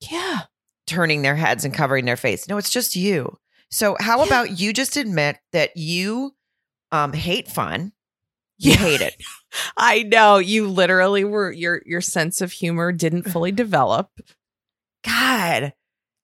Yeah. 0.00 0.40
turning 0.86 1.20
their 1.22 1.36
heads 1.36 1.64
and 1.64 1.74
covering 1.74 2.06
their 2.06 2.16
face. 2.16 2.48
No, 2.48 2.56
it's 2.56 2.70
just 2.70 2.96
you. 2.96 3.36
So 3.70 3.96
how 4.00 4.18
Yeah. 4.20 4.26
about 4.26 4.58
you 4.58 4.72
just 4.72 4.96
admit 4.96 5.40
that 5.52 5.76
you 5.76 6.34
um 6.90 7.12
hate 7.12 7.48
fun. 7.50 7.92
You 8.62 8.72
Yeah. 8.72 8.76
hate 8.78 9.00
it. 9.00 9.16
I 9.76 10.04
know 10.04 10.38
you 10.38 10.68
literally 10.68 11.24
were 11.24 11.50
your 11.52 11.82
your 11.84 12.00
sense 12.00 12.40
of 12.40 12.52
humor 12.52 12.92
didn't 12.92 13.24
fully 13.24 13.52
develop. 13.64 14.10
God. 15.04 15.72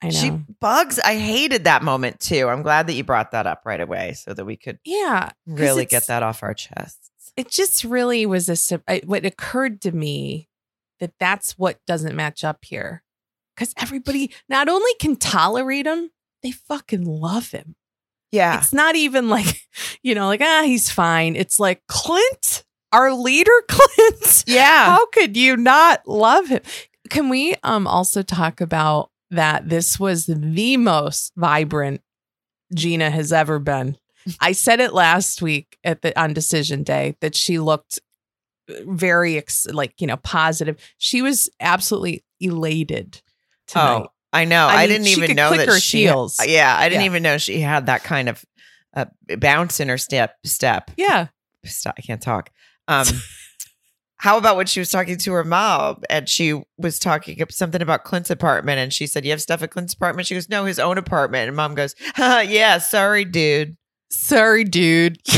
I 0.00 0.06
know. 0.06 0.10
She 0.10 0.30
bugs. 0.60 0.98
I 1.00 1.16
hated 1.16 1.64
that 1.64 1.82
moment 1.82 2.20
too. 2.20 2.48
I'm 2.48 2.62
glad 2.62 2.86
that 2.86 2.92
you 2.92 3.02
brought 3.02 3.32
that 3.32 3.46
up 3.48 3.62
right 3.64 3.80
away 3.80 4.12
so 4.12 4.32
that 4.32 4.44
we 4.44 4.56
could 4.56 4.78
yeah, 4.84 5.30
really 5.46 5.86
get 5.86 6.06
that 6.06 6.22
off 6.22 6.42
our 6.44 6.54
chests. 6.54 7.10
It 7.36 7.50
just 7.50 7.82
really 7.84 8.24
was 8.24 8.48
a 8.48 9.00
what 9.04 9.24
occurred 9.24 9.80
to 9.82 9.92
me 9.92 10.48
that 11.00 11.12
that's 11.18 11.58
what 11.58 11.78
doesn't 11.86 12.14
match 12.16 12.44
up 12.44 12.64
here. 12.64 13.02
Because 13.56 13.74
everybody 13.76 14.32
not 14.48 14.68
only 14.68 14.92
can 15.00 15.16
tolerate 15.16 15.86
him, 15.86 16.10
they 16.44 16.52
fucking 16.52 17.04
love 17.04 17.50
him. 17.50 17.74
Yeah. 18.30 18.58
It's 18.58 18.72
not 18.72 18.96
even 18.96 19.28
like, 19.28 19.62
you 20.02 20.14
know, 20.14 20.26
like, 20.26 20.40
ah, 20.42 20.62
he's 20.64 20.90
fine. 20.90 21.36
It's 21.36 21.58
like, 21.58 21.82
Clint, 21.88 22.64
our 22.92 23.12
leader, 23.12 23.52
Clint. 23.68 24.44
Yeah. 24.46 24.86
How 24.86 25.06
could 25.06 25.36
you 25.36 25.56
not 25.56 26.06
love 26.06 26.48
him? 26.48 26.62
Can 27.10 27.28
we 27.28 27.54
um 27.62 27.86
also 27.86 28.22
talk 28.22 28.60
about 28.60 29.10
that 29.30 29.68
this 29.68 29.98
was 29.98 30.26
the 30.26 30.76
most 30.76 31.32
vibrant 31.36 32.02
Gina 32.74 33.10
has 33.10 33.32
ever 33.32 33.58
been? 33.58 33.96
I 34.40 34.52
said 34.52 34.80
it 34.80 34.92
last 34.92 35.40
week 35.40 35.78
at 35.84 36.02
the 36.02 36.18
on 36.20 36.34
decision 36.34 36.82
day 36.82 37.16
that 37.20 37.34
she 37.34 37.58
looked 37.58 37.98
very 38.68 39.38
ex- 39.38 39.66
like, 39.66 39.98
you 40.00 40.06
know, 40.06 40.18
positive. 40.18 40.76
She 40.98 41.22
was 41.22 41.48
absolutely 41.60 42.24
elated 42.40 43.22
tonight. 43.66 44.02
Oh, 44.04 44.08
I 44.32 44.44
know. 44.44 44.66
I, 44.66 44.82
I 44.82 44.86
didn't 44.86 45.06
even 45.08 45.34
know 45.36 45.56
that 45.56 45.68
her 45.68 45.80
she. 45.80 46.02
heels. 46.02 46.38
Yeah, 46.44 46.76
I 46.78 46.88
didn't 46.88 47.02
Yeah. 47.02 47.06
even 47.06 47.22
know 47.22 47.38
she 47.38 47.60
had 47.60 47.86
that 47.86 48.04
kind 48.04 48.28
of 48.28 48.44
uh, 48.94 49.06
bounce 49.38 49.80
in 49.80 49.88
her 49.88 49.98
step. 49.98 50.34
Step. 50.44 50.90
Yeah. 50.96 51.28
Stop, 51.64 51.94
I 51.98 52.02
can't 52.02 52.20
talk. 52.22 52.50
Um, 52.88 53.06
how 54.16 54.36
about 54.38 54.56
when 54.56 54.66
she 54.66 54.80
was 54.80 54.90
talking 54.90 55.16
to 55.18 55.32
her 55.32 55.44
mom 55.44 56.02
and 56.10 56.28
she 56.28 56.60
was 56.76 56.98
talking 56.98 57.42
something 57.50 57.80
about 57.80 58.04
Clint's 58.04 58.30
apartment 58.30 58.78
and 58.80 58.92
she 58.92 59.06
said, 59.06 59.24
"You 59.24 59.30
have 59.30 59.40
stuff 59.42 59.62
at 59.62 59.70
Clint's 59.70 59.94
apartment?" 59.94 60.26
She 60.26 60.34
goes, 60.34 60.48
"No, 60.48 60.64
his 60.64 60.78
own 60.78 60.98
apartment." 60.98 61.46
And 61.48 61.56
mom 61.56 61.74
goes, 61.74 61.94
"Huh, 62.16 62.44
"Yeah, 62.48 62.78
sorry, 62.78 63.24
dude." 63.24 63.76
Sorry, 64.10 64.64
dude. 64.64 65.18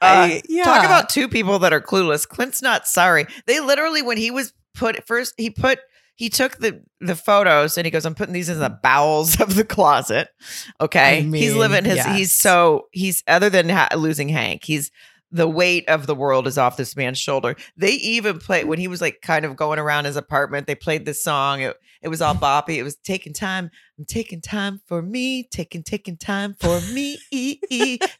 Uh, 0.00 0.38
yeah. 0.48 0.64
Talk 0.64 0.84
about 0.84 1.10
two 1.10 1.28
people 1.28 1.58
that 1.58 1.74
are 1.74 1.80
clueless. 1.80 2.26
Clint's 2.26 2.62
not 2.62 2.86
sorry. 2.86 3.26
They 3.46 3.60
literally, 3.60 4.00
when 4.00 4.16
he 4.16 4.30
was 4.30 4.54
put 4.74 5.06
first, 5.06 5.34
he 5.36 5.50
put 5.50 5.78
he 6.18 6.28
took 6.28 6.58
the 6.58 6.82
the 7.00 7.14
photos 7.14 7.78
and 7.78 7.86
he 7.86 7.92
goes, 7.92 8.04
"I'm 8.04 8.16
putting 8.16 8.34
these 8.34 8.48
in 8.48 8.58
the 8.58 8.68
bowels 8.68 9.40
of 9.40 9.54
the 9.54 9.64
closet." 9.64 10.28
Okay, 10.80 11.18
I 11.18 11.20
he's 11.20 11.54
living 11.54 11.84
his. 11.84 11.98
yes. 11.98 12.18
He's 12.18 12.32
so 12.32 12.88
he's 12.90 13.22
other 13.28 13.48
than 13.48 13.68
ha- 13.68 13.90
losing 13.96 14.28
Hank, 14.28 14.64
he's 14.64 14.90
the 15.30 15.48
weight 15.48 15.88
of 15.88 16.06
the 16.06 16.16
world 16.16 16.48
is 16.48 16.58
off 16.58 16.76
this 16.76 16.96
man's 16.96 17.18
shoulder. 17.18 17.54
They 17.76 17.92
even 17.92 18.40
played 18.40 18.64
when 18.66 18.80
he 18.80 18.88
was 18.88 19.00
like 19.00 19.20
kind 19.22 19.44
of 19.44 19.54
going 19.54 19.78
around 19.78 20.06
his 20.06 20.16
apartment. 20.16 20.66
They 20.66 20.74
played 20.74 21.04
this 21.04 21.22
song. 21.22 21.60
It, 21.60 21.76
it 22.00 22.08
was 22.08 22.22
all 22.22 22.34
boppy. 22.34 22.76
It 22.76 22.82
was 22.82 22.96
taking 22.96 23.32
time. 23.32 23.70
I'm 23.98 24.04
taking 24.04 24.40
time 24.40 24.80
for 24.86 25.02
me. 25.02 25.48
Taking 25.50 25.82
taking 25.82 26.16
time 26.16 26.54
for 26.54 26.80
me. 26.92 27.18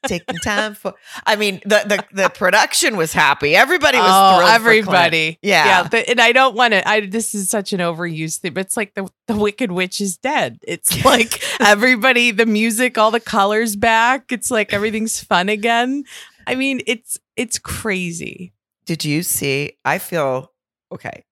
taking 0.07 0.37
time 0.43 0.75
for. 0.75 0.95
I 1.27 1.37
mean, 1.37 1.61
the 1.65 1.85
the 1.87 2.23
the 2.23 2.29
production 2.35 2.97
was 2.97 3.13
happy. 3.13 3.55
Everybody 3.55 3.99
was 3.99 4.11
oh, 4.11 4.39
thrilled. 4.39 4.51
for 4.51 4.55
everybody. 4.55 5.39
Yeah. 5.43 5.67
yeah. 5.67 5.83
the- 5.85 6.11
and 6.11 6.21
I 6.21 6.33
don't 6.33 6.57
want 6.57 6.73
to. 6.73 6.89
I 6.89 7.07
this 7.07 7.35
is 7.35 7.49
such 7.49 7.73
an 7.73 7.81
overused 7.81 8.39
thing, 8.39 8.55
but 8.55 8.67
it's 8.67 8.77
like 8.77 8.95
the 8.95 9.09
the 9.29 9.37
Wicked 9.37 9.71
Witch 9.71 10.01
is 10.01 10.17
dead. 10.17 10.59
It's 10.63 11.05
like 11.05 11.41
everybody, 11.61 12.33
the 12.33 12.47
music, 12.47 12.99
all 12.99 13.13
the 13.13 13.21
colors 13.21 13.77
back. 13.77 14.33
It's 14.33 14.51
like 14.51 14.73
everything's 14.73 15.21
fun 15.21 15.49
again. 15.49 16.05
I 16.47 16.57
mean, 16.57 16.81
it's 16.87 17.19
it's 17.37 17.59
crazy. 17.59 18.53
Did 18.87 19.05
you 19.05 19.23
see? 19.23 19.77
I 19.85 19.99
feel 19.99 20.53
okay. 20.91 21.25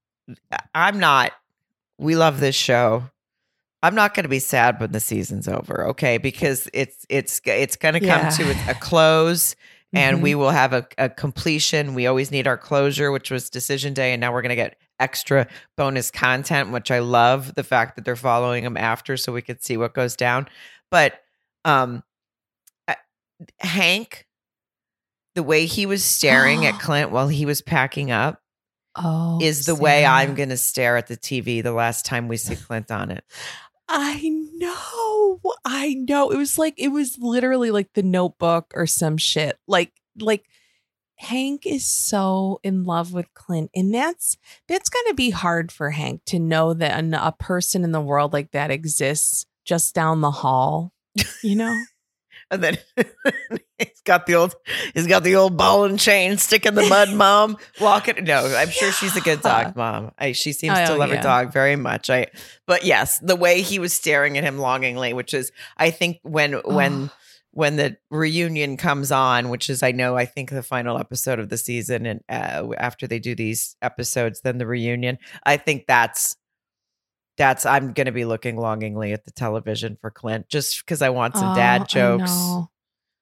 I'm 0.75 1.01
not. 1.01 1.33
We 1.99 2.15
love 2.17 2.41
this 2.41 2.55
show. 2.55 3.05
I'm 3.83 3.95
not 3.95 4.15
going 4.15 4.25
to 4.25 4.29
be 4.29 4.39
sad 4.39 4.81
when 4.81 4.93
the 4.93 5.01
season's 5.01 5.49
over, 5.49 5.89
okay? 5.89 6.19
Because 6.19 6.69
it's 6.73 7.07
it's 7.09 7.41
it's 7.47 7.77
going 7.77 7.95
to 7.95 8.01
come 8.01 8.09
Yeah. 8.09 8.31
to 8.31 8.71
a 8.71 8.75
close, 8.75 9.55
and 9.93 10.19
Mhm. 10.19 10.23
we 10.23 10.35
will 10.35 10.51
have 10.51 10.73
a, 10.73 10.87
a 10.99 11.09
completion. 11.09 11.95
We 11.95 12.07
always 12.07 12.31
need 12.31 12.47
our 12.47 12.57
closure, 12.59 13.13
which 13.13 13.31
was 13.31 13.49
decision 13.51 13.95
day, 13.95 14.13
and 14.13 14.21
now 14.21 14.33
we're 14.33 14.43
going 14.43 14.51
to 14.51 14.57
get 14.57 14.77
extra 14.99 15.47
bonus 15.77 16.11
content, 16.11 16.73
which 16.73 16.91
I 16.91 16.99
love. 17.01 17.55
The 17.55 17.63
fact 17.65 17.97
that 17.97 18.05
they're 18.05 18.17
following 18.17 18.65
them 18.65 18.77
after, 18.77 19.17
so 19.17 19.33
we 19.33 19.43
could 19.43 19.63
see 19.63 19.77
what 19.77 19.95
goes 19.95 20.17
down. 20.17 20.49
But 20.91 21.21
um, 21.65 22.03
Hank, 23.61 24.27
the 25.35 25.43
way 25.43 25.67
he 25.67 25.87
was 25.87 26.03
staring 26.05 26.65
at 26.67 26.75
Clint 26.81 27.11
while 27.11 27.29
he 27.29 27.45
was 27.47 27.61
packing 27.61 28.11
up 28.11 28.41
oh, 28.97 29.39
is 29.41 29.67
the 29.67 29.75
way 29.75 30.05
I'm 30.05 30.35
going 30.35 30.49
to 30.49 30.57
stare 30.57 30.97
at 30.97 31.07
the 31.07 31.17
TV 31.17 31.63
the 31.63 31.73
last 31.73 32.05
time 32.05 32.29
we 32.29 32.37
see 32.37 32.57
Clint 32.67 32.91
on 32.91 33.11
it. 33.11 33.25
I 33.89 34.21
know. 34.55 35.41
I 35.65 35.95
know. 35.95 36.31
It 36.31 36.37
was 36.37 36.59
like 36.59 36.75
it 36.77 36.89
was 36.89 37.19
literally 37.19 37.71
like 37.71 37.93
the 37.93 38.03
notebook 38.03 38.73
or 38.75 38.87
some 38.87 39.17
shit. 39.17 39.59
Like 39.67 39.93
like 40.19 40.45
Hank 41.19 41.67
is 41.67 41.85
so 41.85 42.61
in 42.63 42.85
love 42.85 43.13
with 43.13 43.33
Clint 43.35 43.71
and 43.75 43.95
that's 43.95 44.37
that's 44.69 44.89
going 44.89 45.07
to 45.09 45.15
be 45.15 45.31
hard 45.31 45.73
for 45.73 45.91
Hank 45.91 46.23
to 46.27 46.39
know 46.39 46.75
that 46.75 46.99
an, 46.99 47.15
a 47.15 47.33
person 47.33 47.85
in 47.85 47.93
the 47.93 48.01
world 48.01 48.33
like 48.33 48.51
that 48.51 48.71
exists 48.71 49.47
just 49.65 49.95
down 49.95 50.21
the 50.21 50.31
hall, 50.31 50.93
you 51.43 51.57
know? 51.57 51.75
And 52.51 52.63
then 52.63 52.79
he's 53.79 54.01
got 54.05 54.27
the 54.27 54.35
old 54.37 54.55
he's 54.95 55.07
got 55.07 55.25
the 55.25 55.37
old 55.37 55.57
ball 55.57 55.85
and 55.85 55.99
chain 55.99 56.39
stick 56.39 56.65
in 56.65 56.75
the 56.75 56.87
mud 56.89 57.11
mom 57.15 57.57
walking. 57.81 58.25
No, 58.25 58.47
I'm 58.57 58.71
sure 58.71 58.93
she's 58.93 59.17
a 59.17 59.21
good 59.21 59.41
dog 59.41 59.75
mom. 59.77 60.13
I, 60.19 60.33
she 60.33 60.53
seems 60.53 60.79
Oh, 60.79 60.87
to 60.87 60.95
love 60.97 61.09
yeah. 61.11 61.17
her 61.17 61.23
dog 61.23 61.53
very 61.53 61.77
much. 61.77 62.09
I 62.09 62.29
but 62.67 62.85
yes, 62.85 63.19
the 63.19 63.37
way 63.37 63.63
he 63.63 63.79
was 63.79 63.93
staring 63.93 64.39
at 64.39 64.45
him 64.45 64.59
longingly, 64.59 65.13
which 65.13 65.35
is 65.35 65.51
I 65.77 65.91
think 65.91 66.19
when 66.23 66.53
when 66.65 67.11
when 67.51 67.77
the 67.77 67.97
reunion 68.11 68.77
comes 68.77 69.11
on, 69.11 69.49
which 69.49 69.71
is 69.71 69.83
I 69.83 69.91
know 69.93 70.15
I 70.17 70.27
think 70.27 70.51
the 70.51 70.63
final 70.63 70.99
episode 70.99 71.39
of 71.39 71.49
the 71.49 71.57
season, 71.57 72.05
and 72.07 72.21
uh, 72.29 72.69
after 72.77 73.07
they 73.07 73.19
do 73.19 73.35
these 73.35 73.77
episodes, 73.83 74.43
then 74.43 74.59
the 74.59 74.67
reunion. 74.67 75.19
I 75.45 75.57
think 75.57 75.87
that's 75.89 76.37
that's 77.37 77.67
I'm 77.67 77.93
going 77.93 78.07
to 78.07 78.13
be 78.13 78.25
looking 78.25 78.57
longingly 78.57 79.13
at 79.13 79.25
the 79.25 79.31
television 79.31 79.97
for 80.01 80.11
Clint 80.11 80.49
just 80.49 80.85
because 80.85 81.03
I 81.03 81.11
want 81.11 81.37
some 81.37 81.53
Oh, 81.53 81.55
dad 81.55 81.89
jokes. 81.89 82.31
I 82.31 82.35
know. 82.35 82.71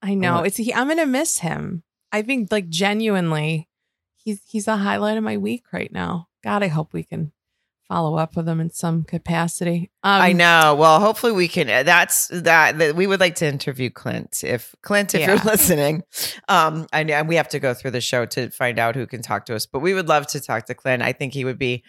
I 0.02 0.14
know. 0.14 0.34
want- 0.34 0.46
It's 0.48 0.56
he, 0.56 0.72
I'm 0.74 0.88
gonna 0.88 1.06
miss 1.06 1.38
him. 1.38 1.82
I 2.12 2.22
think 2.22 2.52
like 2.52 2.68
genuinely, 2.68 3.68
he's 4.16 4.40
he's 4.46 4.68
a 4.68 4.76
highlight 4.76 5.16
of 5.16 5.24
my 5.24 5.36
week 5.36 5.64
right 5.72 5.90
now. 5.92 6.28
God, 6.44 6.62
I 6.62 6.68
hope 6.68 6.92
we 6.92 7.02
can 7.02 7.32
follow 7.88 8.16
up 8.16 8.34
with 8.36 8.48
him 8.48 8.60
in 8.60 8.70
some 8.70 9.02
capacity. 9.04 9.90
Um, 10.02 10.22
I 10.22 10.32
know. 10.32 10.74
Well, 10.78 11.00
hopefully 11.00 11.32
we 11.32 11.48
can. 11.48 11.68
uh, 11.68 11.82
That's 11.82 12.28
that, 12.28 12.78
that. 12.78 12.94
We 12.96 13.06
would 13.06 13.20
like 13.20 13.34
to 13.36 13.46
interview 13.46 13.90
Clint. 13.90 14.42
If 14.44 14.74
Clint, 14.82 15.14
if 15.14 15.26
you're 15.26 15.36
listening, 15.44 16.02
um, 16.48 16.86
I 16.92 17.02
know 17.02 17.22
we 17.24 17.36
have 17.36 17.48
to 17.50 17.58
go 17.60 17.74
through 17.74 17.90
the 17.92 18.00
show 18.00 18.24
to 18.26 18.50
find 18.50 18.78
out 18.78 18.94
who 18.94 19.06
can 19.06 19.22
talk 19.22 19.46
to 19.46 19.54
us. 19.54 19.66
But 19.66 19.80
we 19.80 19.92
would 19.94 20.08
love 20.08 20.26
to 20.28 20.40
talk 20.40 20.66
to 20.66 20.74
Clint. 20.74 21.02
I 21.02 21.12
think 21.12 21.34
he 21.34 21.44
would 21.44 21.58
be 21.58 21.82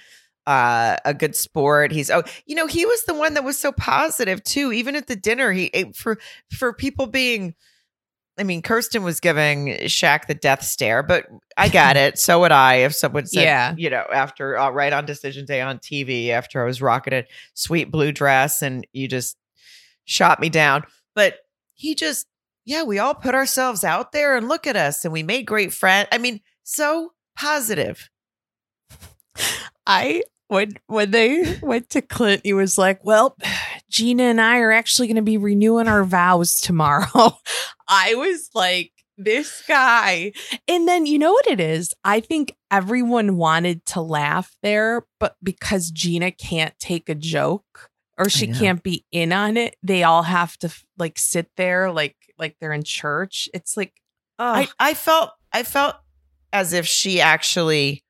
uh, 0.47 0.97
a 1.05 1.13
good 1.13 1.35
sport. 1.35 1.91
He's 1.91 2.09
oh, 2.11 2.23
you 2.45 2.55
know, 2.55 2.67
he 2.67 2.85
was 2.85 3.03
the 3.05 3.13
one 3.13 3.33
that 3.33 3.43
was 3.43 3.57
so 3.57 3.71
positive 3.71 4.43
too. 4.43 4.71
Even 4.71 4.95
at 4.95 5.07
the 5.07 5.15
dinner, 5.15 5.51
he 5.51 5.91
for 5.95 6.17
for 6.51 6.73
people 6.73 7.07
being. 7.07 7.55
I 8.37 8.43
mean, 8.43 8.61
Kirsten 8.61 9.03
was 9.03 9.21
giving 9.21 9.67
Shaq 9.85 10.27
the 10.27 10.33
death 10.33 10.61
stare, 10.61 11.01
but 11.03 11.25
I 11.55 11.69
got 11.69 11.95
it. 12.05 12.19
So 12.19 12.41
would 12.41 12.51
I 12.51 12.75
if 12.79 12.93
someone 12.93 13.25
said, 13.27 13.43
Yeah. 13.43 13.73
you 13.77 13.89
know, 13.89 14.03
after 14.13 14.57
uh, 14.57 14.71
right 14.71 14.91
on 14.91 15.05
decision 15.05 15.45
day 15.45 15.61
on 15.61 15.79
TV, 15.79 16.31
after 16.31 16.61
I 16.61 16.65
was 16.65 16.81
rocking 16.81 17.13
a 17.13 17.23
sweet 17.53 17.91
blue 17.91 18.11
dress 18.11 18.61
and 18.61 18.85
you 18.91 19.07
just 19.07 19.37
shot 20.03 20.41
me 20.41 20.49
down. 20.49 20.83
But 21.13 21.35
he 21.75 21.95
just, 21.95 22.27
yeah, 22.65 22.83
we 22.83 22.99
all 22.99 23.13
put 23.13 23.35
ourselves 23.35 23.85
out 23.85 24.11
there 24.11 24.35
and 24.35 24.49
look 24.49 24.67
at 24.67 24.75
us 24.75 25.05
and 25.05 25.13
we 25.13 25.23
made 25.23 25.43
great 25.43 25.71
friends. 25.71 26.09
I 26.11 26.17
mean, 26.17 26.41
so 26.63 27.13
positive. 27.37 28.09
I 29.87 30.23
when 30.47 30.73
when 30.87 31.11
they 31.11 31.57
went 31.61 31.89
to 31.91 32.01
Clint, 32.01 32.41
he 32.43 32.53
was 32.53 32.77
like, 32.77 33.03
"Well, 33.03 33.35
Gina 33.89 34.23
and 34.23 34.41
I 34.41 34.59
are 34.59 34.71
actually 34.71 35.07
going 35.07 35.15
to 35.15 35.21
be 35.21 35.37
renewing 35.37 35.87
our 35.87 36.03
vows 36.03 36.61
tomorrow." 36.61 37.37
I 37.87 38.15
was 38.15 38.49
like, 38.53 38.91
"This 39.17 39.63
guy," 39.67 40.33
and 40.67 40.87
then 40.87 41.05
you 41.05 41.19
know 41.19 41.33
what 41.33 41.47
it 41.47 41.59
is? 41.59 41.93
I 42.03 42.19
think 42.19 42.55
everyone 42.71 43.37
wanted 43.37 43.85
to 43.87 44.01
laugh 44.01 44.55
there, 44.61 45.05
but 45.19 45.35
because 45.41 45.91
Gina 45.91 46.31
can't 46.31 46.77
take 46.79 47.09
a 47.09 47.15
joke 47.15 47.89
or 48.17 48.29
she 48.29 48.47
can't 48.47 48.81
be 48.81 49.05
in 49.11 49.33
on 49.33 49.57
it, 49.57 49.75
they 49.83 50.03
all 50.03 50.23
have 50.23 50.57
to 50.59 50.73
like 50.97 51.19
sit 51.19 51.49
there 51.57 51.91
like 51.91 52.15
like 52.37 52.55
they're 52.59 52.73
in 52.73 52.83
church. 52.83 53.49
It's 53.53 53.75
like, 53.75 53.93
oh, 54.39 54.45
I, 54.45 54.67
I 54.79 54.93
felt, 54.93 55.31
I 55.51 55.63
felt 55.63 55.95
as 56.53 56.73
if 56.73 56.85
she 56.85 57.21
actually 57.21 58.04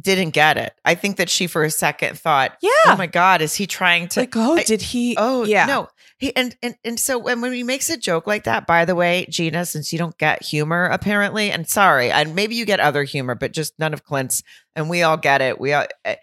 didn't 0.00 0.30
get 0.30 0.56
it. 0.56 0.72
I 0.84 0.94
think 0.94 1.16
that 1.16 1.28
she 1.28 1.46
for 1.46 1.64
a 1.64 1.70
second 1.70 2.18
thought, 2.18 2.56
yeah, 2.62 2.70
oh 2.86 2.96
my 2.96 3.06
God, 3.06 3.42
is 3.42 3.54
he 3.54 3.66
trying 3.66 4.08
to 4.08 4.20
like 4.20 4.36
oh, 4.36 4.56
I- 4.56 4.62
did 4.62 4.82
he? 4.82 5.16
Oh 5.18 5.44
yeah, 5.44 5.66
no. 5.66 5.88
He 6.18 6.34
and 6.34 6.56
and 6.62 6.74
and 6.84 6.98
so 6.98 7.18
when 7.18 7.40
when 7.40 7.52
he 7.52 7.62
makes 7.62 7.88
a 7.90 7.96
joke 7.96 8.26
like 8.26 8.44
that, 8.44 8.66
by 8.66 8.84
the 8.84 8.94
way, 8.94 9.26
Gina, 9.30 9.64
since 9.66 9.92
you 9.92 9.98
don't 9.98 10.18
get 10.18 10.42
humor 10.42 10.86
apparently, 10.86 11.50
and 11.50 11.68
sorry, 11.68 12.10
and 12.10 12.34
maybe 12.34 12.54
you 12.56 12.64
get 12.64 12.80
other 12.80 13.04
humor, 13.04 13.34
but 13.34 13.52
just 13.52 13.78
none 13.78 13.92
of 13.92 14.04
Clint's, 14.04 14.42
and 14.74 14.90
we 14.90 15.02
all 15.02 15.16
get 15.16 15.40
it. 15.40 15.60
We 15.60 15.72
all, 15.72 15.86
eh, 16.04 16.16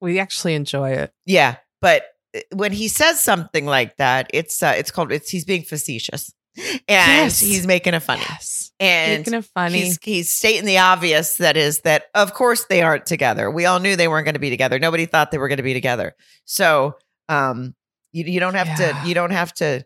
we 0.00 0.18
actually 0.18 0.54
enjoy 0.54 0.92
it. 0.92 1.12
yeah. 1.24 1.56
But 1.80 2.04
eh, 2.34 2.40
when 2.54 2.72
he 2.72 2.88
says 2.88 3.20
something 3.20 3.66
like 3.66 3.96
that, 3.98 4.30
it's 4.34 4.62
uh, 4.62 4.74
it's 4.76 4.90
called 4.90 5.12
it's 5.12 5.30
he's 5.30 5.44
being 5.44 5.62
facetious. 5.62 6.32
And 6.56 6.82
Yes. 6.88 7.40
he's 7.40 7.66
making 7.66 7.94
a 7.94 8.00
funny. 8.00 8.22
Yes. 8.28 8.70
And 8.78 9.20
Making 9.20 9.34
it 9.34 9.44
funny. 9.54 9.78
he's 9.80 9.98
he's 10.02 10.36
stating 10.36 10.64
the 10.66 10.78
obvious 10.78 11.36
that 11.38 11.56
is 11.56 11.80
that 11.80 12.04
of 12.14 12.34
course 12.34 12.64
they 12.66 12.82
aren't 12.82 13.06
together. 13.06 13.50
We 13.50 13.64
all 13.66 13.78
knew 13.80 13.96
they 13.96 14.08
weren't 14.08 14.24
going 14.26 14.34
to 14.34 14.38
be 14.40 14.50
together. 14.50 14.78
Nobody 14.78 15.06
thought 15.06 15.30
they 15.30 15.38
were 15.38 15.48
going 15.48 15.56
to 15.58 15.62
be 15.62 15.74
together. 15.74 16.14
So 16.44 16.96
um 17.28 17.74
you, 18.12 18.24
you 18.24 18.40
don't 18.40 18.54
have 18.54 18.66
Yeah. 18.78 19.00
to 19.02 19.08
you 19.08 19.14
don't 19.14 19.30
have 19.32 19.52
to 19.54 19.84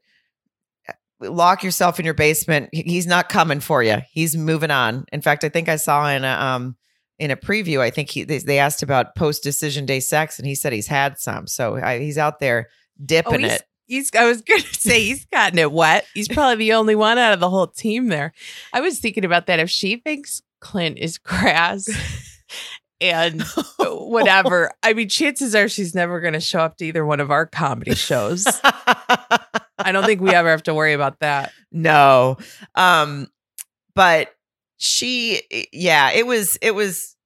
uh, 0.89 0.93
lock 1.31 1.63
yourself 1.63 1.99
in 1.99 2.05
your 2.05 2.15
basement. 2.15 2.69
He's 2.73 3.07
not 3.07 3.29
coming 3.29 3.61
for 3.61 3.83
you. 3.83 3.99
He's 4.11 4.37
moving 4.37 4.71
on. 4.71 5.05
In 5.13 5.21
fact, 5.21 5.45
I 5.45 5.49
think 5.49 5.69
I 5.69 5.77
saw 5.77 6.09
in 6.09 6.25
a 6.25 6.29
um 6.33 6.77
in 7.19 7.31
a 7.31 7.37
preview, 7.37 7.81
I 7.81 7.91
think 7.91 8.11
he 8.11 8.25
they, 8.25 8.39
they 8.39 8.59
asked 8.59 8.83
about 8.83 9.15
post 9.15 9.43
decision 9.43 9.87
day 9.87 10.01
sex 10.01 10.39
and 10.39 10.49
he 10.49 10.55
said 10.55 10.73
he's 10.73 10.87
had 10.89 11.19
some. 11.19 11.47
So 11.47 11.77
I, 11.77 11.99
he's 12.01 12.19
out 12.19 12.41
there 12.41 12.69
dipping 13.05 13.45
Oh, 13.45 13.49
it. 13.49 13.63
He's, 13.91 14.11
I 14.15 14.25
was 14.25 14.41
going 14.49 14.63
to 14.63 14.75
say 14.75 15.05
he's 15.05 15.27
gotten 15.27 15.59
it 15.59 15.73
wet. 15.73 16.07
He's 16.15 16.29
probably 16.29 16.57
the 16.57 16.73
only 16.75 16.95
one 16.95 17.19
out 17.19 17.33
of 17.35 17.41
the 17.41 17.51
whole 17.51 17.67
team 17.67 18.07
there. 18.07 18.33
I 18.73 18.81
was 18.81 19.01
thinking 19.01 19.25
about 19.25 19.47
that. 19.47 19.59
If 19.59 19.69
she 19.69 19.97
thinks 19.97 20.41
Clint 20.61 20.97
is 20.99 21.19
crass 21.23 21.89
and 23.01 23.43
whatever, 23.79 24.71
I 24.83 24.93
mean, 24.93 25.09
chances 25.09 25.55
are 25.55 25.69
she's 25.69 25.95
never 25.95 26.21
going 26.21 26.35
to 26.35 26.41
show 26.41 26.61
up 26.61 26.77
to 26.79 26.87
either 26.87 27.05
one 27.05 27.19
of 27.21 27.31
our 27.31 27.47
comedy 27.47 27.95
shows. 27.97 28.47
I 28.65 29.93
don't 29.93 30.05
think 30.05 30.21
we 30.21 30.31
ever 30.35 30.51
have 30.51 30.63
to 30.65 30.75
worry 30.75 30.93
about 30.93 31.19
that. 31.21 31.53
no 31.73 32.37
um 32.75 33.27
but 33.95 34.35
she 34.77 35.41
yeah 35.73 36.11
it 36.13 36.27
was 36.27 36.57
it 36.63 36.75
was 36.75 37.17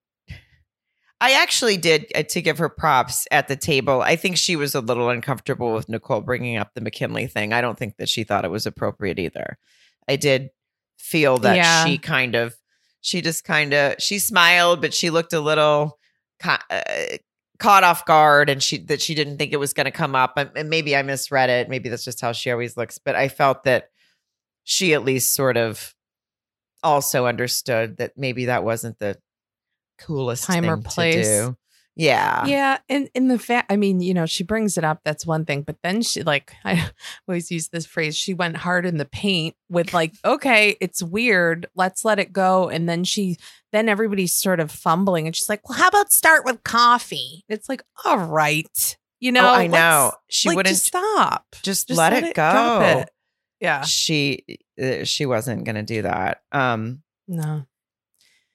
i 1.24 1.32
actually 1.42 1.76
did 1.76 2.06
uh, 2.14 2.22
to 2.22 2.42
give 2.42 2.58
her 2.58 2.68
props 2.68 3.26
at 3.30 3.48
the 3.48 3.56
table. 3.56 4.02
I 4.02 4.16
think 4.16 4.36
she 4.36 4.56
was 4.56 4.74
a 4.74 4.80
little 4.80 5.08
uncomfortable 5.08 5.72
with 5.72 5.88
nicole 5.88 6.20
bringing 6.20 6.56
up 6.58 6.74
the 6.74 6.80
Mackinley 6.82 7.26
thing. 7.26 7.52
I 7.52 7.60
don't 7.62 7.78
think 7.78 7.96
that 7.96 8.08
she 8.08 8.24
thought 8.24 8.44
it 8.44 8.50
was 8.50 8.66
appropriate 8.66 9.18
either. 9.18 9.56
I 10.06 10.16
did 10.16 10.50
feel 10.98 11.38
that 11.38 11.56
Yeah. 11.56 11.84
she 11.86 11.96
kind 11.98 12.34
of 12.34 12.54
she 13.00 13.20
just 13.22 13.44
kind 13.44 13.72
of 13.74 13.94
she 13.98 14.18
smiled 14.18 14.80
but 14.80 14.92
she 14.94 15.10
looked 15.10 15.32
a 15.32 15.40
little 15.40 15.98
ca- 16.40 16.64
uh, 16.70 17.16
caught 17.58 17.84
off 17.84 18.04
guard 18.04 18.50
and 18.50 18.62
she 18.62 18.78
that 18.78 19.00
she 19.00 19.14
didn't 19.14 19.38
think 19.38 19.52
it 19.52 19.58
was 19.58 19.72
going 19.72 19.84
to 19.86 19.90
come 19.90 20.14
up. 20.14 20.34
And 20.36 20.50
and 20.56 20.68
maybe 20.68 20.94
i 20.96 21.02
misread 21.02 21.48
it. 21.50 21.68
Maybe 21.70 21.88
that's 21.88 22.04
just 22.04 22.20
how 22.20 22.32
she 22.32 22.50
always 22.50 22.76
looks. 22.76 22.98
But 22.98 23.14
i 23.16 23.28
felt 23.28 23.64
that 23.64 23.88
she 24.64 24.92
at 24.94 25.04
least 25.04 25.34
sort 25.34 25.56
of 25.56 25.94
also 26.82 27.26
understood 27.26 27.96
that 27.96 28.12
maybe 28.16 28.44
that 28.46 28.64
wasn't 28.64 28.98
the 28.98 29.16
coolest 29.98 30.44
Time 30.44 30.64
or 30.64 30.76
thing 30.76 30.82
to 30.82 30.88
place. 30.88 31.26
do. 31.26 31.56
Yeah. 31.96 32.44
Yeah, 32.46 32.78
and 32.88 33.08
in 33.14 33.28
the 33.28 33.38
fact, 33.38 33.70
I 33.70 33.76
mean, 33.76 34.00
you 34.00 34.14
know, 34.14 34.26
she 34.26 34.42
brings 34.42 34.76
it 34.76 34.82
up. 34.82 35.02
That's 35.04 35.24
one 35.24 35.44
thing, 35.44 35.62
but 35.62 35.76
then 35.84 36.02
she 36.02 36.24
like 36.24 36.52
I 36.64 36.90
always 37.28 37.52
use 37.52 37.68
this 37.68 37.86
phrase. 37.86 38.16
She 38.16 38.34
went 38.34 38.56
hard 38.56 38.84
in 38.84 38.96
the 38.98 39.04
paint 39.04 39.54
with 39.68 39.94
like, 39.94 40.12
okay, 40.24 40.76
it's 40.80 41.02
weird. 41.04 41.66
Let's 41.76 42.04
let 42.04 42.18
it 42.18 42.32
go. 42.32 42.68
And 42.68 42.88
then 42.88 43.04
she, 43.04 43.36
then 43.70 43.88
everybody's 43.88 44.32
sort 44.32 44.58
of 44.58 44.72
fumbling, 44.72 45.26
and 45.26 45.36
she's 45.36 45.48
like, 45.48 45.68
well, 45.68 45.78
how 45.78 45.86
about 45.86 46.10
start 46.12 46.44
with 46.44 46.64
coffee? 46.64 47.44
It's 47.48 47.68
like, 47.68 47.84
all 48.04 48.18
right, 48.18 48.96
you 49.20 49.30
know, 49.30 49.46
oh, 49.48 49.54
I 49.54 49.68
know. 49.68 50.12
She 50.28 50.48
like, 50.48 50.56
wouldn't 50.56 50.74
just 50.74 50.86
stop. 50.86 51.46
just, 51.62 51.86
Just 51.88 51.96
let, 51.96 52.12
it 52.12 52.34
go. 52.34 52.80
it. 52.82 53.10
Yeah, 53.60 53.82
She 53.82 54.44
uh, 54.82 55.04
she 55.04 55.26
wasn't 55.26 55.62
going 55.64 55.76
to 55.76 55.82
do 55.84 56.02
that. 56.02 56.42
Um 56.50 57.02
no, 57.28 57.66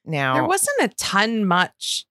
now 0.10 0.34
there 0.34 0.48
wasn't 0.48 0.82
a 0.82 0.96
ton 0.96 1.46
much 1.46 2.06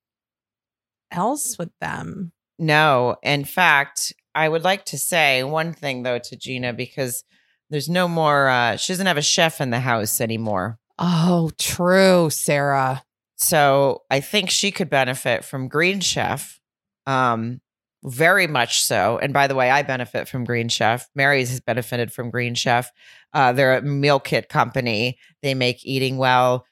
else 1.11 1.59
with 1.59 1.71
them. 1.81 2.33
No. 2.59 3.17
In 3.23 3.45
fact, 3.45 4.13
I 4.35 4.49
would 4.49 4.65
like 4.65 4.85
to 4.87 4.99
say 4.99 5.45
one 5.45 5.73
thing 5.73 6.03
though 6.03 6.19
to 6.19 6.37
Gina 6.37 6.73
because 6.73 7.25
there's 7.71 7.89
no 7.89 8.09
more 8.09 8.49
uh 8.49 8.77
she 8.77 8.93
doesn't 8.93 9.07
have 9.07 9.19
a 9.19 9.23
chef 9.23 9.61
in 9.61 9.71
the 9.71 9.81
house 9.81 10.21
anymore. 10.21 10.79
Oh, 10.99 11.51
true, 11.59 12.31
Sarah. 12.31 13.03
So 13.37 14.03
I 14.11 14.21
think 14.21 14.51
she 14.51 14.71
could 14.73 14.91
benefit 14.91 15.45
from 15.45 15.69
Green 15.69 16.01
Chef. 16.01 16.61
Um 17.07 17.61
very 18.05 18.47
much 18.47 18.83
so. 18.83 19.19
And 19.19 19.33
by 19.33 19.49
the 19.49 19.57
way, 19.57 19.71
I 19.71 19.83
benefit 19.83 20.29
from 20.29 20.45
Green 20.45 20.69
Chef. 20.69 21.09
Mary's 21.17 21.51
has 21.51 21.61
benefited 21.61 22.13
from 22.13 22.31
Green 22.31 22.55
Chef. 22.55 22.93
Uh, 23.33 23.53
they're 23.53 23.77
a 23.77 23.83
meal 23.83 24.21
kit 24.21 24.49
company. 24.49 25.19
They 25.43 25.55
make 25.55 25.85
eating 25.85 26.17
well 26.17 26.65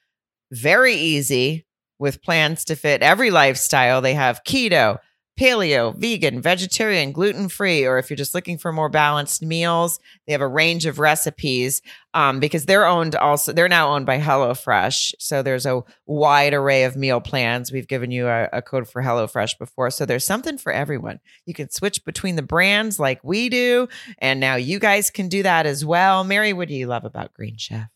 very 0.51 0.95
easy 0.95 1.65
with 1.99 2.21
plans 2.21 2.65
to 2.65 2.75
fit 2.75 3.01
every 3.01 3.31
lifestyle. 3.31 4.01
They 4.01 4.13
have 4.13 4.43
keto, 4.43 4.99
paleo, 5.39 5.95
vegan, 5.95 6.41
vegetarian, 6.41 7.11
gluten 7.11 7.47
free, 7.47 7.85
or 7.85 7.97
if 7.97 8.09
you're 8.09 8.17
just 8.17 8.33
looking 8.33 8.57
for 8.57 8.73
more 8.73 8.89
balanced 8.89 9.43
meals, 9.43 9.99
they 10.25 10.31
have 10.31 10.41
a 10.41 10.47
range 10.47 10.85
of 10.85 10.99
recipes 10.99 11.81
um, 12.13 12.39
because 12.39 12.65
they're 12.65 12.87
owned 12.87 13.15
also, 13.15 13.53
they're 13.53 13.69
now 13.69 13.93
owned 13.93 14.05
by 14.05 14.19
HelloFresh. 14.19 15.13
So 15.19 15.43
there's 15.43 15.67
a 15.67 15.83
wide 16.07 16.55
array 16.55 16.83
of 16.83 16.95
meal 16.95 17.21
plans. 17.21 17.71
We've 17.71 17.87
given 17.87 18.09
you 18.09 18.27
a, 18.27 18.49
a 18.51 18.61
code 18.61 18.89
for 18.89 19.03
HelloFresh 19.03 19.59
before. 19.59 19.91
So 19.91 20.05
there's 20.05 20.25
something 20.25 20.57
for 20.57 20.71
everyone. 20.71 21.19
You 21.45 21.53
can 21.53 21.69
switch 21.69 22.03
between 22.03 22.35
the 22.35 22.41
brands 22.41 22.99
like 22.99 23.23
we 23.23 23.49
do. 23.49 23.87
And 24.17 24.39
now 24.39 24.55
you 24.55 24.79
guys 24.79 25.11
can 25.11 25.29
do 25.29 25.43
that 25.43 25.67
as 25.67 25.85
well. 25.85 26.23
Mary, 26.23 26.53
what 26.53 26.67
do 26.67 26.73
you 26.73 26.87
love 26.87 27.05
about 27.05 27.33
Green 27.33 27.57
Chef? 27.57 27.89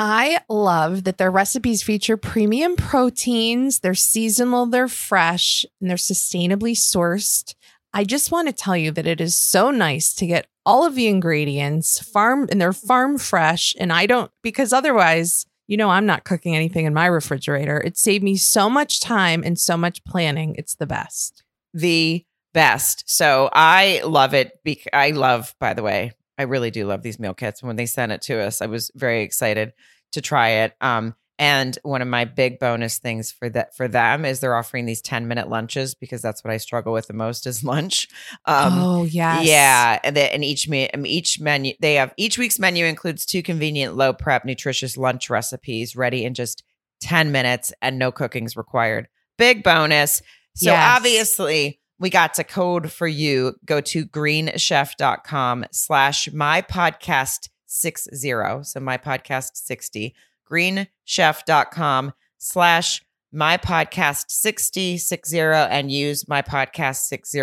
I 0.00 0.42
love 0.48 1.02
that 1.04 1.18
their 1.18 1.30
recipes 1.30 1.82
feature 1.82 2.16
premium 2.16 2.76
proteins, 2.76 3.80
they're 3.80 3.94
seasonal, 3.94 4.66
they're 4.66 4.86
fresh, 4.86 5.66
and 5.80 5.90
they're 5.90 5.96
sustainably 5.96 6.76
sourced. 6.76 7.56
I 7.92 8.04
just 8.04 8.30
want 8.30 8.46
to 8.46 8.54
tell 8.54 8.76
you 8.76 8.92
that 8.92 9.08
it 9.08 9.20
is 9.20 9.34
so 9.34 9.72
nice 9.72 10.14
to 10.14 10.26
get 10.26 10.46
all 10.64 10.86
of 10.86 10.94
the 10.94 11.08
ingredients 11.08 11.98
farm 11.98 12.46
and 12.48 12.60
they're 12.60 12.72
farm 12.72 13.18
fresh. 13.18 13.74
And 13.80 13.92
I 13.92 14.06
don't, 14.06 14.30
because 14.42 14.72
otherwise, 14.72 15.46
you 15.66 15.76
know, 15.76 15.90
I'm 15.90 16.06
not 16.06 16.22
cooking 16.24 16.54
anything 16.54 16.86
in 16.86 16.94
my 16.94 17.06
refrigerator. 17.06 17.80
It 17.80 17.98
saved 17.98 18.22
me 18.22 18.36
so 18.36 18.70
much 18.70 19.00
time 19.00 19.42
and 19.44 19.58
so 19.58 19.76
much 19.76 20.04
planning. 20.04 20.54
It's 20.58 20.76
the 20.76 20.86
best. 20.86 21.42
the 21.74 22.24
best. 22.54 23.04
So 23.06 23.50
I 23.52 24.00
love 24.04 24.32
it. 24.34 24.60
Bec- 24.64 24.88
I 24.92 25.10
love, 25.10 25.54
by 25.60 25.74
the 25.74 25.82
way, 25.82 26.12
I 26.38 26.42
really 26.44 26.70
do 26.70 26.86
love 26.86 27.02
these 27.02 27.18
meal 27.18 27.34
kits. 27.34 27.60
And 27.60 27.66
when 27.66 27.76
they 27.76 27.86
sent 27.86 28.12
it 28.12 28.22
to 28.22 28.38
us, 28.40 28.62
I 28.62 28.66
was 28.66 28.90
very 28.94 29.22
excited 29.22 29.72
to 30.12 30.20
try 30.20 30.48
it. 30.50 30.74
Um, 30.80 31.14
and 31.40 31.78
one 31.84 32.02
of 32.02 32.08
my 32.08 32.24
big 32.24 32.58
bonus 32.58 32.98
things 32.98 33.30
for 33.30 33.48
that 33.50 33.76
for 33.76 33.86
them 33.86 34.24
is 34.24 34.40
they're 34.40 34.56
offering 34.56 34.86
these 34.86 35.00
10 35.02 35.28
minute 35.28 35.48
lunches 35.48 35.94
because 35.94 36.20
that's 36.20 36.42
what 36.42 36.52
I 36.52 36.56
struggle 36.56 36.92
with 36.92 37.06
the 37.06 37.12
most 37.12 37.46
is 37.46 37.62
lunch. 37.72 38.08
Um, 38.44 38.72
oh, 38.74 39.04
yes. 39.04 39.46
yeah, 39.46 40.00
and, 40.02 40.16
they, 40.16 40.30
and 40.30 40.44
each 40.44 40.68
me 40.68 40.88
each 41.04 41.38
menu 41.40 41.74
they 41.80 41.94
have 41.94 42.12
each 42.16 42.38
week's 42.38 42.58
menu 42.58 42.84
includes 42.86 43.24
two 43.24 43.42
convenient, 43.42 43.96
low 43.96 44.12
prep, 44.12 44.44
nutritious 44.44 44.96
lunch 44.96 45.30
recipes 45.30 45.94
ready 45.94 46.24
in 46.24 46.34
just 46.34 46.64
ten 47.00 47.30
minutes, 47.30 47.72
and 47.82 47.98
no 48.00 48.10
cooking's 48.10 48.56
required. 48.56 49.06
Big 49.36 49.62
bonus. 49.62 50.20
So 50.56 50.72
Yes. 50.72 50.96
obviously, 50.96 51.77
we 52.00 52.10
got 52.10 52.34
to 52.34 52.44
code 52.44 52.90
for 52.92 53.06
you. 53.08 53.54
Go 53.64 53.80
to 53.80 54.06
greenchef.com 54.06 55.64
slash 55.72 56.32
my 56.32 56.62
podcast 56.62 57.48
six 57.66 58.08
zero. 58.14 58.62
So 58.62 58.80
my 58.80 58.98
podcast 58.98 59.50
sixty. 59.54 60.14
Greenchef.com 60.50 62.12
slash 62.38 63.02
my 63.32 63.58
podcast 63.58 64.24
60 64.30 64.96
60 64.96 65.38
and 65.38 65.90
use 65.92 66.26
my 66.28 66.40
podcast 66.40 67.02
60 67.08 67.38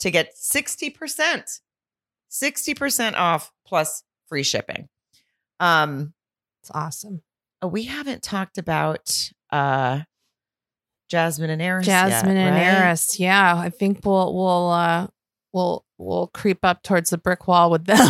to 0.00 0.10
get 0.10 0.34
60% 0.34 1.60
60% 2.30 3.14
off 3.14 3.52
plus 3.64 4.02
free 4.26 4.42
shipping 4.42 4.88
um 5.60 6.12
It's 6.62 6.70
awesome. 6.74 7.22
we 7.64 7.84
haven't 7.84 8.22
talked 8.24 8.58
about 8.58 9.30
uh 9.52 10.00
jasmine 11.10 11.50
and 11.50 11.60
Airris 11.60 11.86
yet, 11.86 12.08
Jasmine 12.08 12.36
and 12.36 12.56
right? 12.56 12.64
Airris. 12.64 13.18
Yeah, 13.18 13.56
I 13.56 13.68
think 13.68 14.00
we'll 14.04 14.34
we'll 14.34 14.70
uh 14.70 15.08
we'll 15.52 15.84
we'll 15.98 16.28
creep 16.28 16.64
up 16.64 16.82
towards 16.82 17.10
the 17.10 17.18
brick 17.18 17.46
wall 17.46 17.70
with 17.70 17.84
them. 17.84 17.98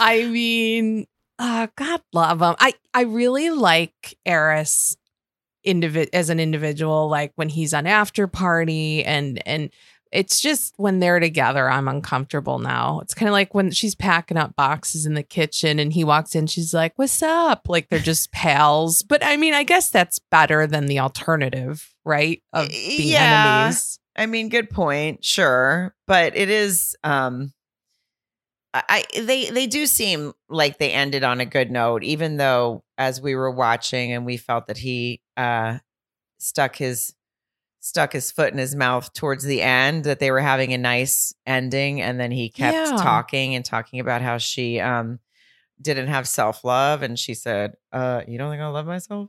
I 0.00 0.24
mean, 0.24 1.06
uh, 1.38 1.68
God 1.76 2.00
love 2.12 2.40
them. 2.40 2.56
I 2.58 2.72
I 2.92 3.02
really 3.02 3.50
like 3.50 4.18
Airris 4.26 4.96
individ 5.66 6.08
as 6.12 6.30
an 6.30 6.40
individual. 6.40 7.08
Like 7.08 7.32
when 7.36 7.48
he's 7.48 7.74
on 7.74 7.86
after 7.86 8.26
party 8.26 9.04
and 9.04 9.40
and 9.46 9.70
it's 10.12 10.40
just 10.40 10.74
when 10.76 11.00
they're 11.00 11.20
together, 11.20 11.68
I'm 11.68 11.88
uncomfortable 11.88 12.58
now. 12.58 13.00
It's 13.00 13.12
kind 13.14 13.28
of 13.28 13.32
like 13.32 13.54
when 13.54 13.70
she's 13.70 13.94
packing 13.94 14.36
up 14.36 14.54
boxes 14.56 15.04
in 15.06 15.14
the 15.14 15.22
kitchen 15.22 15.78
and 15.78 15.92
he 15.92 16.04
walks 16.04 16.34
in, 16.34 16.46
she's 16.46 16.72
like, 16.72 16.92
What's 16.96 17.22
up? 17.22 17.66
Like 17.68 17.88
they're 17.88 17.98
just 17.98 18.32
pals. 18.32 19.02
But 19.02 19.24
I 19.24 19.36
mean, 19.36 19.52
I 19.54 19.62
guess 19.64 19.90
that's 19.90 20.18
better 20.30 20.66
than 20.66 20.86
the 20.86 21.00
alternative, 21.00 21.94
right? 22.04 22.42
Of 22.52 22.68
being 22.68 23.08
Yeah. 23.08 23.64
enemies. 23.64 23.98
I 24.16 24.26
mean, 24.26 24.48
good 24.48 24.70
point, 24.70 25.24
sure, 25.24 25.94
but 26.06 26.36
it 26.36 26.48
is. 26.48 26.96
um 27.04 27.52
I 28.74 28.82
I- 29.14 29.20
they 29.20 29.50
they 29.50 29.66
do 29.66 29.86
seem 29.86 30.32
like 30.48 30.78
they 30.78 30.92
ended 30.92 31.24
on 31.24 31.40
a 31.40 31.46
good 31.46 31.70
note, 31.70 32.02
even 32.04 32.36
though 32.36 32.84
as 32.98 33.20
we 33.20 33.34
were 33.34 33.50
watching 33.50 34.12
and 34.12 34.24
we 34.26 34.36
felt 34.36 34.66
that 34.68 34.78
he 34.78 35.20
uh 35.36 35.78
stuck 36.38 36.76
his 36.76 37.14
stuck 37.86 38.12
his 38.12 38.30
foot 38.32 38.52
in 38.52 38.58
his 38.58 38.74
mouth 38.74 39.12
towards 39.12 39.44
the 39.44 39.62
end 39.62 40.04
that 40.04 40.18
they 40.18 40.30
were 40.30 40.40
having 40.40 40.72
a 40.72 40.78
nice 40.78 41.32
ending 41.46 42.00
and 42.02 42.18
then 42.18 42.30
he 42.30 42.48
kept 42.48 42.74
Yeah. 42.74 42.96
talking 42.96 43.54
and 43.54 43.64
talking 43.64 44.00
about 44.00 44.22
how 44.22 44.38
she 44.38 44.80
um 44.80 45.18
didn't 45.80 46.08
have 46.08 46.26
self-love 46.26 47.02
and 47.02 47.18
she 47.18 47.34
said 47.34 47.74
uh 47.92 48.22
you 48.26 48.38
don't 48.38 48.50
think 48.50 48.62
i 48.62 48.66
love 48.66 48.86
myself 48.86 49.28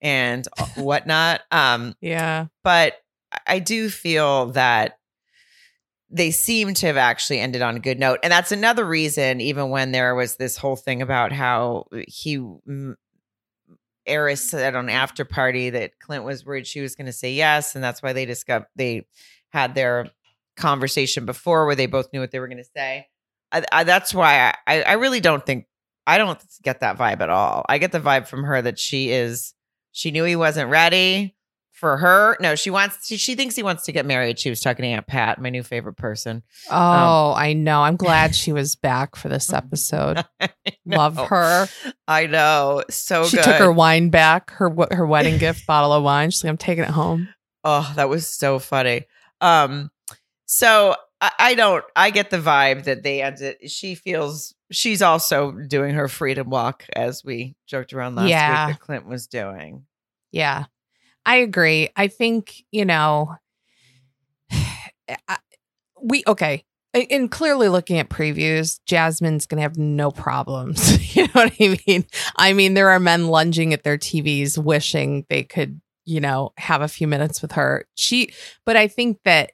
and 0.00 0.48
uh, 0.58 0.66
whatnot 0.74 1.42
um 1.50 1.94
Yeah. 2.00 2.46
but 2.64 2.94
I- 3.46 3.58
do 3.60 3.88
feel 3.88 4.46
that 4.52 4.98
they 6.10 6.30
seem 6.30 6.74
to 6.74 6.86
have 6.86 6.96
actually 6.98 7.40
ended 7.40 7.62
on 7.62 7.76
a 7.76 7.80
good 7.80 7.98
note. 7.98 8.18
And 8.22 8.30
that's 8.30 8.52
another 8.52 8.84
reason, 8.84 9.40
even 9.40 9.70
when 9.70 9.92
there 9.92 10.14
was 10.14 10.36
this 10.36 10.58
whole 10.58 10.76
thing 10.76 11.00
about 11.00 11.32
how 11.32 11.86
he, 12.06 12.36
Airris 14.08 14.38
said 14.38 14.74
on 14.74 14.88
after 14.88 15.24
party 15.24 15.70
that 15.70 15.98
Clint 16.00 16.24
was 16.24 16.44
worried 16.44 16.66
she 16.66 16.80
was 16.80 16.96
going 16.96 17.06
to 17.06 17.12
say 17.12 17.32
yes. 17.32 17.74
And 17.74 17.84
that's 17.84 18.02
why 18.02 18.12
they 18.12 18.24
discovered, 18.24 18.66
they 18.76 19.06
had 19.50 19.74
their 19.74 20.10
conversation 20.56 21.24
before 21.24 21.66
where 21.66 21.74
they 21.74 21.86
both 21.86 22.12
knew 22.12 22.20
what 22.20 22.30
they 22.30 22.40
were 22.40 22.48
going 22.48 22.58
to 22.58 22.70
say. 22.76 23.08
I, 23.52 23.64
I, 23.70 23.84
that's 23.84 24.14
why 24.14 24.54
I, 24.66 24.82
I 24.82 24.92
really 24.94 25.20
don't 25.20 25.44
think, 25.44 25.66
I 26.06 26.18
don't 26.18 26.40
get 26.62 26.80
that 26.80 26.98
vibe 26.98 27.20
at 27.20 27.30
all. 27.30 27.64
I 27.68 27.78
get 27.78 27.92
the 27.92 28.00
vibe 28.00 28.26
from 28.26 28.44
her 28.44 28.60
that 28.60 28.78
she 28.78 29.10
is, 29.10 29.54
she 29.92 30.10
knew 30.10 30.24
he 30.24 30.36
wasn't 30.36 30.70
ready 30.70 31.36
for 31.82 31.96
her. 31.96 32.36
No, 32.40 32.54
she 32.54 32.70
wants 32.70 33.08
she, 33.08 33.16
she 33.16 33.34
thinks 33.34 33.56
he 33.56 33.64
wants 33.64 33.82
to 33.86 33.92
get 33.92 34.06
married. 34.06 34.38
She 34.38 34.48
was 34.50 34.60
talking 34.60 34.84
to 34.84 34.88
Aunt 34.88 35.08
Pat, 35.08 35.40
my 35.40 35.50
new 35.50 35.64
favorite 35.64 35.96
person. 35.96 36.44
Oh, 36.70 37.34
I 37.36 37.54
know. 37.54 37.82
I'm 37.82 37.96
glad 37.96 38.36
she 38.36 38.52
was 38.60 38.76
back 38.76 39.16
for 39.16 39.28
this 39.28 39.52
episode. 39.52 40.24
Love 40.86 41.16
her. 41.16 41.66
I 42.06 42.26
know. 42.28 42.84
So 42.88 43.26
she 43.26 43.36
good. 43.38 43.44
took 43.44 43.56
her 43.56 43.72
wine 43.72 44.10
back, 44.10 44.52
her 44.52 44.72
her 44.92 45.04
wedding 45.04 45.38
gift 45.38 45.66
bottle 45.66 45.92
of 45.92 46.04
wine. 46.04 46.30
She's 46.30 46.44
like, 46.44 46.50
I'm 46.50 46.56
taking 46.56 46.84
it 46.84 46.90
home. 46.90 47.28
Oh, 47.64 47.92
that 47.96 48.08
was 48.08 48.28
so 48.28 48.60
funny. 48.60 49.02
Um, 49.40 49.90
so 50.46 50.94
I, 51.20 51.32
I 51.40 51.54
don't 51.56 51.84
I 51.96 52.10
get 52.10 52.30
the 52.30 52.38
vibe 52.38 52.84
that 52.84 53.02
they 53.02 53.22
ended 53.22 53.56
she 53.68 53.96
feels 53.96 54.54
she's 54.70 55.02
also 55.02 55.50
doing 55.50 55.94
her 55.96 56.06
freedom 56.06 56.48
walk 56.48 56.84
as 56.94 57.24
we 57.24 57.56
joked 57.66 57.92
around 57.92 58.14
last 58.14 58.28
Yeah. 58.28 58.68
week 58.68 58.76
that 58.76 58.80
Clint 58.84 59.06
was 59.08 59.26
doing. 59.26 59.84
Yeah, 60.30 60.64
I 61.24 61.36
agree. 61.36 61.90
I 61.96 62.08
think, 62.08 62.64
you 62.70 62.84
know, 62.84 63.36
eh, 65.08 65.16
I- 65.28 65.38
we, 66.02 66.22
okay. 66.26 66.64
And 66.94 67.30
clearly 67.30 67.68
looking 67.68 67.98
at 67.98 68.10
previews, 68.10 68.80
Jasmine's 68.86 69.46
going 69.46 69.58
to 69.58 69.62
have 69.62 69.78
no 69.78 70.10
problems. 70.10 71.16
you 71.16 71.24
know 71.24 71.30
what 71.32 71.52
I 71.60 71.78
mean? 71.86 72.06
I 72.36 72.52
mean, 72.52 72.74
there 72.74 72.90
are 72.90 73.00
men 73.00 73.28
lunging 73.28 73.72
at 73.72 73.82
their 73.82 73.98
TVs 73.98 74.62
wishing 74.62 75.26
they 75.30 75.42
could, 75.42 75.80
you 76.04 76.20
know, 76.20 76.52
have 76.58 76.82
a 76.82 76.88
few 76.88 77.08
minutes 77.08 77.42
with 77.42 77.52
her. 77.52 77.86
She, 77.96 78.32
but 78.66 78.76
I 78.76 78.88
think 78.88 79.20
that 79.24 79.52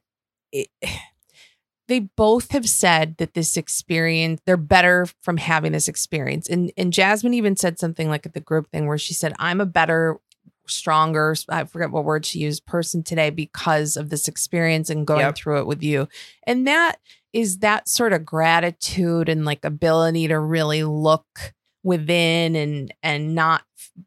it, 0.52 0.68
they 1.88 2.00
both 2.00 2.52
have 2.52 2.68
said 2.68 3.16
that 3.18 3.34
this 3.34 3.56
experience 3.56 4.40
they're 4.44 4.56
better 4.58 5.06
from 5.22 5.38
having 5.38 5.72
this 5.72 5.88
experience 5.88 6.48
and 6.48 6.70
and 6.76 6.92
jasmine 6.92 7.32
even 7.34 7.56
said 7.56 7.78
something 7.78 8.08
like 8.10 8.26
at 8.26 8.34
the 8.34 8.40
group 8.40 8.70
thing 8.70 8.86
where 8.86 8.98
she 8.98 9.14
said 9.14 9.32
i'm 9.38 9.60
a 9.60 9.66
better 9.66 10.18
stronger 10.70 11.34
i 11.48 11.64
forget 11.64 11.90
what 11.90 12.04
word 12.04 12.24
she 12.26 12.38
used 12.40 12.64
person 12.66 13.02
today 13.02 13.30
because 13.30 13.96
of 13.96 14.10
this 14.10 14.28
experience 14.28 14.90
and 14.90 15.06
going 15.06 15.20
Yep. 15.20 15.36
through 15.36 15.58
it 15.58 15.66
with 15.66 15.82
you 15.82 16.08
and 16.44 16.66
that 16.66 16.96
is 17.32 17.58
that 17.58 17.88
sort 17.88 18.12
of 18.12 18.24
gratitude 18.24 19.28
and 19.28 19.44
like 19.44 19.64
ability 19.64 20.28
to 20.28 20.38
really 20.38 20.84
look 20.84 21.54
within 21.82 22.56
and 22.56 22.92
and 23.02 23.34
not 23.34 23.62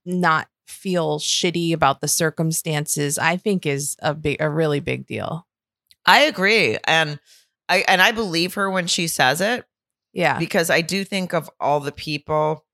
not 0.05 0.47
feel 0.68 1.20
shitty 1.20 1.74
about 1.74 2.01
the 2.01 2.07
circumstances 2.07 3.18
i 3.18 3.38
think 3.38 3.66
is 3.66 3.95
a 4.01 4.14
big 4.14 4.38
a 4.39 4.49
really 4.49 4.80
big 4.80 5.05
deal 5.05 5.47
I 6.03 6.22
agree. 6.22 6.80
And 6.86 7.20
I 7.70 7.86
and 7.88 8.01
I 8.01 8.12
believe 8.12 8.55
her 8.55 8.72
when 8.72 8.88
she 8.88 9.07
says 9.07 9.39
it. 9.39 9.66
yeah 10.14 10.39
because 10.39 10.72
I 10.72 10.82
do 10.82 11.03
think 11.03 11.32
of 11.32 11.47
all 11.59 11.80
the 11.80 11.91
people, 11.91 12.66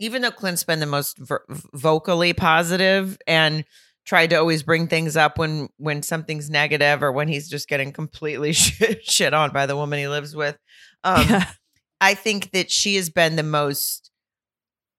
even 0.00 0.22
though 0.22 0.30
Clint's 0.30 0.64
been 0.64 0.80
the 0.80 0.86
most 0.86 1.18
ver- 1.18 1.44
vocally 1.74 2.32
positive 2.32 3.18
and 3.26 3.64
tried 4.04 4.30
to 4.30 4.36
always 4.36 4.62
bring 4.62 4.88
things 4.88 5.16
up 5.16 5.38
when 5.38 5.68
when 5.76 6.02
something's 6.02 6.50
negative 6.50 7.02
or 7.02 7.12
when 7.12 7.28
he's 7.28 7.48
just 7.48 7.68
getting 7.68 7.92
completely 7.92 8.52
shit, 8.54 9.04
shit 9.04 9.34
on 9.34 9.52
by 9.52 9.66
the 9.66 9.76
woman 9.76 9.98
he 9.98 10.08
lives 10.08 10.34
with. 10.34 10.58
Um, 11.04 11.26
yeah. 11.28 11.44
I 12.00 12.14
think 12.14 12.50
that 12.52 12.70
she 12.70 12.96
has 12.96 13.10
been 13.10 13.36
the 13.36 13.42
most 13.42 14.10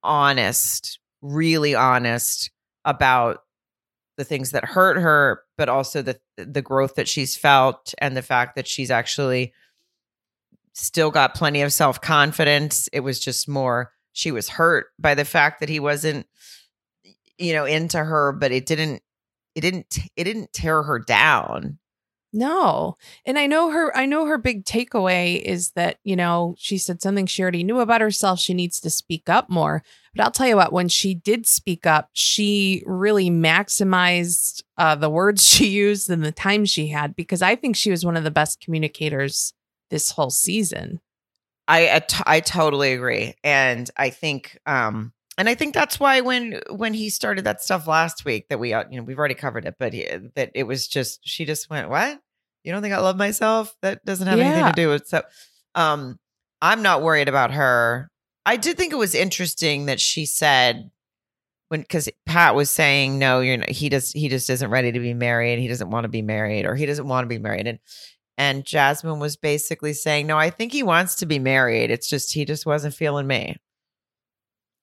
honest, 0.03 0.99
really 1.21 1.73
honest 1.73 2.51
about 2.85 3.39
the 4.17 4.23
things 4.23 4.51
that 4.51 4.63
hurt 4.63 4.97
her, 4.97 5.41
but 5.57 5.67
also 5.67 6.03
the 6.03 6.19
the 6.37 6.61
growth 6.61 6.95
that 6.95 7.07
she's 7.07 7.35
felt 7.35 7.93
and 7.97 8.15
the 8.15 8.21
fact 8.21 8.55
that 8.55 8.67
she's 8.67 8.91
actually 8.91 9.51
still 10.73 11.09
got 11.09 11.33
plenty 11.33 11.63
of 11.63 11.73
self 11.73 11.99
confidence. 11.99 12.87
It 12.93 12.99
was 12.99 13.19
just 13.19 13.49
more 13.49 13.91
she 14.13 14.31
was 14.31 14.49
hurt 14.49 14.87
by 14.99 15.15
the 15.15 15.25
fact 15.25 15.59
that 15.59 15.69
he 15.69 15.79
wasn't, 15.79 16.27
you 17.37 17.53
know, 17.53 17.65
into 17.65 17.97
her, 17.97 18.31
but 18.31 18.51
it 18.51 18.65
didn't. 18.65 19.01
It 19.55 19.61
didn't. 19.61 19.97
It 20.15 20.23
didn't 20.23 20.53
tear 20.53 20.83
her 20.83 20.99
down. 20.99 21.79
No. 22.33 22.97
And 23.25 23.37
I 23.37 23.45
know 23.45 23.71
her 23.71 23.95
I 23.95 24.05
know 24.05 24.25
her 24.25 24.37
big 24.37 24.63
takeaway 24.63 25.41
is 25.41 25.71
that, 25.71 25.97
you 26.03 26.15
know, 26.15 26.55
she 26.57 26.77
said 26.77 27.01
something 27.01 27.25
she 27.25 27.41
already 27.41 27.63
knew 27.63 27.79
about 27.79 27.99
herself. 27.99 28.39
She 28.39 28.53
needs 28.53 28.79
to 28.81 28.89
speak 28.89 29.27
up 29.27 29.49
more. 29.49 29.83
But 30.15 30.23
I'll 30.23 30.31
tell 30.31 30.47
you 30.47 30.55
what, 30.55 30.71
when 30.71 30.87
she 30.87 31.13
did 31.13 31.45
speak 31.45 31.85
up, 31.85 32.09
she 32.13 32.83
really 32.85 33.29
maximized 33.29 34.63
uh, 34.77 34.95
the 34.95 35.09
words 35.09 35.45
she 35.45 35.67
used 35.67 36.09
and 36.09 36.23
the 36.23 36.31
time 36.31 36.63
she 36.65 36.87
had 36.87 37.15
because 37.15 37.41
I 37.41 37.55
think 37.55 37.75
she 37.75 37.91
was 37.91 38.05
one 38.05 38.15
of 38.15 38.23
the 38.23 38.31
best 38.31 38.61
communicators 38.61 39.53
this 39.89 40.11
whole 40.11 40.29
season. 40.29 41.01
I 41.67 41.95
I 41.95 41.99
t- 41.99 42.23
I 42.25 42.39
totally 42.39 42.93
agree, 42.93 43.35
and 43.43 43.89
I 43.97 44.09
think 44.09 44.57
um 44.65 45.13
and 45.37 45.47
I 45.47 45.55
think 45.55 45.73
that's 45.73 45.99
why 45.99 46.21
when 46.21 46.61
when 46.69 46.93
he 46.93 47.09
started 47.09 47.45
that 47.45 47.61
stuff 47.61 47.87
last 47.87 48.25
week 48.25 48.49
that 48.49 48.59
we 48.59 48.73
uh, 48.73 48.83
you 48.89 48.97
know 48.97 49.03
we've 49.03 49.17
already 49.17 49.35
covered 49.35 49.65
it, 49.65 49.75
but 49.79 49.93
he, 49.93 50.07
that 50.35 50.51
it 50.53 50.63
was 50.63 50.87
just 50.87 51.21
she 51.27 51.45
just 51.45 51.69
went 51.69 51.89
what 51.89 52.19
you 52.63 52.71
don't 52.71 52.81
think 52.81 52.93
I 52.93 52.99
love 52.99 53.17
myself 53.17 53.75
that 53.81 54.05
doesn't 54.05 54.27
have 54.27 54.39
anything 54.39 54.65
to 54.65 54.81
do 54.81 54.89
with 54.89 55.07
so 55.07 55.23
um 55.75 56.19
I'm 56.61 56.83
not 56.83 57.01
worried 57.01 57.27
about 57.27 57.51
her. 57.51 58.11
I 58.45 58.57
did 58.57 58.77
think 58.77 58.93
it 58.93 58.97
was 58.97 59.15
interesting 59.15 59.87
that 59.87 59.99
she 59.99 60.25
said 60.25 60.91
when 61.69 61.81
because 61.81 62.09
Pat 62.25 62.53
was 62.53 62.69
saying 62.69 63.17
no, 63.17 63.39
you're 63.39 63.57
not, 63.57 63.69
he 63.69 63.89
does 63.89 64.11
he 64.11 64.29
just 64.29 64.49
isn't 64.49 64.69
ready 64.69 64.91
to 64.91 64.99
be 64.99 65.13
married. 65.13 65.57
He 65.59 65.67
doesn't 65.67 65.89
want 65.89 66.03
to 66.03 66.09
be 66.09 66.21
married, 66.21 66.65
or 66.65 66.75
he 66.75 66.85
doesn't 66.85 67.07
want 67.07 67.23
to 67.23 67.29
be 67.29 67.39
married, 67.39 67.65
and 67.65 67.79
and 68.41 68.65
Jasmine 68.65 69.19
was 69.19 69.37
basically 69.37 69.93
saying, 69.93 70.25
no, 70.25 70.35
I 70.35 70.49
think 70.49 70.73
he 70.73 70.81
wants 70.81 71.13
to 71.17 71.27
be 71.27 71.37
married. 71.37 71.91
It's 71.91 72.09
just 72.09 72.33
he 72.33 72.43
just 72.43 72.65
wasn't 72.65 72.95
feeling 72.95 73.27
me. 73.27 73.55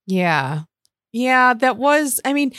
Yeah. 0.07 0.63
Yeah, 1.13 1.55
that 1.55 1.77
was 1.77 2.21
I 2.25 2.35
mean, 2.35 2.53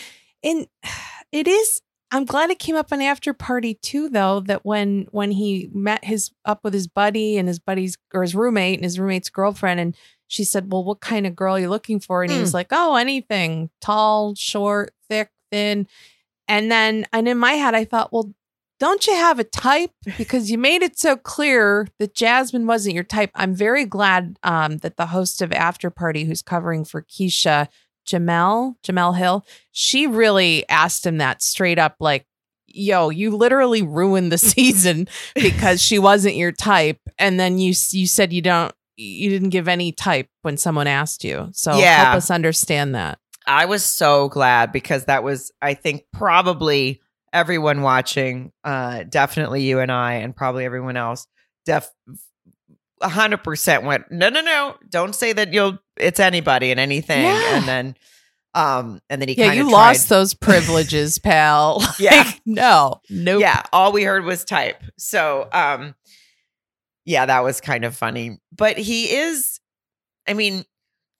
and 0.43 0.67
it 1.31 1.47
is 1.47 1.81
I'm 2.11 2.25
glad 2.25 2.49
it 2.49 2.59
came 2.59 2.75
up 2.75 2.91
on 2.91 3.01
after 3.01 3.33
party 3.33 3.75
too 3.75 4.09
though 4.09 4.41
that 4.41 4.65
when 4.65 5.07
when 5.11 5.31
he 5.31 5.69
met 5.73 6.03
his 6.03 6.31
up 6.43 6.65
with 6.65 6.73
his 6.73 6.87
buddy 6.87 7.37
and 7.37 7.47
his 7.47 7.59
buddy's 7.59 7.97
or 8.13 8.21
his 8.21 8.35
roommate 8.35 8.79
and 8.79 8.83
his 8.83 8.99
roommate's 8.99 9.29
girlfriend 9.29 9.79
and 9.79 9.95
she 10.27 10.43
said, 10.43 10.71
"Well, 10.71 10.83
what 10.83 10.99
kind 10.99 11.25
of 11.25 11.35
girl 11.35 11.55
are 11.55 11.59
you 11.59 11.69
looking 11.69 12.01
for?" 12.01 12.23
And 12.23 12.31
he 12.31 12.39
was 12.39 12.51
hmm. 12.51 12.57
like, 12.57 12.67
"Oh, 12.71 12.95
anything. 12.95 13.69
Tall, 13.79 14.35
short, 14.35 14.93
thick, 15.07 15.29
thin." 15.49 15.87
And 16.49 16.69
then 16.69 17.07
and 17.13 17.27
in 17.27 17.37
my 17.37 17.53
head 17.53 17.73
I 17.73 17.85
thought, 17.85 18.11
"Well, 18.11 18.33
don't 18.79 19.05
you 19.07 19.13
have 19.13 19.39
a 19.39 19.43
type? 19.43 19.91
Because 20.17 20.49
you 20.51 20.57
made 20.57 20.81
it 20.81 20.97
so 20.97 21.15
clear 21.15 21.87
that 21.99 22.15
Jasmine 22.15 22.67
wasn't 22.67 22.95
your 22.95 23.03
type. 23.03 23.31
I'm 23.35 23.53
very 23.55 23.85
glad 23.85 24.37
um, 24.43 24.77
that 24.77 24.97
the 24.97 25.07
host 25.07 25.41
of 25.41 25.51
After 25.51 25.89
Party, 25.89 26.23
who's 26.25 26.41
covering 26.41 26.85
for 26.85 27.01
Keshia, 27.03 27.67
Jemele, 28.07 28.75
Jemele 28.83 29.17
Hill, 29.17 29.45
she 29.71 30.07
really 30.07 30.67
asked 30.69 31.05
him 31.05 31.17
that 31.17 31.41
straight 31.41 31.77
up, 31.79 31.95
like, 31.99 32.25
yo, 32.67 33.09
you 33.09 33.35
literally 33.35 33.81
ruined 33.81 34.31
the 34.31 34.37
season 34.53 35.07
because 35.35 35.81
she 35.81 35.99
wasn't 35.99 36.35
your 36.35 36.51
type. 36.51 36.99
And 37.17 37.39
then 37.39 37.57
you 37.59 37.73
you 37.91 38.07
said 38.07 38.33
you 38.33 38.41
don't 38.41 38.73
you 38.97 39.29
didn't 39.29 39.49
give 39.49 39.67
any 39.67 39.91
type 39.91 40.27
when 40.41 40.57
someone 40.57 40.85
asked 40.87 41.23
you. 41.23 41.49
So 41.53 41.79
Yeah. 41.79 41.95
help 42.05 42.15
us 42.17 42.29
understand 42.29 42.95
that. 42.95 43.17
I 43.47 43.65
was 43.65 43.83
so 43.83 44.27
glad 44.29 44.71
because 44.71 45.05
that 45.05 45.23
was, 45.23 45.51
I 45.61 45.73
think, 45.73 46.03
probably 46.13 47.01
everyone 47.33 47.81
watching, 47.81 48.51
uh, 48.63 49.03
definitely 49.03 49.63
you 49.63 49.79
and 49.79 49.91
I, 49.91 50.13
and 50.15 50.35
probably 50.35 50.65
everyone 50.65 50.97
else, 50.97 51.27
def. 51.65 51.89
100% 53.01 53.83
went 53.83 54.11
no 54.11 54.27
no 54.27 54.41
no 54.41 54.75
don't 54.89 55.15
say 55.15 55.31
that 55.31 55.53
you'll 55.53 55.77
it's 55.95 56.19
anybody 56.19 56.69
and 56.71 56.81
anything 56.81 57.23
Yeah. 57.23 57.55
and 57.57 57.65
then 57.65 57.95
um 58.53 58.99
and 59.09 59.21
then 59.21 59.29
he 59.29 59.35
Yeah, 59.35 59.53
you 59.53 59.61
tried- 59.63 59.71
lost 59.71 60.09
those 60.09 60.33
privileges, 60.33 61.17
pal. 61.17 61.81
Yeah. 61.99 62.23
Like, 62.25 62.41
no, 62.45 62.99
nope. 63.09 63.39
Yeah, 63.39 63.63
all 63.71 63.93
we 63.93 64.03
heard 64.03 64.25
was 64.25 64.43
type. 64.43 64.83
So, 64.97 65.47
um 65.53 65.95
yeah, 67.05 67.25
that 67.25 67.39
was 67.43 67.61
kind 67.61 67.85
of 67.85 67.95
funny. 67.95 68.37
But 68.51 68.77
he 68.77 69.05
is 69.15 69.61
I 70.27 70.33
mean, 70.33 70.65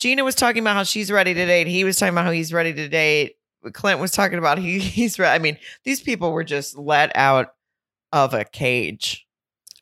Gina 0.02 0.26
was 0.26 0.36
talking 0.36 0.62
about 0.62 0.76
how 0.76 0.84
she's 0.84 1.10
ready 1.10 1.34
to 1.34 1.46
date. 1.46 1.68
He 1.68 1.86
was 1.86 1.96
talking 1.98 2.14
about 2.14 2.26
how 2.26 2.32
he's 2.32 2.52
ready 2.52 2.74
to 2.74 2.90
date. 2.90 3.36
Clint 3.74 4.00
was 4.00 4.12
talking 4.12 4.38
about, 4.38 4.58
he 4.58 4.80
he's 4.80 5.20
right. 5.20 5.34
I 5.34 5.40
mean, 5.40 5.58
these 5.84 6.02
people 6.02 6.32
were 6.32 6.44
just 6.44 6.78
let 6.78 7.16
out 7.16 7.54
of 8.12 8.34
a 8.34 8.46
cage. 8.46 9.26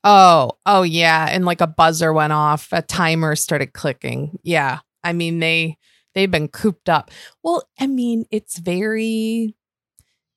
Oh, 0.04 0.52
oh 0.66 0.84
yeah, 0.84 1.28
and 1.30 1.46
like 1.46 1.62
a 1.62 1.68
buzzer 1.68 2.14
went 2.14 2.34
off, 2.34 2.70
a 2.72 2.82
timer 2.82 3.36
started 3.36 3.74
clicking. 3.74 4.40
Yeah. 4.44 4.80
I 5.04 5.14
mean, 5.14 5.40
they 5.40 5.78
they've 6.14 6.32
been 6.32 6.48
cooped 6.48 6.90
up. 6.90 7.12
Well, 7.44 7.64
I 7.80 7.88
mean, 7.88 8.26
it's 8.32 8.58
very 8.58 9.56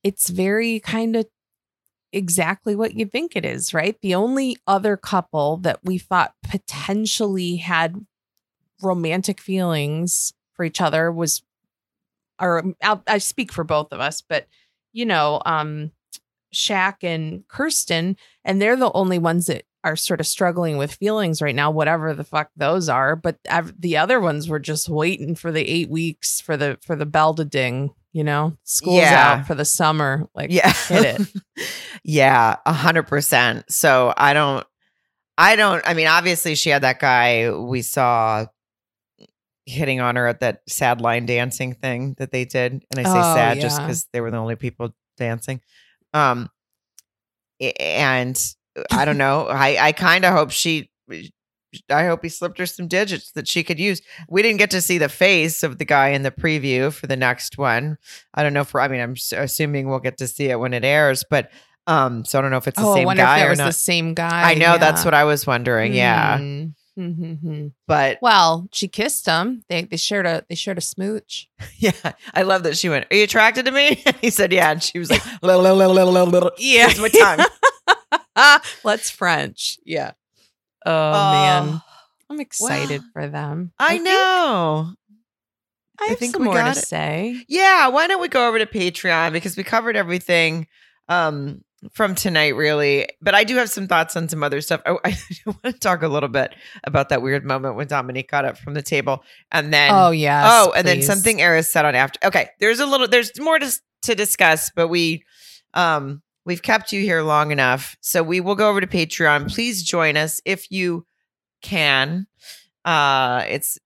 it's 0.03 0.31
very 0.31 0.81
kind 0.81 1.17
of 1.17 1.27
exactly 2.13 2.75
what 2.75 2.95
you 2.95 3.07
think 3.07 3.37
it 3.37 3.45
is, 3.45 3.73
right? 3.73 3.97
The 4.01 4.15
only 4.15 4.57
other 4.67 4.97
couple 4.97 5.59
that 5.59 5.81
we 5.85 5.99
thought 5.99 6.35
potentially 6.43 7.57
had 7.57 8.07
romantic 8.83 9.41
feelings 9.41 10.33
for 10.55 10.65
each 10.65 10.81
other 10.81 11.13
was 11.13 11.43
or 12.41 12.65
I'll, 12.83 13.03
I 13.07 13.19
speak 13.19 13.53
for 13.53 13.65
both 13.65 13.93
of 13.93 14.01
us, 14.01 14.23
but 14.23 14.47
you 14.93 15.05
know, 15.07 15.41
um 15.47 15.93
Shaq 16.55 16.97
and 17.05 17.47
Kirsten, 17.49 18.17
and 18.45 18.61
they're 18.61 18.77
the 18.77 18.91
only 18.93 19.19
ones 19.19 19.47
that 19.47 19.63
are 19.85 19.95
sort 19.97 20.21
of 20.21 20.27
struggling 20.27 20.77
with 20.77 20.93
feelings 20.93 21.41
right 21.41 21.55
now, 21.55 21.71
whatever 21.71 22.13
the 22.13 22.25
fuck 22.25 22.51
those 22.57 22.89
are. 22.89 23.15
But 23.17 23.39
the 23.79 23.97
other 23.97 24.19
ones 24.21 24.49
were 24.49 24.59
just 24.59 24.89
waiting 24.89 25.35
for 25.37 25.53
the 25.53 25.67
eight 25.67 25.89
weeks 25.89 26.41
for 26.41 26.57
the 26.57 26.77
for 26.83 26.97
the 26.97 27.07
bell 27.07 27.35
to 27.35 27.45
ding. 27.45 27.95
You 28.13 28.25
know, 28.25 28.57
school's 28.65 28.99
Yeah. 29.03 29.35
out 29.39 29.47
for 29.47 29.55
the 29.55 29.65
summer. 29.65 30.29
Like, 30.35 30.51
Yeah. 30.51 30.73
hit 30.89 31.21
it. 31.21 31.69
yeah, 32.03 32.57
a 32.67 32.73
hundred 32.73 33.05
percent. 33.05 33.71
So 33.71 34.13
I 34.17 34.35
don't 34.35 34.67
I 35.39 35.55
don't 35.55 35.83
I 35.87 35.95
mean, 35.95 36.09
obviously 36.09 36.57
she 36.57 36.71
had 36.71 36.83
that 36.83 36.99
guy 36.99 37.51
we 37.53 37.83
saw 37.83 38.47
hitting 39.71 40.01
on 40.01 40.17
her 40.17 40.27
at 40.27 40.41
that 40.41 40.63
sad 40.69 41.01
line 41.01 41.27
dancing 41.27 41.75
thing 41.75 42.15
that 42.19 42.33
they 42.33 42.45
did. 42.45 42.85
And 42.91 42.99
I 42.99 43.03
say 43.05 43.19
Oh, 43.19 43.35
sad 43.35 43.61
just 43.61 43.81
because 43.81 44.07
they 44.13 44.21
were 44.21 44.31
the 44.31 44.37
only 44.37 44.57
people 44.57 44.95
dancing. 45.17 45.61
Um 46.13 46.51
and 47.79 48.41
I 48.91 49.05
don't 49.05 49.19
know. 49.19 49.47
I, 49.47 49.89
I 49.89 49.93
kind 49.93 50.25
of 50.25 50.33
hope 50.33 50.51
she 50.51 50.91
I 51.89 52.07
hope 52.07 52.23
he 52.23 52.29
slipped 52.29 52.59
her 52.59 52.67
some 52.67 52.89
digits 52.89 53.31
that 53.33 53.47
she 53.47 53.63
could 53.63 53.79
use. 53.79 54.03
We 54.29 54.43
didn't 54.43 54.59
get 54.59 54.71
to 54.73 54.81
see 54.81 54.99
the 54.99 55.09
face 55.09 55.63
of 55.63 55.79
the 55.79 55.85
guy 55.85 56.09
in 56.09 56.23
the 56.23 56.31
preview 56.31 56.93
for 56.93 57.07
the 57.07 57.17
next 57.17 57.59
one. 57.59 57.97
I 58.35 58.43
don't 58.43 58.53
know 58.53 58.63
if 58.63 58.75
I 58.75 58.89
mean, 58.89 59.01
I'm 59.01 59.15
assuming 59.37 59.89
we'll 59.89 60.01
get 60.01 60.19
to 60.19 60.27
see 60.27 60.47
it 60.47 60.59
when 60.59 60.75
it 60.75 60.85
airs, 60.85 61.25
but 61.29 61.51
um, 61.87 62.25
so 62.25 62.39
I 62.39 62.43
don't 62.43 62.51
know 62.51 62.57
if 62.57 62.69
it's 62.69 62.79
the 62.79 62.87
oh, 62.87 62.95
same 62.95 63.09
guy 63.09 63.39
if 63.39 63.45
it 63.45 63.47
or 63.47 63.51
was 63.51 63.59
not. 63.59 63.67
the 63.67 63.73
same 63.73 64.15
guy. 64.15 64.51
I 64.51 64.55
know 64.55 64.79
that's 64.79 65.05
what 65.05 65.15
I 65.15 65.25
was 65.25 65.47
wondering. 65.47 65.93
Yeah, 65.95 66.39
Mm-hmm. 67.01 67.69
but 67.87 68.19
Well, 68.21 68.69
she 68.73 68.89
kissed 68.89 69.25
him. 69.27 69.65
They 69.69 69.83
they 69.85 69.97
shared 69.97 70.27
a 70.27 70.45
they 70.49 70.55
shared 70.55 70.79
a 70.79 70.83
smooch. 70.83 71.49
yeah, 71.79 71.93
I 72.35 72.43
love 72.43 72.65
that 72.65 72.77
she 72.77 72.89
went. 72.89 73.07
Are 73.11 73.17
you 73.17 73.25
attracted 73.25 73.65
to 73.67 73.73
me? 73.73 74.03
he 74.21 74.31
said, 74.31 74.53
yeah, 74.53 74.71
and 74.71 74.83
she 74.83 74.99
was 74.99 75.11
like, 75.11 75.23
"Little, 75.43 75.63
little, 75.63 75.79
little, 75.79 76.13
little, 76.13 76.27
little." 76.27 76.51
Yeah. 76.59 76.89
Here's 76.89 77.01
my 77.01 77.09
tongue. 77.09 78.61
Let's 78.85 79.11
French. 79.11 79.79
Yeah. 79.85 80.13
Oh, 80.87 81.13
man, 81.13 81.69
Oh, 81.75 81.83
I'm 82.31 82.41
excited 82.41 83.03
for 83.13 83.27
them. 83.29 83.73
I, 83.79 83.89
think 83.95 84.05
know. 84.05 84.95
I 86.01 86.07
have 86.07 86.19
think 86.19 86.33
some 86.33 86.45
more 86.45 86.55
to 86.55 86.71
it. 86.71 86.77
say. 86.77 87.45
Yeah, 87.49 87.89
why 87.89 88.07
don't 88.07 88.21
we 88.21 88.29
go 88.29 88.49
over 88.49 88.59
to 88.59 88.67
Patreon 88.67 89.33
because 89.33 89.57
we 89.57 89.65
covered 89.65 89.97
everything 89.97 90.67
um 91.09 91.63
from 91.93 92.15
tonight 92.15 92.55
really, 92.57 93.09
but 93.23 93.35
I 93.35 93.45
do 93.45 93.57
have 93.57 93.71
some 93.71 93.87
thoughts 93.87 94.17
on 94.17 94.29
some 94.29 94.43
other 94.43 94.61
stuff. 94.61 94.83
I, 94.85 94.91
I 95.05 95.17
want 95.47 95.63
to 95.65 95.73
talk 95.73 96.03
a 96.03 96.09
little 96.09 96.29
bit 96.29 96.55
about 96.85 97.09
that 97.09 97.23
weird 97.23 97.45
moment 97.45 97.77
when 97.77 97.87
Domynique 97.87 98.29
got 98.29 98.45
up 98.45 98.59
from 98.59 98.75
the 98.75 98.83
table 98.83 99.25
and 99.51 99.73
then 99.73 99.91
oh 99.93 100.11
yeah, 100.11 100.47
oh, 100.47 100.73
and 100.73 100.87
then 100.87 101.03
something 101.03 101.39
Airris 101.39 101.67
said 101.67 101.85
on 101.85 101.95
after. 101.95 102.19
Okay, 102.27 102.51
there's 102.61 102.81
a 102.81 102.87
little 102.87 103.09
there's 103.09 103.39
more 103.41 103.59
to 103.59 103.73
to 104.03 104.15
discuss, 104.15 104.71
but 104.75 104.89
we 104.89 105.25
um 105.75 106.23
we've 106.45 106.63
kept 106.63 106.93
you 106.93 107.01
here 107.01 107.23
long 107.23 107.51
enough. 107.51 107.97
So 108.01 108.23
we 108.23 108.41
will 108.41 108.55
go 108.55 108.69
over 108.69 108.81
to 108.81 108.87
Patreon. 108.87 109.53
Please 109.53 109.83
join 109.83 110.17
us 110.17 110.41
if 110.45 110.71
you 110.71 111.07
can. 111.63 112.27
Uh 112.85 113.45
it's 113.49 113.79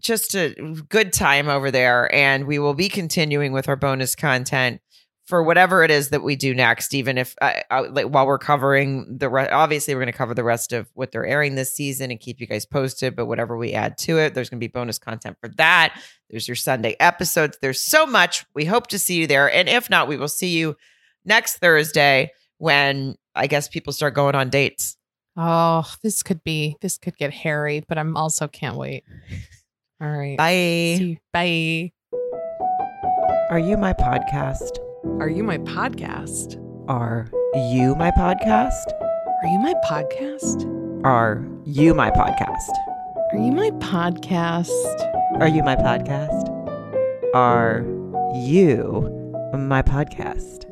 just 0.00 0.34
a 0.34 0.52
good 0.88 1.12
time 1.12 1.48
over 1.48 1.70
there 1.70 2.12
and 2.12 2.46
we 2.46 2.58
will 2.58 2.74
be 2.74 2.88
continuing 2.88 3.52
with 3.52 3.68
our 3.68 3.76
bonus 3.76 4.16
content 4.16 4.80
for 5.32 5.42
whatever 5.42 5.82
it 5.82 5.90
is 5.90 6.10
that 6.10 6.22
we 6.22 6.36
do 6.36 6.52
next 6.54 6.92
even 6.92 7.16
if 7.16 7.34
uh, 7.40 7.54
uh, 7.70 7.86
like 7.90 8.04
while 8.04 8.26
we're 8.26 8.36
covering 8.36 9.16
the 9.16 9.30
re- 9.30 9.48
obviously 9.48 9.94
we're 9.94 10.00
going 10.02 10.12
to 10.12 10.18
cover 10.18 10.34
the 10.34 10.44
rest 10.44 10.74
of 10.74 10.90
what 10.92 11.10
they're 11.10 11.24
airing 11.24 11.54
this 11.54 11.72
season 11.74 12.10
and 12.10 12.20
keep 12.20 12.38
you 12.38 12.46
guys 12.46 12.66
posted 12.66 13.16
but 13.16 13.24
whatever 13.24 13.56
we 13.56 13.72
add 13.72 13.96
to 13.96 14.18
it 14.18 14.34
there's 14.34 14.50
going 14.50 14.60
to 14.60 14.62
be 14.62 14.70
bonus 14.70 14.98
content 14.98 15.38
for 15.40 15.48
that 15.56 15.98
there's 16.28 16.46
your 16.46 16.54
sunday 16.54 16.94
episodes 17.00 17.56
there's 17.62 17.80
so 17.80 18.04
much 18.04 18.44
we 18.54 18.66
hope 18.66 18.88
to 18.88 18.98
see 18.98 19.14
you 19.14 19.26
there 19.26 19.50
and 19.50 19.70
if 19.70 19.88
not 19.88 20.06
we 20.06 20.18
will 20.18 20.28
see 20.28 20.50
you 20.50 20.76
next 21.24 21.56
thursday 21.56 22.30
when 22.58 23.16
i 23.34 23.46
guess 23.46 23.68
people 23.68 23.90
start 23.94 24.12
going 24.12 24.34
on 24.34 24.50
dates 24.50 24.98
Oh, 25.34 25.90
this 26.02 26.22
could 26.22 26.44
be 26.44 26.76
this 26.82 26.98
could 26.98 27.16
get 27.16 27.32
hairy, 27.32 27.82
but 27.88 27.96
I'm 27.96 28.18
also 28.18 28.48
can't 28.48 28.76
wait. 28.76 29.04
All 29.98 30.10
right. 30.10 30.36
bye 30.36 30.50
See 30.98 31.04
you. 31.12 31.16
Bye. 31.32 31.92
are 33.48 33.58
you 33.58 33.78
my 33.78 33.94
podcast 33.94 34.76
Are 35.04 35.28
you 35.28 35.42
my 35.42 35.58
podcast? 35.58 36.58
are 36.88 37.28
you 37.72 37.96
my 37.96 38.12
podcast 38.12 38.86
Are 39.42 39.48
you 39.48 39.58
my 39.58 39.74
podcast? 39.84 41.04
are 41.04 41.44
you 41.64 41.92
my 41.92 42.10
podcast 42.10 42.70
Are 43.32 43.38
you 43.38 43.50
my 43.50 43.70
podcast? 43.70 45.00
Are 45.40 45.48
you 45.48 45.62
my 45.64 45.74
podcast? 45.74 47.34
Are 47.34 47.84
you 48.36 49.10
my 49.52 49.82
podcast? 49.82 50.71